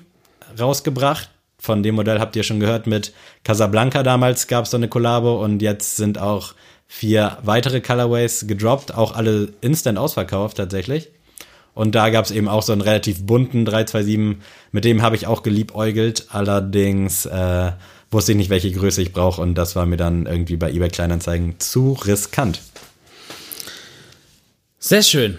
rausgebracht. 0.60 1.30
Von 1.58 1.84
dem 1.84 1.96
Modell 1.96 2.20
habt 2.20 2.36
ihr 2.36 2.44
schon 2.44 2.60
gehört 2.60 2.88
mit 2.88 3.14
Casablanca 3.44 4.04
damals 4.04 4.48
gab 4.48 4.66
es 4.66 4.72
so 4.72 4.78
eine 4.78 4.88
Kollabo 4.88 5.44
und 5.44 5.62
jetzt 5.62 5.98
sind 5.98 6.18
auch 6.18 6.54
vier 6.88 7.38
weitere 7.44 7.82
Colorways 7.82 8.48
gedroppt, 8.48 8.94
auch 8.96 9.16
alle 9.16 9.50
instant 9.62 9.98
ausverkauft 9.98 10.58
tatsächlich. 10.58 11.10
Und 11.74 11.96
da 11.96 12.10
gab 12.10 12.26
es 12.26 12.32
eben 12.32 12.48
auch 12.48 12.64
so 12.64 12.72
einen 12.72 12.82
relativ 12.82 13.26
bunten 13.26 13.64
327, 13.64 14.44
mit 14.72 14.86
dem 14.86 15.02
habe 15.02 15.16
ich 15.16 15.28
auch 15.28 15.44
geliebäugelt. 15.44 16.28
Allerdings 16.30 17.26
äh, 17.26 17.72
wusste 18.12 18.32
ich 18.32 18.38
nicht, 18.38 18.50
welche 18.50 18.72
Größe 18.72 19.02
ich 19.02 19.14
brauche 19.14 19.42
und 19.42 19.56
das 19.56 19.76
war 19.76 19.86
mir 19.86 19.98
dann 19.98 20.26
irgendwie 20.26 20.58
bei 20.58 20.72
eBay 20.72 20.90
Kleinanzeigen 20.90 21.60
zu 21.60 21.94
riskant. 21.94 22.62
Sehr 24.82 25.04
schön. 25.04 25.38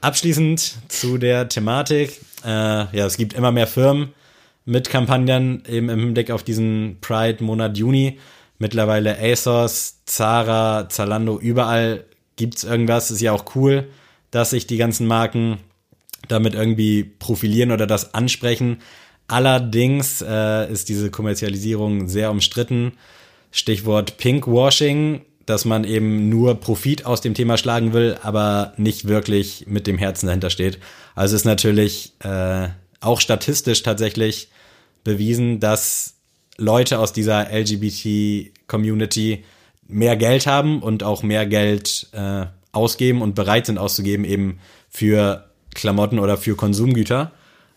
Abschließend 0.00 0.76
zu 0.88 1.18
der 1.18 1.46
Thematik. 1.50 2.22
Äh, 2.42 2.48
ja, 2.48 3.04
es 3.04 3.18
gibt 3.18 3.34
immer 3.34 3.52
mehr 3.52 3.66
Firmen 3.66 4.14
mit 4.64 4.88
Kampagnen 4.88 5.62
eben 5.68 5.90
im 5.90 6.00
Hinblick 6.00 6.30
auf 6.30 6.42
diesen 6.42 6.96
Pride-Monat 7.02 7.76
Juni. 7.76 8.18
Mittlerweile 8.58 9.18
ASOS, 9.18 10.04
Zara, 10.06 10.88
Zalando, 10.88 11.38
überall 11.38 12.06
gibt's 12.36 12.64
irgendwas. 12.64 13.10
Ist 13.10 13.20
ja 13.20 13.32
auch 13.32 13.44
cool, 13.56 13.88
dass 14.30 14.50
sich 14.50 14.66
die 14.66 14.78
ganzen 14.78 15.06
Marken 15.06 15.58
damit 16.28 16.54
irgendwie 16.54 17.04
profilieren 17.04 17.72
oder 17.72 17.86
das 17.86 18.14
ansprechen. 18.14 18.78
Allerdings 19.28 20.22
äh, 20.26 20.72
ist 20.72 20.88
diese 20.88 21.10
Kommerzialisierung 21.10 22.08
sehr 22.08 22.30
umstritten. 22.30 22.92
Stichwort 23.50 24.16
Pinkwashing, 24.16 25.26
dass 25.46 25.64
man 25.64 25.84
eben 25.84 26.28
nur 26.28 26.60
Profit 26.60 27.06
aus 27.06 27.20
dem 27.20 27.34
Thema 27.34 27.56
schlagen 27.56 27.92
will, 27.92 28.18
aber 28.22 28.74
nicht 28.76 29.06
wirklich 29.06 29.64
mit 29.68 29.86
dem 29.86 29.96
Herzen 29.96 30.26
dahinter 30.26 30.50
steht. 30.50 30.78
Also 31.14 31.36
ist 31.36 31.44
natürlich 31.44 32.12
äh, 32.20 32.68
auch 33.00 33.20
statistisch 33.20 33.82
tatsächlich 33.82 34.48
bewiesen, 35.04 35.60
dass 35.60 36.14
Leute 36.58 36.98
aus 36.98 37.12
dieser 37.12 37.52
LGBT-Community 37.52 39.44
mehr 39.86 40.16
Geld 40.16 40.46
haben 40.46 40.82
und 40.82 41.04
auch 41.04 41.22
mehr 41.22 41.46
Geld 41.46 42.08
äh, 42.12 42.46
ausgeben 42.72 43.22
und 43.22 43.34
bereit 43.34 43.66
sind 43.66 43.78
auszugeben 43.78 44.24
eben 44.24 44.58
für 44.90 45.48
Klamotten 45.74 46.18
oder 46.18 46.36
für 46.36 46.56
Konsumgüter. 46.56 47.32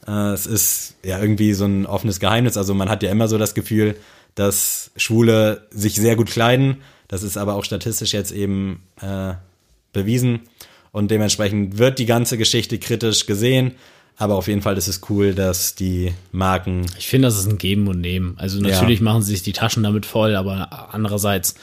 Äh, 0.07 0.31
es 0.33 0.47
ist 0.47 0.95
ja 1.03 1.19
irgendwie 1.19 1.53
so 1.53 1.65
ein 1.65 1.85
offenes 1.85 2.19
Geheimnis. 2.19 2.57
Also 2.57 2.73
man 2.73 2.89
hat 2.89 3.03
ja 3.03 3.11
immer 3.11 3.27
so 3.27 3.37
das 3.37 3.53
Gefühl, 3.53 3.95
dass 4.35 4.91
Schwule 4.95 5.67
sich 5.71 5.95
sehr 5.95 6.15
gut 6.15 6.29
kleiden. 6.31 6.77
Das 7.09 7.23
ist 7.23 7.35
aber 7.37 7.55
auch 7.55 7.65
statistisch 7.65 8.13
jetzt 8.13 8.31
eben 8.31 8.81
äh, 9.01 9.33
bewiesen. 9.91 10.41
Und 10.91 11.11
dementsprechend 11.11 11.77
wird 11.77 11.99
die 11.99 12.05
ganze 12.05 12.37
Geschichte 12.37 12.79
kritisch 12.79 13.25
gesehen. 13.25 13.73
Aber 14.15 14.35
auf 14.35 14.47
jeden 14.47 14.61
Fall 14.61 14.77
ist 14.77 14.87
es 14.87 15.01
cool, 15.09 15.33
dass 15.33 15.75
die 15.75 16.13
Marken 16.31 16.85
Ich 16.97 17.07
finde, 17.07 17.27
das 17.27 17.37
ist 17.37 17.47
ein 17.47 17.57
Geben 17.57 17.87
und 17.87 18.01
Nehmen. 18.01 18.35
Also 18.37 18.59
natürlich 18.59 19.01
machen 19.01 19.21
sie 19.21 19.31
sich 19.31 19.43
die 19.43 19.53
Taschen 19.53 19.83
damit 19.83 20.05
voll, 20.05 20.35
aber 20.35 20.89
andererseits 20.93 21.55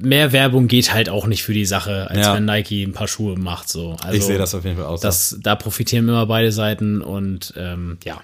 mehr 0.00 0.32
Werbung 0.32 0.68
geht 0.68 0.92
halt 0.92 1.08
auch 1.08 1.26
nicht 1.26 1.42
für 1.42 1.54
die 1.54 1.64
Sache, 1.64 2.08
als 2.10 2.26
Ja. 2.26 2.34
wenn 2.34 2.44
Nike 2.44 2.82
ein 2.84 2.92
paar 2.92 3.08
Schuhe 3.08 3.36
macht. 3.38 3.68
So. 3.68 3.96
Also 4.02 4.16
ich 4.18 4.24
sehe 4.24 4.38
das 4.38 4.54
auf 4.54 4.64
jeden 4.64 4.76
Fall 4.76 4.86
auch 4.86 4.98
so. 4.98 5.02
das, 5.02 5.38
da 5.42 5.56
profitieren 5.56 6.08
immer 6.08 6.26
beide 6.26 6.52
Seiten 6.52 7.00
und 7.02 7.54
ähm, 7.56 7.98
ja. 8.04 8.20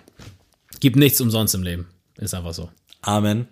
Gibt 0.81 0.97
nichts 0.97 1.21
umsonst 1.21 1.55
im 1.55 1.63
Leben. 1.63 1.87
Ist 2.19 2.35
einfach 2.35 2.55
so. 2.55 2.69
Amen. 3.03 3.49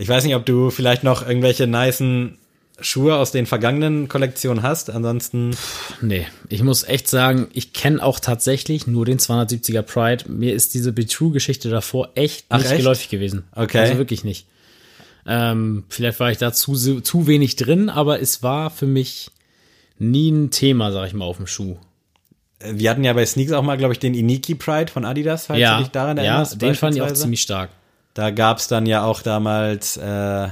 Ich 0.00 0.08
weiß 0.08 0.24
nicht, 0.24 0.34
ob 0.34 0.46
du 0.46 0.70
vielleicht 0.70 1.04
noch 1.04 1.26
irgendwelche 1.26 1.66
nicen 1.66 2.38
Schuhe 2.80 3.16
aus 3.16 3.32
den 3.32 3.44
vergangenen 3.44 4.08
Kollektionen 4.08 4.62
hast. 4.62 4.88
Ansonsten, 4.88 5.54
Nee, 6.00 6.26
ich 6.48 6.62
muss 6.62 6.84
echt 6.84 7.06
sagen, 7.06 7.48
ich 7.52 7.74
kenne 7.74 8.02
auch 8.02 8.18
tatsächlich 8.18 8.86
nur 8.86 9.04
den 9.04 9.18
270er 9.18 9.82
Pride. 9.82 10.24
Mir 10.30 10.54
ist 10.54 10.72
diese 10.72 10.94
Be 10.94 11.06
True-Geschichte 11.06 11.68
davor 11.68 12.08
echt 12.14 12.46
Ach, 12.48 12.58
nicht 12.58 12.70
echt? 12.70 12.78
geläufig 12.78 13.10
gewesen. 13.10 13.44
Okay. 13.54 13.80
Also 13.80 13.98
wirklich 13.98 14.24
nicht. 14.24 14.46
Ähm, 15.26 15.84
vielleicht 15.90 16.18
war 16.18 16.30
ich 16.30 16.38
da 16.38 16.50
zu, 16.54 17.00
zu 17.02 17.26
wenig 17.26 17.56
drin, 17.56 17.90
aber 17.90 18.22
es 18.22 18.42
war 18.42 18.70
für 18.70 18.86
mich 18.86 19.30
nie 19.98 20.30
ein 20.30 20.50
Thema, 20.50 20.92
sag 20.92 21.08
ich 21.08 21.12
mal, 21.12 21.26
auf 21.26 21.36
dem 21.36 21.46
Schuh. 21.46 21.76
wir 22.64 22.88
hatten 22.88 23.04
ja 23.04 23.12
bei 23.12 23.26
Sneaks 23.26 23.52
auch 23.52 23.62
mal, 23.62 23.76
glaube 23.76 23.92
ich, 23.92 23.98
den 23.98 24.14
Iniki 24.14 24.54
Pride 24.54 24.90
von 24.90 25.04
Adidas, 25.04 25.44
falls 25.46 25.60
du 25.60 25.78
dich 25.82 25.88
daran 25.88 26.16
ja, 26.16 26.22
erinnerst. 26.22 26.62
den 26.62 26.74
fand 26.74 26.96
ich 26.96 27.02
auch 27.02 27.12
ziemlich 27.12 27.42
stark. 27.42 27.68
Da 28.14 28.30
gab's 28.30 28.68
dann 28.68 28.86
ja 28.86 29.04
auch 29.04 29.22
damals, 29.22 29.96
äh, 29.96 30.48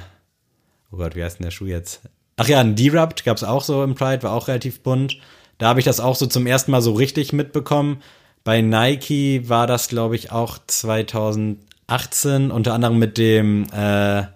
oh 0.92 0.96
Gott, 0.96 1.16
wie 1.16 1.24
heißt 1.24 1.38
denn 1.38 1.44
der 1.44 1.50
Schuh 1.50 1.66
jetzt? 1.66 2.00
Ach 2.36 2.48
ja, 2.48 2.60
ein 2.60 2.76
D-Rupt 2.76 3.24
gab's 3.24 3.42
auch 3.42 3.64
so 3.64 3.82
im 3.82 3.94
Pride, 3.94 4.22
war 4.22 4.32
auch 4.32 4.48
relativ 4.48 4.80
bunt. 4.80 5.18
Da 5.58 5.66
habe 5.68 5.80
ich 5.80 5.84
das 5.84 5.98
auch 5.98 6.14
so 6.14 6.26
zum 6.26 6.46
ersten 6.46 6.70
Mal 6.70 6.82
so 6.82 6.92
richtig 6.92 7.32
mitbekommen. 7.32 8.00
Bei 8.44 8.60
Nike 8.60 9.48
war 9.48 9.66
das, 9.66 9.88
glaube 9.88 10.14
ich, 10.14 10.30
auch 10.30 10.58
2018, 10.66 12.50
unter 12.52 12.74
anderem 12.74 12.98
mit 12.98 13.18
dem, 13.18 13.66
äh, 13.74 14.20
äh, 14.20 14.26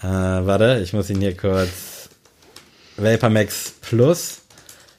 warte, 0.00 0.80
ich 0.82 0.94
muss 0.94 1.10
ihn 1.10 1.20
hier 1.20 1.36
kurz, 1.36 2.08
Vapor 2.96 3.30
Max 3.30 3.74
Plus. 3.82 4.42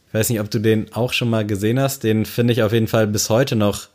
Ich 0.07 0.13
weiß 0.13 0.29
nicht, 0.29 0.39
ob 0.39 0.51
du 0.51 0.59
den 0.59 0.93
auch 0.93 1.13
schon 1.13 1.29
mal 1.29 1.45
gesehen 1.45 1.79
hast. 1.79 2.03
Den 2.03 2.25
finde 2.25 2.53
ich 2.53 2.61
auf 2.61 2.71
jeden 2.71 2.87
Fall 2.87 3.07
bis 3.07 3.31
heute 3.31 3.55
noch 3.55 3.87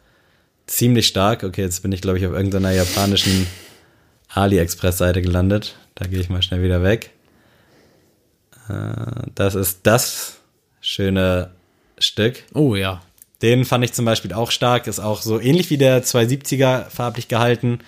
ziemlich 0.68 1.08
stark. 1.08 1.42
Okay, 1.42 1.62
jetzt 1.62 1.82
bin 1.82 1.92
ich, 1.92 2.00
glaube 2.00 2.18
ich, 2.18 2.26
auf 2.26 2.32
irgendeiner 2.32 2.70
japanischen 2.70 3.46
AliExpress-Seite 4.28 5.22
gelandet. 5.22 5.76
Da 5.94 6.06
gehe 6.06 6.20
ich 6.20 6.28
mal 6.28 6.42
schnell 6.42 6.62
wieder 6.62 6.82
weg. 6.82 7.10
Äh, 8.68 9.28
Das 9.34 9.54
ist 9.54 9.80
das 9.82 10.36
schöne 10.80 11.50
Stück. 11.98 12.44
Oh 12.54 12.74
ja. 12.76 13.02
Den 13.42 13.64
fand 13.64 13.84
ich 13.84 13.92
zum 13.92 14.04
Beispiel 14.04 14.32
auch 14.32 14.50
stark. 14.50 14.86
Ist 14.86 15.00
auch 15.00 15.22
so 15.22 15.40
ähnlich 15.40 15.70
wie 15.70 15.78
der 15.78 16.02
270er 16.04 16.90
farblich 16.90 17.28
gehalten. 17.28 17.80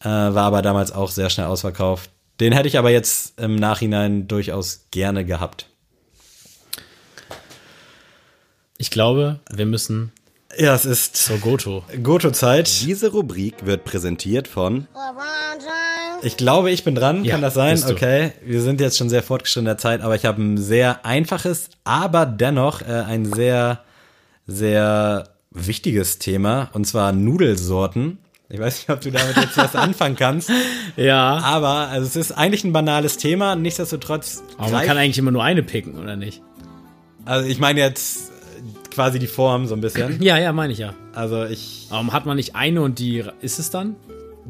Äh, 0.00 0.06
war 0.08 0.44
aber 0.44 0.62
damals 0.62 0.92
auch 0.92 1.10
sehr 1.10 1.30
schnell 1.30 1.46
ausverkauft. 1.46 2.10
Den 2.40 2.52
hätte 2.54 2.68
ich 2.68 2.78
aber 2.78 2.90
jetzt 2.90 3.38
im 3.38 3.56
Nachhinein 3.56 4.26
durchaus 4.26 4.86
gerne 4.90 5.26
gehabt. 5.26 5.66
Ich 8.78 8.90
glaube, 8.90 9.40
wir 9.50 9.66
müssen 9.66 10.10
Ja, 10.58 10.74
es 10.74 10.84
ist 10.84 11.16
zur 11.16 11.38
Goto. 11.38 11.84
Goto-Zeit. 12.02 12.82
Diese 12.82 13.12
Rubrik 13.12 13.66
wird 13.66 13.84
präsentiert 13.84 14.48
von 14.48 14.88
Ich 16.22 16.36
glaube, 16.36 16.70
ich 16.70 16.82
bin 16.84 16.94
dran. 16.94 17.24
Ja, 17.24 17.32
Kann 17.32 17.42
das 17.42 17.54
sein? 17.54 17.80
Okay. 17.88 18.32
Wir 18.44 18.60
sind 18.60 18.80
jetzt 18.80 18.98
schon 18.98 19.08
sehr 19.08 19.22
fortgeschritten 19.22 19.66
in 19.66 19.70
der 19.70 19.78
Zeit, 19.78 20.00
aber 20.00 20.16
ich 20.16 20.24
habe 20.24 20.42
ein 20.42 20.58
sehr 20.58 21.04
einfaches, 21.06 21.70
aber 21.84 22.26
dennoch 22.26 22.82
äh, 22.82 22.86
ein 22.86 23.32
sehr, 23.32 23.80
sehr 24.46 25.28
wichtiges 25.52 26.18
Thema. 26.18 26.70
Und 26.72 26.86
zwar 26.86 27.12
Nudelsorten. 27.12 28.18
Ich 28.48 28.58
weiß 28.58 28.78
nicht, 28.78 28.90
ob 28.90 29.00
du 29.00 29.12
damit 29.12 29.36
jetzt 29.36 29.56
was 29.56 29.76
anfangen 29.76 30.16
kannst. 30.16 30.50
Ja. 30.96 31.38
Aber 31.38 31.88
also 31.88 32.06
es 32.06 32.16
ist 32.16 32.32
eigentlich 32.32 32.64
ein 32.64 32.72
banales 32.72 33.16
Thema. 33.16 33.54
Nichtsdestotrotz. 33.54 34.42
Aber 34.58 34.70
man 34.70 34.84
kann 34.84 34.98
eigentlich 34.98 35.18
immer 35.18 35.30
nur 35.30 35.44
eine 35.44 35.62
picken, 35.62 35.96
oder 35.98 36.16
nicht? 36.16 36.42
also 37.24 37.48
ich 37.48 37.58
meine 37.58 37.80
jetzt 37.80 38.29
quasi 38.90 39.18
die 39.18 39.26
Form 39.26 39.66
so 39.66 39.74
ein 39.74 39.80
bisschen. 39.80 40.20
Ja, 40.22 40.38
ja, 40.38 40.52
meine 40.52 40.72
ich 40.72 40.78
ja. 40.78 40.94
Also 41.14 41.44
ich 41.44 41.86
Aber 41.90 42.12
hat 42.12 42.26
man 42.26 42.36
nicht 42.36 42.54
eine 42.56 42.82
und 42.82 42.98
die 42.98 43.24
ist 43.40 43.58
es 43.58 43.70
dann? 43.70 43.96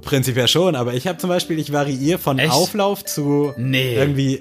prinzipiell 0.02 0.48
schon, 0.48 0.76
aber 0.76 0.94
ich 0.94 1.06
habe 1.06 1.18
zum 1.18 1.28
Beispiel, 1.28 1.58
ich 1.58 1.72
variiere 1.72 2.18
von 2.18 2.38
Echt? 2.38 2.52
Auflauf 2.52 3.04
zu 3.04 3.52
Nee. 3.58 3.96
irgendwie 3.96 4.40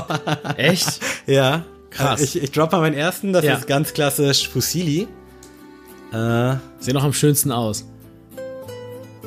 Echt? 0.56 1.00
Ja. 1.26 1.64
Krass. 1.90 2.20
Ich, 2.20 2.42
ich 2.42 2.50
droppe 2.50 2.76
mal 2.76 2.80
meinen 2.82 2.96
ersten, 2.96 3.32
das 3.32 3.44
Ja. 3.44 3.54
ist 3.54 3.66
ganz 3.68 3.92
klassisch 3.94 4.48
Fusilli. 4.48 5.06
Äh, 6.12 6.54
Sehen 6.80 6.94
noch 6.94 7.04
am 7.04 7.12
schönsten 7.12 7.52
aus. 7.52 7.84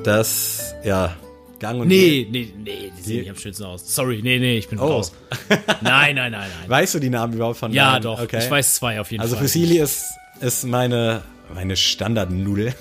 das, 0.03 0.76
ja, 0.84 1.15
Gang 1.60 1.80
und 1.82 1.88
Nee, 1.88 2.28
nee, 2.30 2.53
nee, 2.57 2.91
die 2.97 3.01
sehen 3.01 3.14
Die- 3.14 3.20
nicht 3.22 3.30
am 3.30 3.36
schönsten 3.38 3.64
aus. 3.66 3.93
Sorry, 3.95 4.22
nee, 4.24 4.39
nee, 4.39 4.57
ich 4.57 4.68
bin 4.70 4.80
Oh. 4.80 4.88
raus. 4.88 5.12
Nein, 5.82 6.16
nein, 6.16 6.32
nein, 6.32 6.32
nein. 6.32 6.49
Weißt 6.70 6.93
du 6.95 6.99
die 6.99 7.10
Namen 7.10 7.34
überhaupt 7.34 7.57
von 7.57 7.72
Ja, 7.74 7.93
deinen? 7.93 8.03
doch. 8.03 8.22
Okay. 8.22 8.39
Ich 8.43 8.49
weiß 8.49 8.76
zwei 8.76 8.99
auf 8.99 9.12
jeden 9.12 9.22
Also 9.22 9.36
Fall. 9.36 9.43
Fusilli 9.43 9.78
ist, 9.80 10.05
ist 10.41 10.66
meine, 10.66 11.22
meine 11.53 11.76
Standardnudel. 11.76 12.74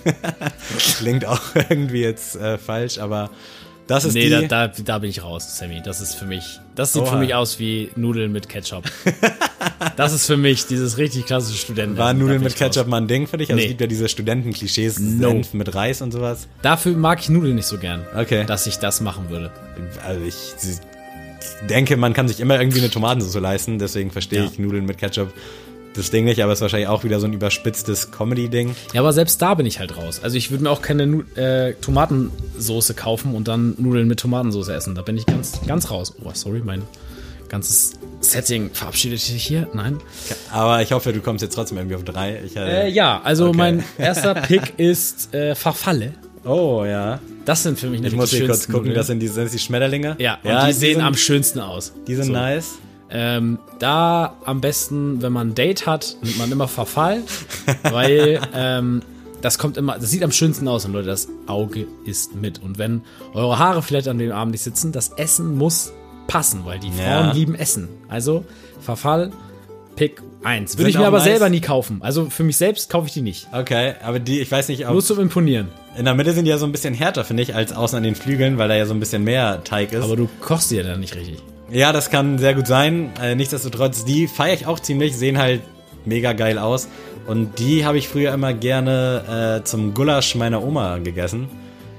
Klingt 0.99 1.25
auch 1.27 1.41
irgendwie 1.69 2.03
jetzt 2.03 2.37
äh, 2.37 2.59
falsch, 2.59 2.99
aber 2.99 3.31
das 3.89 4.05
ist 4.05 4.15
Nee, 4.15 4.29
da, 4.31 4.43
da, 4.43 4.69
da 4.69 4.99
bin 5.01 5.11
ich 5.11 5.25
raus, 5.25 5.59
Sammy. 5.59 5.83
Das 5.85 6.01
ist 6.01 6.15
für 6.15 6.25
mich. 6.27 6.61
Das 6.77 6.93
sieht 6.93 7.03
Oha. 7.03 7.11
für 7.13 7.17
mich 7.19 7.35
aus 7.35 7.59
wie 7.59 7.91
Nudeln 7.97 8.31
mit 8.31 8.49
Ketchup. 8.49 8.85
das 9.97 10.13
ist 10.13 10.27
für 10.27 10.37
mich 10.37 10.67
dieses 10.67 10.97
richtig 10.99 11.27
klassische 11.27 11.59
Studenten. 11.59 11.97
war 11.97 12.13
Nudeln 12.15 12.43
mit 12.43 12.55
ich 12.55 12.61
raus. 12.63 12.69
Ketchup 12.75 12.87
mal 12.87 12.99
ein 12.99 13.09
Ding 13.09 13.27
für 13.27 13.37
dich? 13.39 13.49
Also 13.51 13.57
Nee. 13.57 13.65
es 13.65 13.69
gibt 13.71 13.81
ja 13.81 13.87
diese 13.89 14.09
Studentenklischees, 14.09 14.99
No. 15.01 15.29
Senf 15.31 15.55
mit 15.55 15.75
Reis 15.75 16.03
und 16.03 16.13
sowas. 16.13 16.47
Dafür 16.63 16.97
mag 16.97 17.19
ich 17.21 17.29
Nudeln 17.29 17.57
nicht 17.57 17.67
so 17.67 17.79
gern. 17.79 18.05
Okay. 18.17 18.45
Dass 18.47 18.67
ich 18.67 18.77
das 18.79 19.01
machen 19.01 19.31
würde. 19.31 19.51
Also 20.07 20.23
ich 20.25 20.37
denke, 21.69 21.97
man 21.97 22.13
kann 22.13 22.29
sich 22.29 22.41
immer 22.41 22.61
irgendwie 22.61 22.79
eine 22.81 22.91
Tomatensauce 22.91 23.41
leisten, 23.41 23.79
deswegen 23.79 24.11
verstehe 24.11 24.41
Ja. 24.41 24.45
ich 24.51 24.59
Nudeln 24.59 24.85
mit 24.87 24.99
Ketchup 24.99 25.33
das 25.99 26.11
Ding 26.11 26.25
nicht, 26.25 26.43
aber 26.43 26.53
es 26.53 26.59
ist 26.59 26.63
wahrscheinlich 26.63 26.89
auch 26.89 27.05
wieder 27.05 27.21
so 27.21 27.27
ein 27.27 27.33
überspitztes 27.33 28.11
Comedy-Ding. 28.11 28.75
Ja, 28.95 29.01
aber 29.01 29.13
selbst 29.13 29.43
da 29.43 29.55
bin 29.55 29.67
ich 29.67 29.79
halt 29.79 29.97
raus. 29.97 30.21
Also 30.23 30.37
ich 30.37 30.51
würde 30.51 30.65
mir 30.65 30.71
auch 30.71 30.83
keine 30.83 31.25
äh, 31.37 31.75
Tomatensoße 31.75 32.95
kaufen 32.95 33.35
und 33.35 33.49
dann 33.49 33.75
Nudeln 33.79 34.09
mit 34.09 34.21
Tomatensauce 34.21 34.69
essen. 34.69 34.95
Da 34.95 35.03
bin 35.03 35.17
ich 35.17 35.27
ganz, 35.27 35.61
ganz 35.67 35.91
raus. 35.91 36.15
Oh, 36.25 36.31
sorry, 36.33 36.63
mein 36.65 36.83
ganzes 37.49 37.93
Setting 38.21 38.71
verabschiedet 38.73 39.21
sich 39.21 39.43
hier. 39.45 39.69
Nein. 39.75 39.99
Aber 40.53 40.83
ich 40.83 40.93
hoffe, 40.93 41.13
du 41.13 41.21
kommst 41.21 41.43
jetzt 41.43 41.55
trotzdem 41.55 41.79
irgendwie 41.79 41.97
auf 41.97 42.05
drei. 42.05 42.41
Ich, 42.45 42.57
äh, 42.57 42.87
Äh, 42.87 42.91
ja, 42.91 43.21
also 43.23 43.49
Okay. 43.49 43.57
mein 43.57 43.85
erster 43.99 44.35
Pick 44.35 44.75
ist 44.79 45.33
äh, 45.35 45.55
Verfalle. 45.55 46.13
Oh, 46.45 46.85
ja. 46.85 47.21
Das 47.45 47.63
sind 47.63 47.79
für 47.79 47.89
mich 47.89 48.03
Ich 48.03 48.15
muss 48.15 48.31
die 48.31 48.37
hier 48.39 48.47
kurz 48.47 48.67
gucken, 48.67 48.81
Nudeln. 48.81 48.95
das 48.97 49.07
sind 49.07 49.21
die, 49.21 49.29
sind 49.29 49.45
das 49.45 49.53
die 49.53 49.59
Schmetterlinge? 49.59 50.17
Ja, 50.19 50.39
und 50.43 50.69
die, 50.69 50.73
sehen 50.73 50.97
sind, 50.97 51.03
am 51.05 51.15
schönsten 51.15 51.61
aus. 51.61 51.93
Die 52.07 52.15
sind 52.15 52.27
So. 52.27 52.33
nice. 52.33 52.75
Ähm, 53.11 53.59
da 53.79 54.37
am 54.45 54.61
besten, 54.61 55.23
wenn 55.23 55.33
man 55.33 55.49
ein 55.51 55.55
Date 55.55 55.87
hat, 55.87 56.17
nimmt 56.23 56.39
man 56.39 56.53
immer 56.53 56.69
Verfall, 56.69 57.23
weil 57.83 58.41
ähm, 58.55 59.03
das 59.41 59.57
kommt 59.59 59.77
immer, 59.77 59.99
das 59.99 60.11
sieht 60.11 60.23
am 60.23 60.33
schönsten 60.33 60.69
aus 60.69 60.85
und 60.85 60.93
Leute, 60.93 61.07
das 61.07 61.29
Auge 61.47 61.87
ist 62.05 62.35
mit. 62.35 62.61
Und 62.63 62.77
wenn 62.79 63.03
eure 63.35 63.59
Haare 63.59 63.83
vielleicht 63.83 64.09
an 64.09 64.19
dem 64.19 64.33
Abend 64.33 64.53
nicht 64.53 64.63
sitzen, 64.63 64.93
das 64.93 65.11
Essen 65.11 65.57
muss 65.57 65.93
passen, 66.27 66.63
weil 66.65 66.79
die 66.81 66.91
Frauen 66.91 66.99
Ja. 67.29 67.33
lieben 67.33 67.55
Essen. 67.55 67.89
Also 68.09 68.45
Verfall, 68.81 69.31
Pick 69.97 70.21
1. 70.45 70.75
Würde 70.75 70.83
Sind 70.83 70.91
ich 70.91 70.99
mir 70.99 71.07
aber 71.07 71.17
nice. 71.19 71.25
selber 71.27 71.49
nie 71.49 71.61
kaufen. 71.61 71.99
Also 72.03 72.29
für 72.31 72.45
mich 72.45 72.57
selbst 72.57 72.91
kaufe 72.91 73.07
ich 73.09 73.13
die 73.15 73.23
nicht. 73.23 73.49
Okay, 73.53 73.95
aber 74.05 74.19
die, 74.21 74.41
ich 74.41 74.51
weiß 74.51 74.69
nicht, 74.69 74.87
ob, 74.87 74.93
Nur 74.93 75.03
zum 75.03 75.19
Imponieren. 75.19 75.69
in 75.97 76.05
der 76.05 76.15
Mitte 76.15 76.33
sind 76.33 76.45
die 76.45 76.51
ja 76.51 76.59
so 76.59 76.67
ein 76.67 76.73
bisschen 76.73 76.95
härter, 76.95 77.25
finde 77.25 77.43
ich, 77.43 77.55
als 77.55 77.73
außen 77.73 77.97
an 77.97 78.03
den 78.05 78.15
Flügeln, 78.15 78.59
weil 78.59 78.69
da 78.69 78.77
ja 78.77 78.87
so 78.87 78.93
ein 78.95 79.01
bisschen 79.01 79.25
mehr 79.25 79.65
Teig 79.65 79.93
ist. 79.93 80.05
Aber 80.05 80.17
du 80.17 80.29
kochst 80.41 80.71
die 80.71 80.77
ja 80.77 80.83
dann 80.83 81.01
nicht 81.01 81.17
richtig. 81.17 81.43
Ja, 81.71 81.93
das 81.93 82.11
kann 82.11 82.39
sehr 82.39 82.55
gut 82.55 82.67
sein. 82.67 83.13
Äh, 83.23 83.35
nichtsdestotrotz, 83.35 84.05
die 84.05 84.27
feiere 84.27 84.55
ich 84.55 84.67
auch 84.67 84.81
ziemlich, 84.81 85.17
sehen 85.17 85.39
halt 85.39 85.61
mega 86.05 86.33
geil 86.33 86.59
aus. 86.59 86.89
Und 87.27 87.59
die 87.59 87.85
habe 87.85 87.99
ich 87.99 88.09
früher 88.09 88.33
immer 88.33 88.55
gerne 88.55 89.59
äh, 89.61 89.65
zum 89.65 89.93
Gulasch 89.93 90.35
meiner 90.35 90.63
Oma 90.63 90.99
gegessen. 90.99 91.49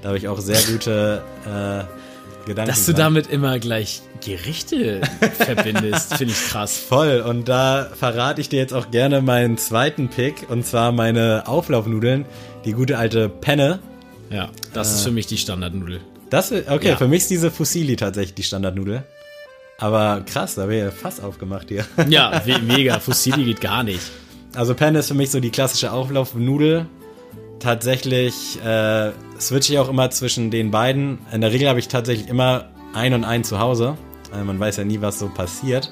Da 0.02 0.10
habe 0.10 0.18
ich 0.18 0.28
auch 0.28 0.40
sehr 0.40 0.60
gute 0.72 1.22
äh, 1.46 2.48
Gedanken. 2.48 2.70
Dass 2.72 2.86
du 2.88 2.94
dran. 2.94 3.14
damit 3.14 3.28
immer 3.28 3.60
gleich 3.60 4.02
Gerichte 4.26 5.02
verbindest, 5.38 6.16
finde 6.16 6.34
ich 6.34 6.50
krass. 6.50 6.78
Voll. 6.80 7.22
Und 7.22 7.48
da 7.48 7.90
verrate 7.94 8.42
ich 8.42 8.50
dir 8.50 8.58
jetzt 8.58 8.74
auch 8.74 8.90
gerne 8.90 9.22
meinen 9.22 9.58
zweiten 9.60 10.08
Pick. 10.10 10.50
Und 10.50 10.66
zwar 10.66 10.92
meine 10.92 11.44
Auflaufnudeln. 11.46 12.26
Die 12.66 12.72
gute 12.72 12.98
alte 12.98 13.30
Penne. 13.30 13.80
Ja, 14.32 14.50
das 14.74 14.94
ist 14.96 15.04
für 15.04 15.12
mich 15.12 15.28
die 15.28 15.38
Standardnudel. 15.38 16.02
Das, 16.32 16.52
okay, 16.52 16.90
Ja. 16.90 16.96
für 16.98 17.08
mich 17.08 17.20
ist 17.24 17.30
diese 17.32 17.52
Fusilli 17.52 17.96
tatsächlich 17.96 18.34
die 18.36 18.44
Standardnudel. 18.44 19.04
Aber 19.80 20.22
krass, 20.26 20.56
da 20.56 20.68
wäre 20.68 20.88
ja 20.88 20.92
fast 20.92 21.24
aufgemacht 21.24 21.70
hier. 21.70 21.86
Ja, 22.10 22.42
mega. 22.62 23.00
Fusilli 23.00 23.46
geht 23.46 23.62
gar 23.62 23.84
nicht. 23.84 24.02
Also 24.56 24.76
Penne 24.76 25.00
ist 25.00 25.08
für 25.08 25.14
mich 25.14 25.32
so 25.32 25.40
die 25.40 25.52
klassische 25.52 25.92
Auflaufnudel. 25.92 26.86
Tatsächlich 27.60 28.60
äh, 28.64 29.12
switche 29.40 29.74
ich 29.74 29.80
auch 29.80 29.90
immer 29.90 30.10
zwischen 30.12 30.52
den 30.52 30.72
beiden. 30.72 31.20
In 31.32 31.42
der 31.42 31.52
Regel 31.52 31.68
habe 31.70 31.80
ich 31.80 31.88
tatsächlich 31.88 32.30
immer 32.30 32.66
ein 32.94 33.14
und 33.14 33.24
ein 33.24 33.44
zu 33.44 33.60
Hause. 33.60 33.98
Äh, 34.34 34.44
man 34.44 34.60
weiß 34.60 34.78
ja 34.78 34.84
nie, 34.84 35.02
was 35.02 35.20
so 35.20 35.30
passiert. 35.30 35.92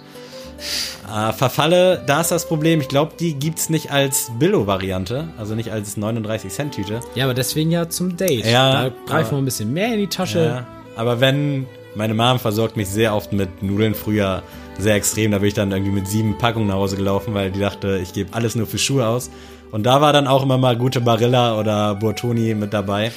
Äh, 1.14 1.34
Verfalle, 1.34 2.04
da 2.06 2.22
ist 2.22 2.32
das 2.32 2.48
Problem. 2.48 2.82
Ich 2.82 2.88
glaube, 2.88 3.14
die 3.20 3.36
gibt's 3.36 3.70
nicht 3.70 3.92
als 3.92 4.32
Billo-Variante, 4.40 5.30
also 5.38 5.56
nicht 5.56 5.72
als 5.72 5.98
39-Cent-Tüte. 5.98 7.00
Ja, 7.16 7.26
aber 7.26 7.34
deswegen 7.34 7.72
ja 7.72 7.90
zum 7.90 8.18
Date. 8.18 8.46
Ja, 8.46 8.90
da 8.90 8.96
greifen 9.06 9.32
wir 9.32 9.38
ein 9.38 9.46
bisschen 9.46 9.72
mehr 9.72 9.94
in 9.94 10.00
die 10.00 10.08
Tasche. 10.08 10.46
Ja, 10.46 10.68
aber 10.96 11.20
wenn 11.20 11.68
meine 11.98 12.14
Mom 12.14 12.40
versorgt 12.40 12.78
mich 12.78 12.88
sehr 12.88 13.14
oft 13.16 13.34
mit 13.34 13.64
Nudeln, 13.64 13.96
früher 13.96 14.44
sehr 14.78 14.96
extrem, 14.96 15.32
da 15.32 15.40
bin 15.40 15.48
ich 15.48 15.54
dann 15.56 15.72
irgendwie 15.72 15.92
mit 15.92 16.08
sieben 16.08 16.38
Packungen 16.38 16.68
nach 16.68 16.76
Hause 16.76 16.96
gelaufen, 16.96 17.34
weil 17.34 17.52
die 17.52 17.60
dachte, 17.60 18.00
ich 18.02 18.14
gebe 18.14 18.34
alles 18.34 18.56
nur 18.56 18.68
für 18.68 18.78
Schuhe 18.78 19.08
aus. 19.08 19.32
Und 19.72 19.86
da 19.86 20.00
war 20.00 20.14
dann 20.14 20.28
auch 20.28 20.44
immer 20.44 20.58
mal 20.58 20.78
gute 20.78 21.02
Barilla 21.02 21.60
oder 21.60 21.96
Bortoni 21.96 22.54
mit 22.56 22.74
dabei. 22.74 23.12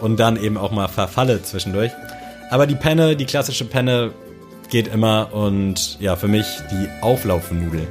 und 0.00 0.18
dann 0.20 0.36
eben 0.36 0.56
auch 0.56 0.70
mal 0.72 0.88
verfalle 0.88 1.42
zwischendurch. 1.42 1.92
Aber 2.50 2.66
die 2.66 2.74
Penne, 2.74 3.16
die 3.16 3.24
klassische 3.24 3.64
Penne 3.64 4.12
geht 4.68 4.88
immer 4.88 5.32
und 5.32 5.98
ja, 6.00 6.16
für 6.16 6.28
mich 6.28 6.46
die 6.70 6.88
Auflaufnudel. 7.02 7.86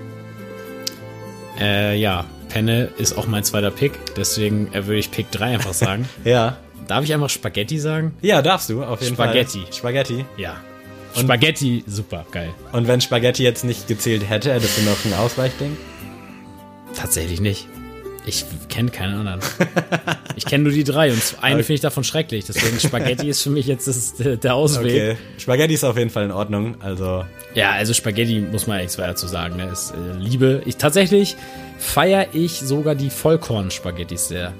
Äh, 1.59 1.97
ja, 1.97 2.25
Penne 2.49 2.89
ist 2.97 3.17
auch 3.17 3.27
mein 3.27 3.43
zweiter 3.43 3.71
Pick, 3.71 3.93
deswegen 4.15 4.67
äh, 4.73 4.85
würde 4.85 4.99
ich 4.99 5.11
Pick 5.11 5.31
3 5.31 5.45
einfach 5.55 5.73
sagen. 5.73 6.07
Ja. 6.23 6.57
Darf 6.87 7.03
ich 7.03 7.13
einfach 7.13 7.29
Spaghetti 7.29 7.79
sagen? 7.79 8.13
Ja, 8.21 8.41
darfst 8.41 8.69
du, 8.69 8.83
auf 8.83 9.01
jeden 9.01 9.15
Spaghetti. 9.15 9.61
Fall. 9.61 9.73
Spaghetti. 9.73 10.25
Ja. 10.37 10.57
Spaghetti, 11.17 11.83
super, 11.87 12.25
geil. 12.31 12.53
Und 12.73 12.87
wenn 12.87 12.99
Spaghetti 13.01 13.43
jetzt 13.43 13.63
nicht 13.63 13.87
gezählt 13.87 14.29
hätte, 14.29 14.53
hättest 14.53 14.77
du 14.77 14.81
noch 14.83 15.03
ein 15.05 15.13
Ausweichding? 15.13 15.77
Tatsächlich 16.95 17.39
nicht. 17.41 17.67
Ich 18.27 18.43
kenne 18.69 18.89
keinen 18.89 19.19
anderen. 19.19 19.39
Ich 20.35 20.45
kenne 20.45 20.63
nur 20.63 20.73
die 20.73 20.83
drei 20.83 21.11
und 21.11 21.21
eine 21.41 21.57
finde 21.63 21.75
ich 21.75 21.81
davon 21.81 22.03
schrecklich. 22.03 22.45
Deswegen 22.45 22.79
Spaghetti 22.79 23.29
ist 23.29 23.43
für 23.43 23.51
mich 23.51 23.67
jetzt 23.67 23.87
das, 23.87 24.15
der 24.39 24.55
Ausweg. 24.55 24.85
Okay. 25.13 25.17
Spaghetti 25.37 25.75
ist 25.75 25.83
auf 25.83 25.95
jeden 25.95 26.09
Fall 26.09 26.25
in 26.25 26.31
Ordnung. 26.31 26.75
Also, 26.81 27.23
Ja, 27.53 27.71
also 27.73 27.93
Spaghetti 27.93 28.39
muss 28.39 28.65
man 28.65 28.79
nichts 28.79 28.97
weiter 28.97 29.15
zu 29.15 29.27
sagen. 29.27 29.57
Ne? 29.57 29.69
Ist 29.71 29.91
äh, 29.91 30.17
Liebe. 30.17 30.63
Ich 30.65 30.77
tatsächlich 30.77 31.35
feiere 31.77 32.27
ich 32.33 32.53
sogar 32.59 32.95
die 32.95 33.11
Vollkorn-Spaghettis 33.11 34.27
sehr. 34.27 34.53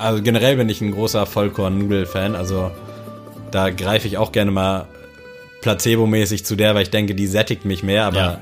Also 0.00 0.22
generell 0.22 0.56
bin 0.56 0.68
ich 0.68 0.80
ein 0.80 0.92
großer 0.92 1.26
Vollkorn-Nudel-Fan. 1.26 2.34
Also 2.34 2.70
da 3.50 3.70
greife 3.70 4.06
ich 4.08 4.18
auch 4.18 4.32
gerne 4.32 4.50
mal 4.50 4.86
placebo-mäßig 5.62 6.44
zu 6.44 6.56
der, 6.56 6.74
weil 6.74 6.82
ich 6.82 6.90
denke, 6.90 7.14
die 7.14 7.26
sättigt 7.26 7.64
mich 7.64 7.82
mehr. 7.82 8.04
Aber 8.06 8.16
Ja. 8.16 8.38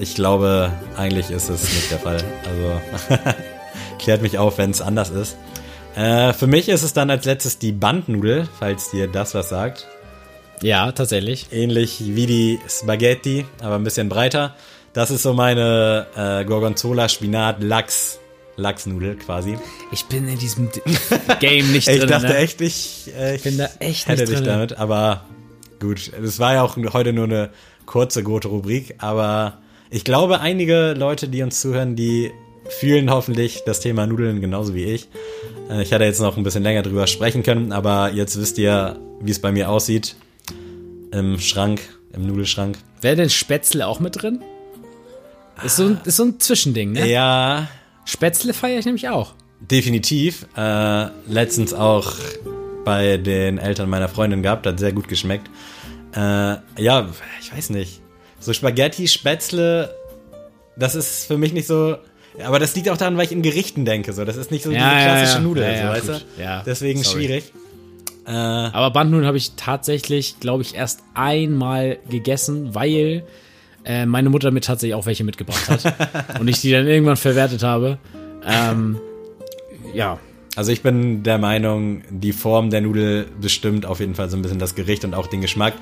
ich 0.00 0.14
glaube, 0.14 0.72
eigentlich 0.96 1.30
ist 1.30 1.48
es 1.48 1.62
nicht 1.62 1.90
der 1.90 1.98
Fall. 1.98 2.22
Also 2.48 3.24
klärt 3.98 4.22
mich 4.22 4.38
auf, 4.38 4.58
wenn 4.58 4.70
es 4.70 4.80
anders 4.80 5.10
ist. 5.10 5.36
Äh, 5.96 6.32
für 6.32 6.46
mich 6.48 6.68
ist 6.68 6.82
es 6.82 6.92
dann 6.92 7.08
als 7.10 7.24
letztes 7.24 7.58
die 7.58 7.72
Bandnudel, 7.72 8.48
falls 8.58 8.90
dir 8.90 9.06
das 9.06 9.34
was 9.34 9.48
sagt. 9.48 9.86
Ja, 10.62 10.90
tatsächlich. 10.92 11.48
Ähnlich 11.52 12.02
wie 12.04 12.26
die 12.26 12.58
Spaghetti, 12.68 13.44
aber 13.60 13.76
ein 13.76 13.84
bisschen 13.84 14.08
breiter. 14.08 14.54
Das 14.92 15.10
ist 15.10 15.22
so 15.22 15.34
meine 15.34 16.06
äh, 16.16 16.44
Gorgonzola, 16.44 17.08
Spinat, 17.08 17.62
Lachs, 17.62 18.18
Lachsnudel 18.56 19.16
quasi. 19.16 19.58
Ich 19.92 20.04
bin 20.06 20.28
in 20.28 20.38
diesem 20.38 20.68
Game 21.40 21.72
nicht 21.72 21.88
Ich 21.88 21.98
drin. 21.98 22.08
dachte 22.08 22.28
ne? 22.28 22.36
echt, 22.36 22.60
ich, 22.60 23.10
äh, 23.18 23.36
ich 23.36 23.42
bin 23.42 23.58
da 23.58 23.68
echt 23.80 24.06
hätte 24.08 24.22
nicht 24.22 24.30
dich 24.32 24.38
drin. 24.38 24.46
damit, 24.48 24.78
aber 24.78 25.24
gut. 25.80 26.10
Es 26.22 26.38
war 26.38 26.54
ja 26.54 26.62
auch 26.62 26.76
heute 26.92 27.12
nur 27.12 27.24
eine 27.24 27.50
kurze 27.86 28.22
Goto-Rubrik, 28.22 28.94
aber 28.98 29.58
ich 29.90 30.04
glaube, 30.04 30.40
einige 30.40 30.94
Leute, 30.96 31.28
die 31.28 31.42
uns 31.42 31.60
zuhören, 31.60 31.96
die 31.96 32.30
fühlen 32.80 33.10
hoffentlich 33.10 33.62
das 33.66 33.80
Thema 33.80 34.06
Nudeln 34.06 34.40
genauso 34.40 34.74
wie 34.74 34.84
ich. 34.84 35.08
Äh, 35.70 35.82
Ich 35.82 35.90
hätte 35.90 36.04
jetzt 36.04 36.20
noch 36.20 36.36
ein 36.36 36.42
bisschen 36.44 36.62
länger 36.62 36.82
drüber 36.82 37.06
sprechen 37.06 37.42
können, 37.42 37.72
aber 37.72 38.10
jetzt 38.12 38.40
wisst 38.40 38.56
ihr, 38.58 38.98
wie 39.20 39.30
es 39.30 39.38
bei 39.40 39.52
mir 39.52 39.68
aussieht. 39.68 40.16
Im 41.12 41.38
Schrank, 41.38 41.80
im 42.12 42.26
Nudelschrank. 42.26 42.76
Wäre 43.00 43.16
denn 43.16 43.30
Spätzle 43.30 43.86
auch 43.86 44.00
mit 44.00 44.22
drin? 44.22 44.42
Ist 45.62 45.76
so 45.76 45.84
ein, 45.84 46.00
ist 46.04 46.16
so 46.16 46.24
ein 46.24 46.40
Zwischending, 46.40 46.92
ne? 46.92 47.06
Ja, 47.08 47.68
Spätzle 48.04 48.52
feiere 48.54 48.78
ich 48.78 48.84
nämlich 48.86 49.08
auch. 49.08 49.34
definitiv. 49.60 50.46
Äh, 50.56 51.06
letztens 51.26 51.72
auch 51.72 52.12
bei 52.84 53.16
den 53.16 53.58
Eltern 53.58 53.88
meiner 53.88 54.08
Freundin 54.08 54.42
gehabt, 54.42 54.66
hat 54.66 54.78
sehr 54.78 54.92
gut 54.92 55.08
geschmeckt. 55.08 55.48
Äh, 56.14 56.18
ja, 56.78 57.08
ich 57.40 57.52
weiß 57.56 57.70
nicht. 57.70 58.00
So 58.40 58.52
Spaghetti, 58.52 59.08
Spätzle, 59.08 59.94
das 60.76 60.94
ist 60.94 61.26
für 61.26 61.38
mich 61.38 61.52
nicht 61.54 61.66
so. 61.66 61.96
Aber 62.44 62.58
das 62.58 62.74
liegt 62.76 62.88
auch 62.90 62.96
daran, 62.98 63.16
weil 63.16 63.24
ich 63.26 63.32
in 63.32 63.42
Gerichten 63.42 63.84
denke. 63.84 64.12
So, 64.12 64.24
das 64.24 64.36
ist 64.36 64.50
nicht 64.50 64.64
so 64.64 64.70
Ja, 64.70 64.76
diese 64.90 65.00
ja, 65.00 65.04
klassische 65.06 65.38
ja. 65.38 65.42
Nudel, 65.42 65.64
Ja, 65.64 65.82
so, 65.86 65.88
weißt 65.88 66.06
gut. 66.06 66.26
du? 66.36 66.42
Ja, 66.42 66.62
Deswegen 66.66 67.02
sorry. 67.02 67.24
schwierig. 67.26 67.52
Äh, 68.26 68.30
Aber 68.32 68.90
Bandnudeln 68.90 69.26
habe 69.26 69.36
ich 69.38 69.52
tatsächlich, 69.56 70.40
glaube 70.40 70.62
ich, 70.62 70.74
erst 70.74 71.00
einmal 71.14 71.98
gegessen, 72.10 72.74
weil 72.74 73.24
äh, 73.84 74.06
meine 74.06 74.30
Mutter 74.30 74.50
mir 74.50 74.60
tatsächlich 74.60 74.94
auch 74.94 75.06
welche 75.06 75.24
mitgebracht 75.24 75.68
hat 75.68 76.38
und 76.40 76.48
ich 76.48 76.60
die 76.60 76.70
dann 76.70 76.86
irgendwann 76.86 77.16
verwertet 77.16 77.62
habe. 77.62 77.98
Ähm, 78.46 78.98
ja, 79.92 80.18
Also 80.56 80.70
ich 80.72 80.82
bin 80.82 81.22
der 81.22 81.38
Meinung, 81.38 82.02
die 82.10 82.32
Form 82.32 82.70
der 82.70 82.80
Nudel 82.80 83.26
bestimmt 83.40 83.86
auf 83.86 84.00
jeden 84.00 84.14
Fall 84.14 84.30
so 84.30 84.36
ein 84.36 84.42
bisschen 84.42 84.58
das 84.58 84.74
Gericht 84.74 85.04
und 85.04 85.14
auch 85.14 85.26
den 85.26 85.40
Geschmack. 85.40 85.74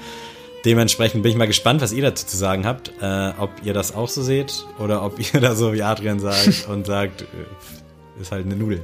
Dementsprechend 0.64 1.22
bin 1.22 1.32
ich 1.32 1.36
mal 1.36 1.46
gespannt, 1.48 1.82
was 1.82 1.92
ihr 1.92 2.03
dazu 2.03 2.24
zu 2.26 2.36
sagen 2.36 2.64
habt. 2.64 2.92
Äh, 3.03 3.32
ob 3.38 3.50
ihr 3.64 3.74
das 3.74 3.94
auch 3.94 4.09
so 4.09 4.22
seht 4.22 4.64
oder 4.78 5.05
ob 5.05 5.18
ihr 5.18 5.40
da 5.40 5.55
so 5.55 5.72
wie 5.72 5.82
Adrian 5.82 6.20
sagt 6.20 6.66
und 6.68 6.86
sagt, 6.86 7.22
äh, 7.22 8.20
ist 8.20 8.30
halt 8.32 8.46
eine 8.46 8.57
Nudel. 8.57 8.80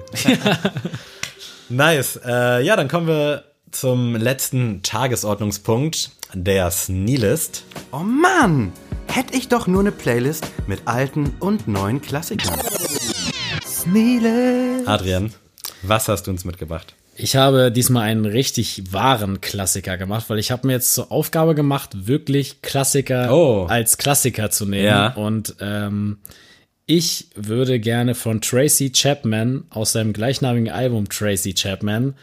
nice. 1.68 2.20
Äh, 2.24 2.64
ja, 2.64 2.76
dann 2.76 2.88
kommen 2.88 3.06
wir 3.06 3.44
zum 3.70 4.16
letzten 4.16 4.82
Tagesordnungspunkt, 4.82 6.10
der 6.34 6.70
Sneelist. 6.70 7.64
Oh 7.92 7.98
Mann! 7.98 8.72
Hätte 9.06 9.34
ich 9.36 9.48
doch 9.48 9.66
nur 9.66 9.80
eine 9.80 9.92
Playlist 9.92 10.46
mit 10.66 10.82
alten 10.86 11.32
und 11.40 11.66
neuen 11.66 12.00
Klassikern. 12.02 12.58
Sneele. 13.66 14.82
Adrian, 14.86 15.32
was 15.82 16.08
hast 16.08 16.26
du 16.26 16.30
uns 16.30 16.44
mitgebracht? 16.44 16.94
ich 17.20 17.34
habe 17.34 17.72
diesmal 17.72 18.04
einen 18.04 18.26
richtig 18.26 18.92
wahren 18.92 19.40
Klassiker 19.40 19.98
gemacht, 19.98 20.26
weil 20.30 20.38
ich 20.38 20.52
habe 20.52 20.68
mir 20.68 20.74
jetzt 20.74 20.94
zur 20.94 21.10
Aufgabe 21.10 21.56
gemacht, 21.56 22.06
wirklich 22.06 22.62
Klassiker 22.62 23.34
Oh. 23.34 23.66
als 23.66 23.98
Klassiker 23.98 24.50
zu 24.52 24.66
nehmen. 24.66 24.84
Ja. 24.84 25.14
Und 25.14 25.56
ähm, 25.60 26.18
ich 26.86 27.28
würde 27.34 27.80
gerne 27.80 28.14
von 28.14 28.40
Tracy 28.40 28.92
Chapman 28.92 29.64
aus 29.70 29.92
seinem 29.92 30.12
gleichnamigen 30.12 30.70
Album 30.70 31.08
Tracy 31.08 31.54
Chapman 31.54 32.14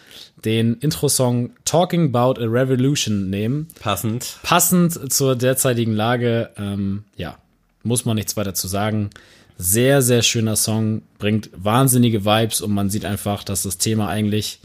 den 0.46 0.76
Intro-Song 0.76 1.52
Talking 1.66 2.14
About 2.14 2.39
a 2.39 2.46
Revolution 2.46 3.30
nehmen. 3.30 3.68
Passend. 3.80 4.38
Passend 4.43 5.12
zur 5.12 5.36
derzeitigen 5.36 5.93
Lage, 5.93 6.52
ähm, 6.58 7.04
ja, 7.18 7.38
muss 7.84 8.06
man 8.06 8.16
nichts 8.16 8.38
weiter 8.38 8.54
zu 8.54 8.68
sagen. 8.68 9.10
Sehr, 9.58 10.02
sehr 10.02 10.22
schöner 10.22 10.56
Song, 10.56 11.02
bringt 11.18 11.50
wahnsinnige 11.56 12.26
Vibes 12.26 12.62
und 12.62 12.72
man 12.72 12.89
sieht 12.89 13.06
einfach, 13.06 13.43
dass 13.43 13.64
das 13.64 13.78
Thema 13.78 14.08
eigentlich, 14.08 14.60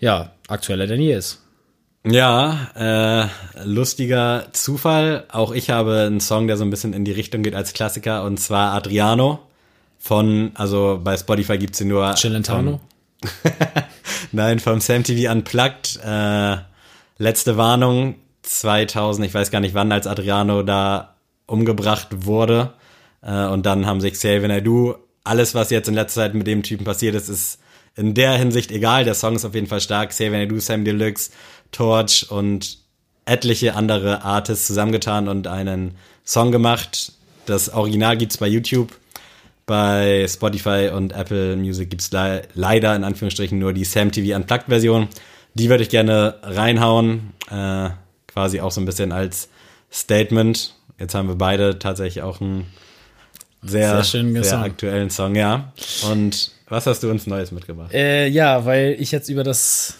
ja, 0.00 0.32
aktueller 0.48 0.86
denn 0.86 1.00
je 1.00 1.14
ist. 1.14 1.40
Ja, 2.06 2.70
äh, 2.76 3.64
lustiger 3.64 4.46
Zufall. 4.52 5.24
Auch 5.30 5.52
ich 5.52 5.70
habe 5.70 6.02
einen 6.06 6.20
Song, 6.20 6.46
der 6.46 6.56
so 6.56 6.64
ein 6.64 6.70
bisschen 6.70 6.92
in 6.92 7.04
die 7.04 7.12
Richtung 7.12 7.42
geht 7.42 7.54
als 7.54 7.72
Klassiker, 7.72 8.24
und 8.24 8.38
zwar 8.38 8.74
Adriano 8.74 9.40
von, 9.98 10.52
also 10.54 11.00
bei 11.02 11.16
Spotify 11.16 11.58
gibt's 11.58 11.80
ihn 11.80 11.88
nur. 11.88 12.14
Celentano? 12.14 12.80
Nein, 14.30 14.58
vom 14.58 14.80
Sam 14.80 15.04
TV 15.04 15.30
Unplugged. 15.32 16.00
Äh, 16.04 16.56
letzte 17.16 17.56
Warnung 17.56 18.16
2000, 18.42 19.26
ich 19.26 19.32
weiß 19.32 19.50
gar 19.50 19.60
nicht 19.60 19.74
wann, 19.74 19.90
als 19.90 20.06
Adriano 20.06 20.62
da 20.62 21.16
umgebracht 21.46 22.08
wurde. 22.26 22.74
Äh, 23.22 23.46
und 23.46 23.64
dann 23.64 23.86
haben 23.86 24.00
sich 24.00 24.12
Xavier 24.12 24.48
Naidoo, 24.48 24.96
alles 25.24 25.54
was 25.54 25.70
jetzt 25.70 25.88
in 25.88 25.94
letzter 25.94 26.22
Zeit 26.22 26.34
mit 26.34 26.46
dem 26.46 26.62
Typen 26.62 26.84
passiert 26.84 27.14
ist, 27.14 27.28
ist 27.28 27.58
in 27.96 28.14
der 28.14 28.32
Hinsicht 28.34 28.70
egal. 28.70 29.04
Der 29.04 29.14
Song 29.14 29.34
ist 29.34 29.46
auf 29.46 29.54
jeden 29.54 29.66
Fall 29.66 29.80
stark. 29.80 30.10
Xavier 30.10 30.38
Naidoo, 30.38 30.60
Sam 30.60 30.84
Deluxe, 30.84 31.30
Torch 31.72 32.30
und 32.30 32.78
etliche 33.24 33.74
andere 33.74 34.24
Artists 34.24 34.66
zusammengetan 34.66 35.28
und 35.28 35.46
einen 35.46 35.96
Song 36.24 36.52
gemacht. 36.52 37.12
Das 37.46 37.72
Original 37.72 38.18
gibt's 38.18 38.36
bei 38.36 38.46
YouTube. 38.46 38.90
Bei 39.68 40.26
Spotify 40.26 40.90
und 40.94 41.12
Apple 41.12 41.54
Music 41.54 41.90
gibt's 41.90 42.10
le 42.10 42.40
leider 42.54 42.96
in 42.96 43.04
Anführungsstrichen 43.04 43.58
nur 43.58 43.74
die 43.74 43.84
Sam 43.84 44.10
TV 44.10 44.34
Unplugged 44.34 44.64
Version. 44.68 45.08
Die 45.52 45.68
würde 45.68 45.82
ich 45.82 45.90
gerne 45.90 46.36
reinhauen, 46.42 47.34
äh, 47.50 47.90
quasi 48.26 48.60
auch 48.60 48.70
so 48.70 48.80
ein 48.80 48.86
bisschen 48.86 49.12
als 49.12 49.50
Statement. 49.92 50.74
Jetzt 50.98 51.14
haben 51.14 51.28
wir 51.28 51.34
beide 51.34 51.78
tatsächlich 51.78 52.22
auch 52.22 52.40
einen 52.40 52.66
sehr, 53.62 54.02
Sehr 54.02 54.24
sehr 54.42 54.58
aktuellen 54.60 55.10
Song, 55.10 55.34
ja. 55.34 55.72
Und 56.10 56.50
was 56.70 56.86
hast 56.86 57.02
du 57.02 57.10
uns 57.10 57.26
Neues 57.26 57.52
mitgebracht? 57.52 57.92
Äh, 57.92 58.28
ja, 58.28 58.64
weil 58.64 58.96
ich 58.98 59.12
jetzt 59.12 59.28
über 59.28 59.44
das, 59.44 59.98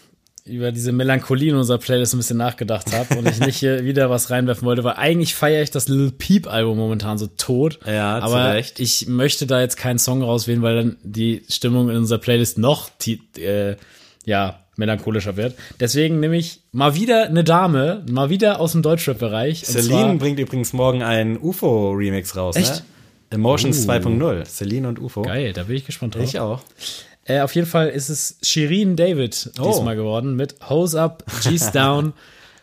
über 0.48 0.72
diese 0.72 0.92
Melancholie 0.92 1.50
in 1.50 1.56
unserer 1.56 1.78
Playlist 1.78 2.14
ein 2.14 2.18
bisschen 2.18 2.36
nachgedacht 2.36 2.92
habe 2.92 3.18
und 3.18 3.28
ich 3.28 3.40
nicht 3.40 3.56
hier 3.56 3.84
wieder 3.84 4.10
was 4.10 4.30
reinwerfen 4.30 4.66
wollte, 4.66 4.84
weil 4.84 4.94
eigentlich 4.94 5.34
feiere 5.34 5.62
ich 5.62 5.70
das 5.70 5.88
Lil 5.88 6.12
Peep 6.12 6.46
Album 6.46 6.78
momentan 6.78 7.18
so 7.18 7.26
tot. 7.26 7.78
Ja, 7.86 8.18
aber 8.18 8.54
Recht. 8.54 8.80
ich 8.80 9.06
möchte 9.08 9.46
da 9.46 9.60
jetzt 9.60 9.76
keinen 9.76 9.98
Song 9.98 10.22
rauswählen, 10.22 10.62
weil 10.62 10.76
dann 10.76 10.96
die 11.02 11.42
Stimmung 11.48 11.90
in 11.90 11.96
unserer 11.96 12.18
Playlist 12.18 12.58
noch, 12.58 12.90
äh, 13.36 13.76
ja, 14.24 14.60
melancholischer 14.76 15.36
wird. 15.36 15.56
Deswegen 15.80 16.20
nehme 16.20 16.36
ich 16.36 16.60
mal 16.72 16.94
wieder 16.94 17.24
eine 17.24 17.44
Dame, 17.44 18.04
mal 18.08 18.30
wieder 18.30 18.60
aus 18.60 18.72
dem 18.72 18.82
Deutschrap-Bereich. 18.82 19.64
Celine 19.64 20.14
bringt 20.16 20.38
übrigens 20.38 20.72
morgen 20.72 21.02
einen 21.02 21.36
UFO-Remix 21.36 22.36
raus, 22.36 22.56
Echt? 22.56 22.76
ne? 22.76 22.82
Emotions 23.30 23.86
2.0. 23.86 24.44
Celine 24.46 24.88
und 24.88 25.00
UFO. 25.00 25.22
Geil, 25.22 25.52
da 25.52 25.64
bin 25.64 25.76
ich 25.76 25.84
gespannt 25.84 26.14
drauf. 26.14 26.22
Ich 26.24 26.38
auch. 26.38 26.62
Äh, 27.28 27.40
auf 27.40 27.54
jeden 27.54 27.66
Fall 27.66 27.88
ist 27.90 28.08
es 28.08 28.38
Shirin 28.42 28.96
David 28.96 29.50
Oh. 29.60 29.68
diesmal 29.70 29.94
geworden 29.96 30.34
mit 30.34 30.56
Hose 30.68 31.00
Up, 31.00 31.24
G's 31.44 31.70
Down. 31.72 32.12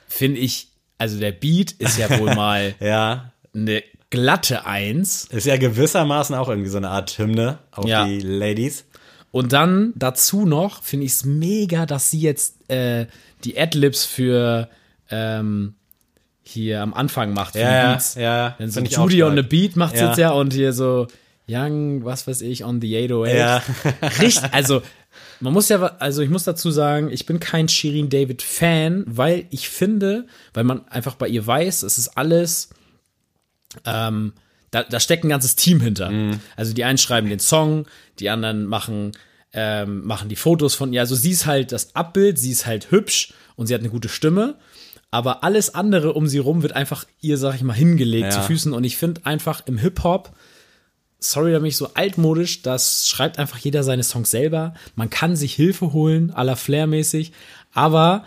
Finde 0.08 0.40
ich, 0.40 0.70
also 0.98 1.20
der 1.20 1.32
Beat 1.32 1.72
ist 1.74 1.98
ja 1.98 2.20
wohl 2.20 2.34
mal 2.36 2.74
Ja, 2.80 3.32
eine 3.54 3.84
glatte 4.10 4.66
Eins. 4.66 5.26
ist 5.26 5.46
ja 5.46 5.58
gewissermaßen 5.58 6.36
auch 6.36 6.50
irgendwie 6.50 6.70
so 6.70 6.78
eine 6.78 6.90
Art 6.90 7.18
Hymne 7.18 7.60
auf 7.72 7.86
Ja. 7.88 8.06
die 8.06 8.20
Ladies. 8.20 8.86
Und 9.32 9.52
dann 9.54 9.94
dazu 9.96 10.46
noch 10.46 10.82
finde 10.84 11.06
ich 11.06 11.12
es 11.14 11.26
mega, 11.26 11.86
dass 11.86 12.10
sie 12.10 12.22
jetzt 12.22 12.70
äh, 12.72 13.06
die 13.44 13.60
Adlibs 13.60 14.06
für 14.06 14.70
ähm, 15.12 15.76
hier 16.44 16.82
am 16.82 16.94
Anfang 16.94 17.34
macht 17.34 17.54
für 17.54 17.60
Ja, 17.60 17.70
die 17.70 17.76
ja, 17.76 17.92
Beats. 17.94 18.16
ja, 18.16 18.56
Dann 18.58 18.70
so 18.72 18.80
Judy 18.82 19.24
on 19.24 19.36
the. 19.36 19.42
Beat 19.42 19.76
macht 19.76 19.96
Ja. 19.96 20.08
jetzt 20.08 20.18
ja 20.18 20.32
und 20.32 20.54
hier 20.54 20.72
so 20.74 21.08
Young, 21.48 22.04
was 22.06 22.28
weiß 22.28 22.42
ich, 22.42 22.64
on 22.64 22.82
the 22.82 22.96
808. 22.98 23.36
Ja. 23.38 23.64
Richtig, 24.22 24.54
also 24.54 24.82
man 25.40 25.54
muss 25.54 25.70
ja, 25.70 25.80
also 26.00 26.22
ich 26.22 26.30
muss 26.30 26.44
dazu 26.44 26.72
sagen, 26.72 27.12
ich 27.12 27.26
bin 27.26 27.40
kein 27.40 27.68
Shirin 27.70 28.10
David 28.10 28.42
Fan, 28.42 29.04
weil 29.08 29.46
ich 29.52 29.70
finde, 29.70 30.28
weil 30.54 30.64
man 30.64 30.88
einfach 30.88 31.16
bei 31.16 31.28
ihr 31.28 31.46
weiß, 31.46 31.84
es 31.84 31.98
ist 31.98 32.18
alles, 32.18 32.70
ähm, 33.86 34.34
da, 34.72 34.84
da 34.84 35.00
steckt 35.00 35.24
ein 35.24 35.30
ganzes 35.30 35.56
Team 35.56 35.80
hinter. 35.80 36.12
Also 36.56 36.74
die 36.74 36.84
einen 36.84 36.98
schreiben 36.98 37.30
den 37.30 37.40
Song, 37.40 37.86
die 38.20 38.30
anderen 38.30 38.66
machen, 38.66 39.12
ähm, 39.54 40.06
machen 40.06 40.28
die 40.30 40.36
Fotos 40.36 40.76
von 40.76 40.92
ihr. 40.92 41.02
Also 41.02 41.16
sie 41.16 41.32
ist 41.32 41.46
halt 41.46 41.72
das 41.72 41.96
Abbild, 41.96 42.38
sie 42.40 42.52
ist 42.52 42.66
halt 42.66 42.92
hübsch 42.92 43.34
und 43.56 43.68
sie 43.68 43.74
hat 43.74 43.82
eine 43.82 43.90
gute 43.90 44.10
Stimme. 44.10 44.56
Aber 45.12 45.44
alles 45.46 45.74
andere 45.76 46.14
um 46.14 46.28
sie 46.28 46.40
rum 46.40 46.62
wird 46.62 46.74
einfach 46.74 47.06
ihr, 47.22 47.38
sag 47.38 47.56
ich 47.56 47.62
mal, 47.62 47.74
hingelegt 47.74 48.26
Ja. 48.26 48.30
zu 48.32 48.42
Füßen. 48.42 48.74
Und 48.74 48.84
ich 48.84 48.98
finde 48.98 49.22
einfach 49.26 49.62
im 49.66 49.78
Hip-Hop, 49.78 50.36
sorry, 51.30 51.52
da 51.52 51.60
bin 51.60 51.68
ich 51.68 51.78
so 51.78 51.94
altmodisch, 51.94 52.62
das 52.62 53.08
schreibt 53.08 53.40
einfach 53.40 53.58
jeder 53.58 53.84
seine 53.84 54.04
Songs 54.04 54.32
selber. 54.32 54.74
Man 54.96 55.10
kann 55.10 55.36
sich 55.36 55.54
Hilfe 55.54 55.94
holen, 55.94 56.32
à 56.32 56.44
la 56.44 56.56
Flair-mäßig. 56.56 57.32
Aber 57.74 58.24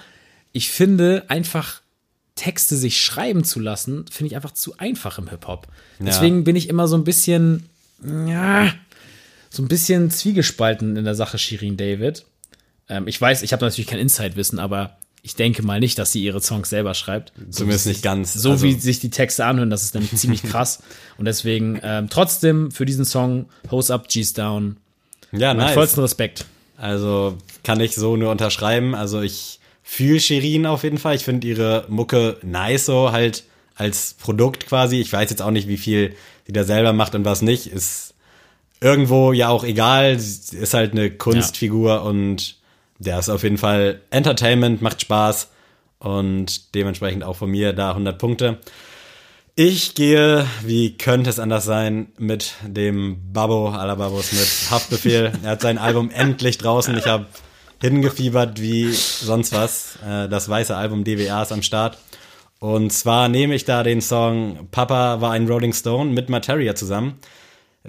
ich 0.53 0.71
finde 0.71 1.25
einfach 1.29 1.81
Texte 2.35 2.77
sich 2.77 3.01
schreiben 3.01 3.45
zu 3.45 3.59
lassen, 3.61 4.05
finde 4.11 4.29
ich 4.29 4.37
einfach 4.37 4.53
zu 4.53 4.79
einfach 4.79 5.19
im 5.19 5.29
Hip-Hop. 5.29 5.67
Deswegen 5.99 6.45
bin 6.45 6.55
ich 6.55 6.69
immer 6.69 6.87
so 6.87 6.97
ein 6.97 7.05
bisschen, 7.05 7.69
ja, 8.03 8.73
so 9.51 9.63
ein 9.63 9.69
bisschen 9.69 10.11
zwiegespalten 10.11 10.97
in 10.97 11.05
der 11.05 11.17
Sache 11.17 11.39
Shirin 11.39 11.77
David. 11.77 12.25
Ähm, 12.89 13.09
ich 13.09 13.21
weiß, 13.21 13.43
ich 13.43 13.53
habe 13.53 13.65
natürlich 13.65 13.89
kein 13.89 13.99
Inside-Wissen, 13.99 14.59
aber 14.59 14.99
ich 15.29 15.35
denke 15.37 15.63
mal 15.63 15.79
nicht, 15.79 15.99
dass 15.99 16.11
sie 16.11 16.23
ihre 16.25 16.41
Songs 16.41 16.71
selber 16.71 16.95
schreibt. 16.95 17.33
Zumindest 17.51 17.85
wie 17.85 17.91
nicht 17.91 18.03
ganz. 18.03 18.33
So 18.33 18.53
Also- 18.53 18.65
wie 18.65 18.73
sich 18.73 18.99
die 18.99 19.11
Texte 19.11 19.45
anhören, 19.45 19.69
das 19.69 19.83
ist 19.83 19.95
nämlich 19.95 20.15
ziemlich 20.17 20.43
krass. 20.51 20.79
Und 21.19 21.27
deswegen 21.27 21.79
ähm, 21.83 22.09
trotzdem 22.09 22.71
für 22.71 22.87
diesen 22.87 23.05
Song 23.05 23.47
Hose 23.71 23.93
Up, 23.93 24.09
G's 24.09 24.33
Down. 24.33 24.79
Ja, 25.33 25.53
Mit 25.53 25.65
nice. 25.65 25.75
vollsten 25.75 26.01
Respekt. 26.03 26.47
Also 26.79 27.37
kann 27.63 27.79
ich 27.81 27.95
so 27.95 28.17
nur 28.17 28.31
unterschreiben. 28.31 28.95
Also 28.95 29.21
ich 29.21 29.61
fühle 29.83 30.19
Shirin 30.21 30.65
auf 30.65 30.83
jeden 30.83 30.99
Fall. 30.99 31.17
Ich 31.17 31.25
finde 31.25 31.47
ihre 31.47 31.85
Mucke 31.89 32.39
nice 32.43 32.87
so 32.87 33.13
halt 33.13 33.45
als 33.75 34.15
Produkt 34.15 34.67
quasi. 34.67 34.99
Ich 35.01 35.13
weiß 35.13 35.29
jetzt 35.29 35.43
auch 35.43 35.51
nicht, 35.51 35.69
wie 35.69 35.77
viel 35.77 36.15
sie 36.47 36.53
da 36.53 36.65
selber 36.65 36.93
macht 36.95 37.15
und 37.15 37.25
was 37.27 37.43
nicht. 37.43 37.67
Ist 37.67 38.15
irgendwo 38.81 39.33
ja 39.33 39.49
auch 39.49 39.65
egal. 39.65 40.15
Ist 40.15 40.73
halt 40.75 40.93
eine 40.93 41.11
Kunstfigur 41.11 42.03
und 42.03 42.57
der 42.99 43.19
ist 43.19 43.29
auf 43.29 43.43
jeden 43.43 43.59
Fall 43.59 44.01
Entertainment, 44.11 44.83
macht 44.83 45.01
Spaß 45.01 45.49
und 45.99 46.75
dementsprechend 46.75 47.25
auch 47.25 47.37
von 47.37 47.51
mir 47.51 47.73
da 47.73 47.91
100 47.91 48.19
Punkte. 48.19 48.59
Ich 49.55 49.97
gehe, 49.97 50.47
wie 50.63 50.97
könnte 50.97 51.31
es 51.31 51.41
anders 51.41 51.65
sein, 51.65 52.13
mit 52.17 52.55
dem 52.65 53.33
Babbo 53.33 53.71
aller 53.71 53.97
Babos 53.97 54.31
mit 54.33 54.71
Haftbefehl. 54.71 55.33
Er 55.43 55.51
hat 55.51 55.63
sein 55.63 55.79
Album 55.79 56.11
endlich 56.13 56.59
draußen. 56.59 56.97
Ich 56.97 57.07
habe 57.07 57.27
hingefiebert 57.83 58.61
wie 58.61 58.93
sonst 58.93 59.53
was. 59.53 59.99
Äh, 60.07 60.29
Das 60.29 60.49
weiße 60.49 60.77
Album 60.77 61.03
DWA 61.03 61.43
ist 61.43 61.51
am 61.51 61.63
Start. 61.63 61.99
Und 62.61 62.93
zwar 62.93 63.29
nehme 63.29 63.55
ich 63.57 63.65
da 63.65 63.83
den 63.83 64.01
Song 64.01 64.69
Papa 64.71 65.21
war 65.21 65.33
ein 65.33 65.49
Rolling 65.49 65.73
Stone 65.73 66.13
mit 66.13 66.29
Materia 66.29 66.77
zusammen. 66.77 67.19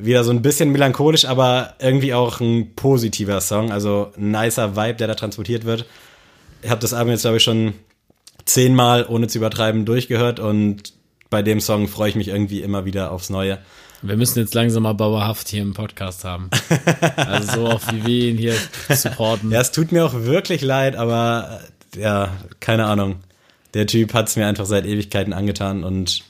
Wieder 0.01 0.23
so 0.23 0.31
ein 0.31 0.41
bisschen 0.41 0.71
melancholisch, 0.71 1.25
aber 1.25 1.75
irgendwie 1.79 2.13
auch 2.13 2.39
ein 2.39 2.75
positiver 2.75 3.41
Song. 3.41 3.71
Also 3.71 4.11
ein 4.17 4.31
nicer 4.31 4.75
Vibe, 4.75 4.95
der 4.95 5.07
da 5.07 5.15
transportiert 5.15 5.65
wird. 5.65 5.85
Ich 6.61 6.69
habe 6.69 6.81
das 6.81 6.93
Album 6.93 7.11
jetzt, 7.11 7.21
glaube 7.21 7.37
ich, 7.37 7.43
schon 7.43 7.73
zehnmal, 8.45 9.05
ohne 9.07 9.27
zu 9.27 9.37
übertreiben, 9.37 9.85
durchgehört 9.85 10.39
und 10.39 10.93
bei 11.29 11.41
dem 11.41 11.61
Song 11.61 11.87
freue 11.87 12.09
ich 12.09 12.15
mich 12.15 12.29
irgendwie 12.29 12.61
immer 12.61 12.85
wieder 12.85 13.11
aufs 13.11 13.29
Neue. 13.29 13.59
Wir 14.01 14.15
müssen 14.15 14.39
jetzt 14.39 14.53
langsam 14.53 14.83
mal 14.83 14.93
Bauerhaft 14.93 15.49
hier 15.49 15.61
im 15.61 15.73
Podcast 15.73 16.23
haben. 16.23 16.49
Also 17.15 17.53
so 17.53 17.69
oft 17.69 17.93
wie 17.93 18.05
wir 18.05 18.29
ihn 18.29 18.37
hier 18.37 18.55
supporten. 18.89 19.51
Ja, 19.51 19.59
es 19.61 19.71
tut 19.71 19.91
mir 19.91 20.05
auch 20.05 20.13
wirklich 20.13 20.61
leid, 20.61 20.95
aber 20.95 21.59
ja, 21.95 22.31
keine 22.59 22.85
Ahnung. 22.85 23.17
Der 23.73 23.85
Typ 23.85 24.13
hat 24.13 24.29
es 24.29 24.35
mir 24.35 24.47
einfach 24.47 24.65
seit 24.65 24.85
Ewigkeiten 24.85 25.33
angetan 25.33 25.83
und 25.83 26.23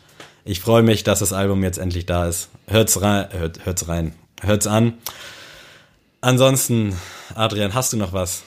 ich 0.46 0.60
freue 0.60 0.84
mich, 0.84 1.04
dass 1.04 1.20
das 1.20 1.34
Album 1.34 1.64
jetzt 1.64 1.78
endlich 1.78 2.06
da 2.06 2.28
ist. 2.28 2.50
Hört's 2.68 3.02
rein, 3.02 3.28
hört, 3.32 3.66
hört's 3.66 3.88
rein, 3.88 4.14
hört's 4.42 4.68
an. 4.68 4.94
Ansonsten, 6.22 6.96
Adrian, 7.36 7.74
hast 7.74 7.94
du 7.94 7.98
noch 7.98 8.14
was? 8.14 8.44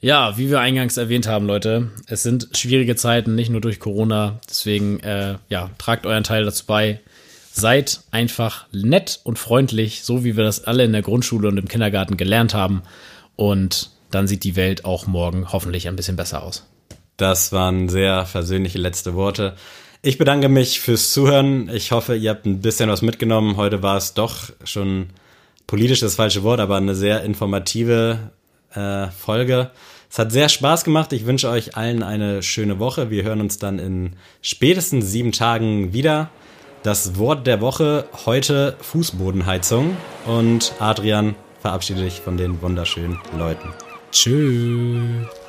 Ja, 0.00 0.36
wie 0.36 0.50
wir 0.50 0.58
eingangs 0.58 0.96
erwähnt 0.96 1.28
haben, 1.28 1.46
Leute, 1.46 1.92
es 2.08 2.24
sind 2.24 2.48
schwierige 2.54 2.96
Zeiten, 2.96 3.36
nicht 3.36 3.50
nur 3.50 3.60
durch 3.60 3.78
Corona. 3.78 4.40
Deswegen, 4.48 4.98
äh, 5.00 5.36
ja, 5.48 5.70
tragt 5.78 6.06
euren 6.06 6.24
Teil 6.24 6.44
dazu 6.44 6.66
bei. 6.66 7.00
Seid 7.52 8.00
einfach 8.10 8.66
nett 8.72 9.20
und 9.22 9.38
freundlich, 9.38 10.02
so 10.02 10.24
wie 10.24 10.36
wir 10.36 10.42
das 10.42 10.64
alle 10.64 10.82
in 10.84 10.92
der 10.92 11.02
Grundschule 11.02 11.46
und 11.46 11.56
im 11.56 11.68
Kindergarten 11.68 12.16
gelernt 12.16 12.52
haben. 12.52 12.82
Und 13.36 13.90
dann 14.10 14.26
sieht 14.26 14.42
die 14.42 14.56
Welt 14.56 14.84
auch 14.84 15.06
morgen 15.06 15.52
hoffentlich 15.52 15.86
ein 15.86 15.94
bisschen 15.94 16.16
besser 16.16 16.42
aus. 16.42 16.66
Das 17.16 17.52
waren 17.52 17.88
sehr 17.88 18.26
versöhnliche 18.26 18.78
letzte 18.78 19.14
Worte. 19.14 19.54
Ich 20.04 20.18
bedanke 20.18 20.48
mich 20.48 20.80
fürs 20.80 21.12
Zuhören. 21.12 21.70
Ich 21.72 21.92
hoffe, 21.92 22.16
ihr 22.16 22.30
habt 22.30 22.44
ein 22.44 22.60
bisschen 22.60 22.90
was 22.90 23.02
mitgenommen. 23.02 23.56
Heute 23.56 23.84
war 23.84 23.96
es 23.96 24.14
doch 24.14 24.50
schon 24.64 25.10
politisch 25.68 26.00
das 26.00 26.16
falsche 26.16 26.42
Wort, 26.42 26.58
aber 26.58 26.76
eine 26.76 26.96
sehr 26.96 27.22
informative 27.22 28.32
äh, 28.74 29.06
Folge. 29.08 29.70
Es 30.10 30.18
hat 30.18 30.32
sehr 30.32 30.48
Spaß 30.48 30.82
gemacht. 30.82 31.12
Ich 31.12 31.24
wünsche 31.24 31.48
euch 31.48 31.76
allen 31.76 32.02
eine 32.02 32.42
schöne 32.42 32.80
Woche. 32.80 33.10
Wir 33.10 33.22
hören 33.22 33.40
uns 33.40 33.58
dann 33.58 33.78
in 33.78 34.16
spätestens 34.40 35.12
sieben 35.12 35.30
Tagen 35.30 35.92
wieder. 35.92 36.30
Das 36.82 37.16
Wort 37.16 37.46
der 37.46 37.60
Woche 37.60 38.06
heute 38.26 38.76
Fußbodenheizung. 38.80 39.96
Und 40.26 40.72
Adrian, 40.80 41.36
verabschiede 41.60 42.02
dich 42.02 42.20
von 42.20 42.36
den 42.36 42.60
wunderschönen 42.60 43.20
Leuten. 43.38 43.68
Tschüss. 44.10 45.41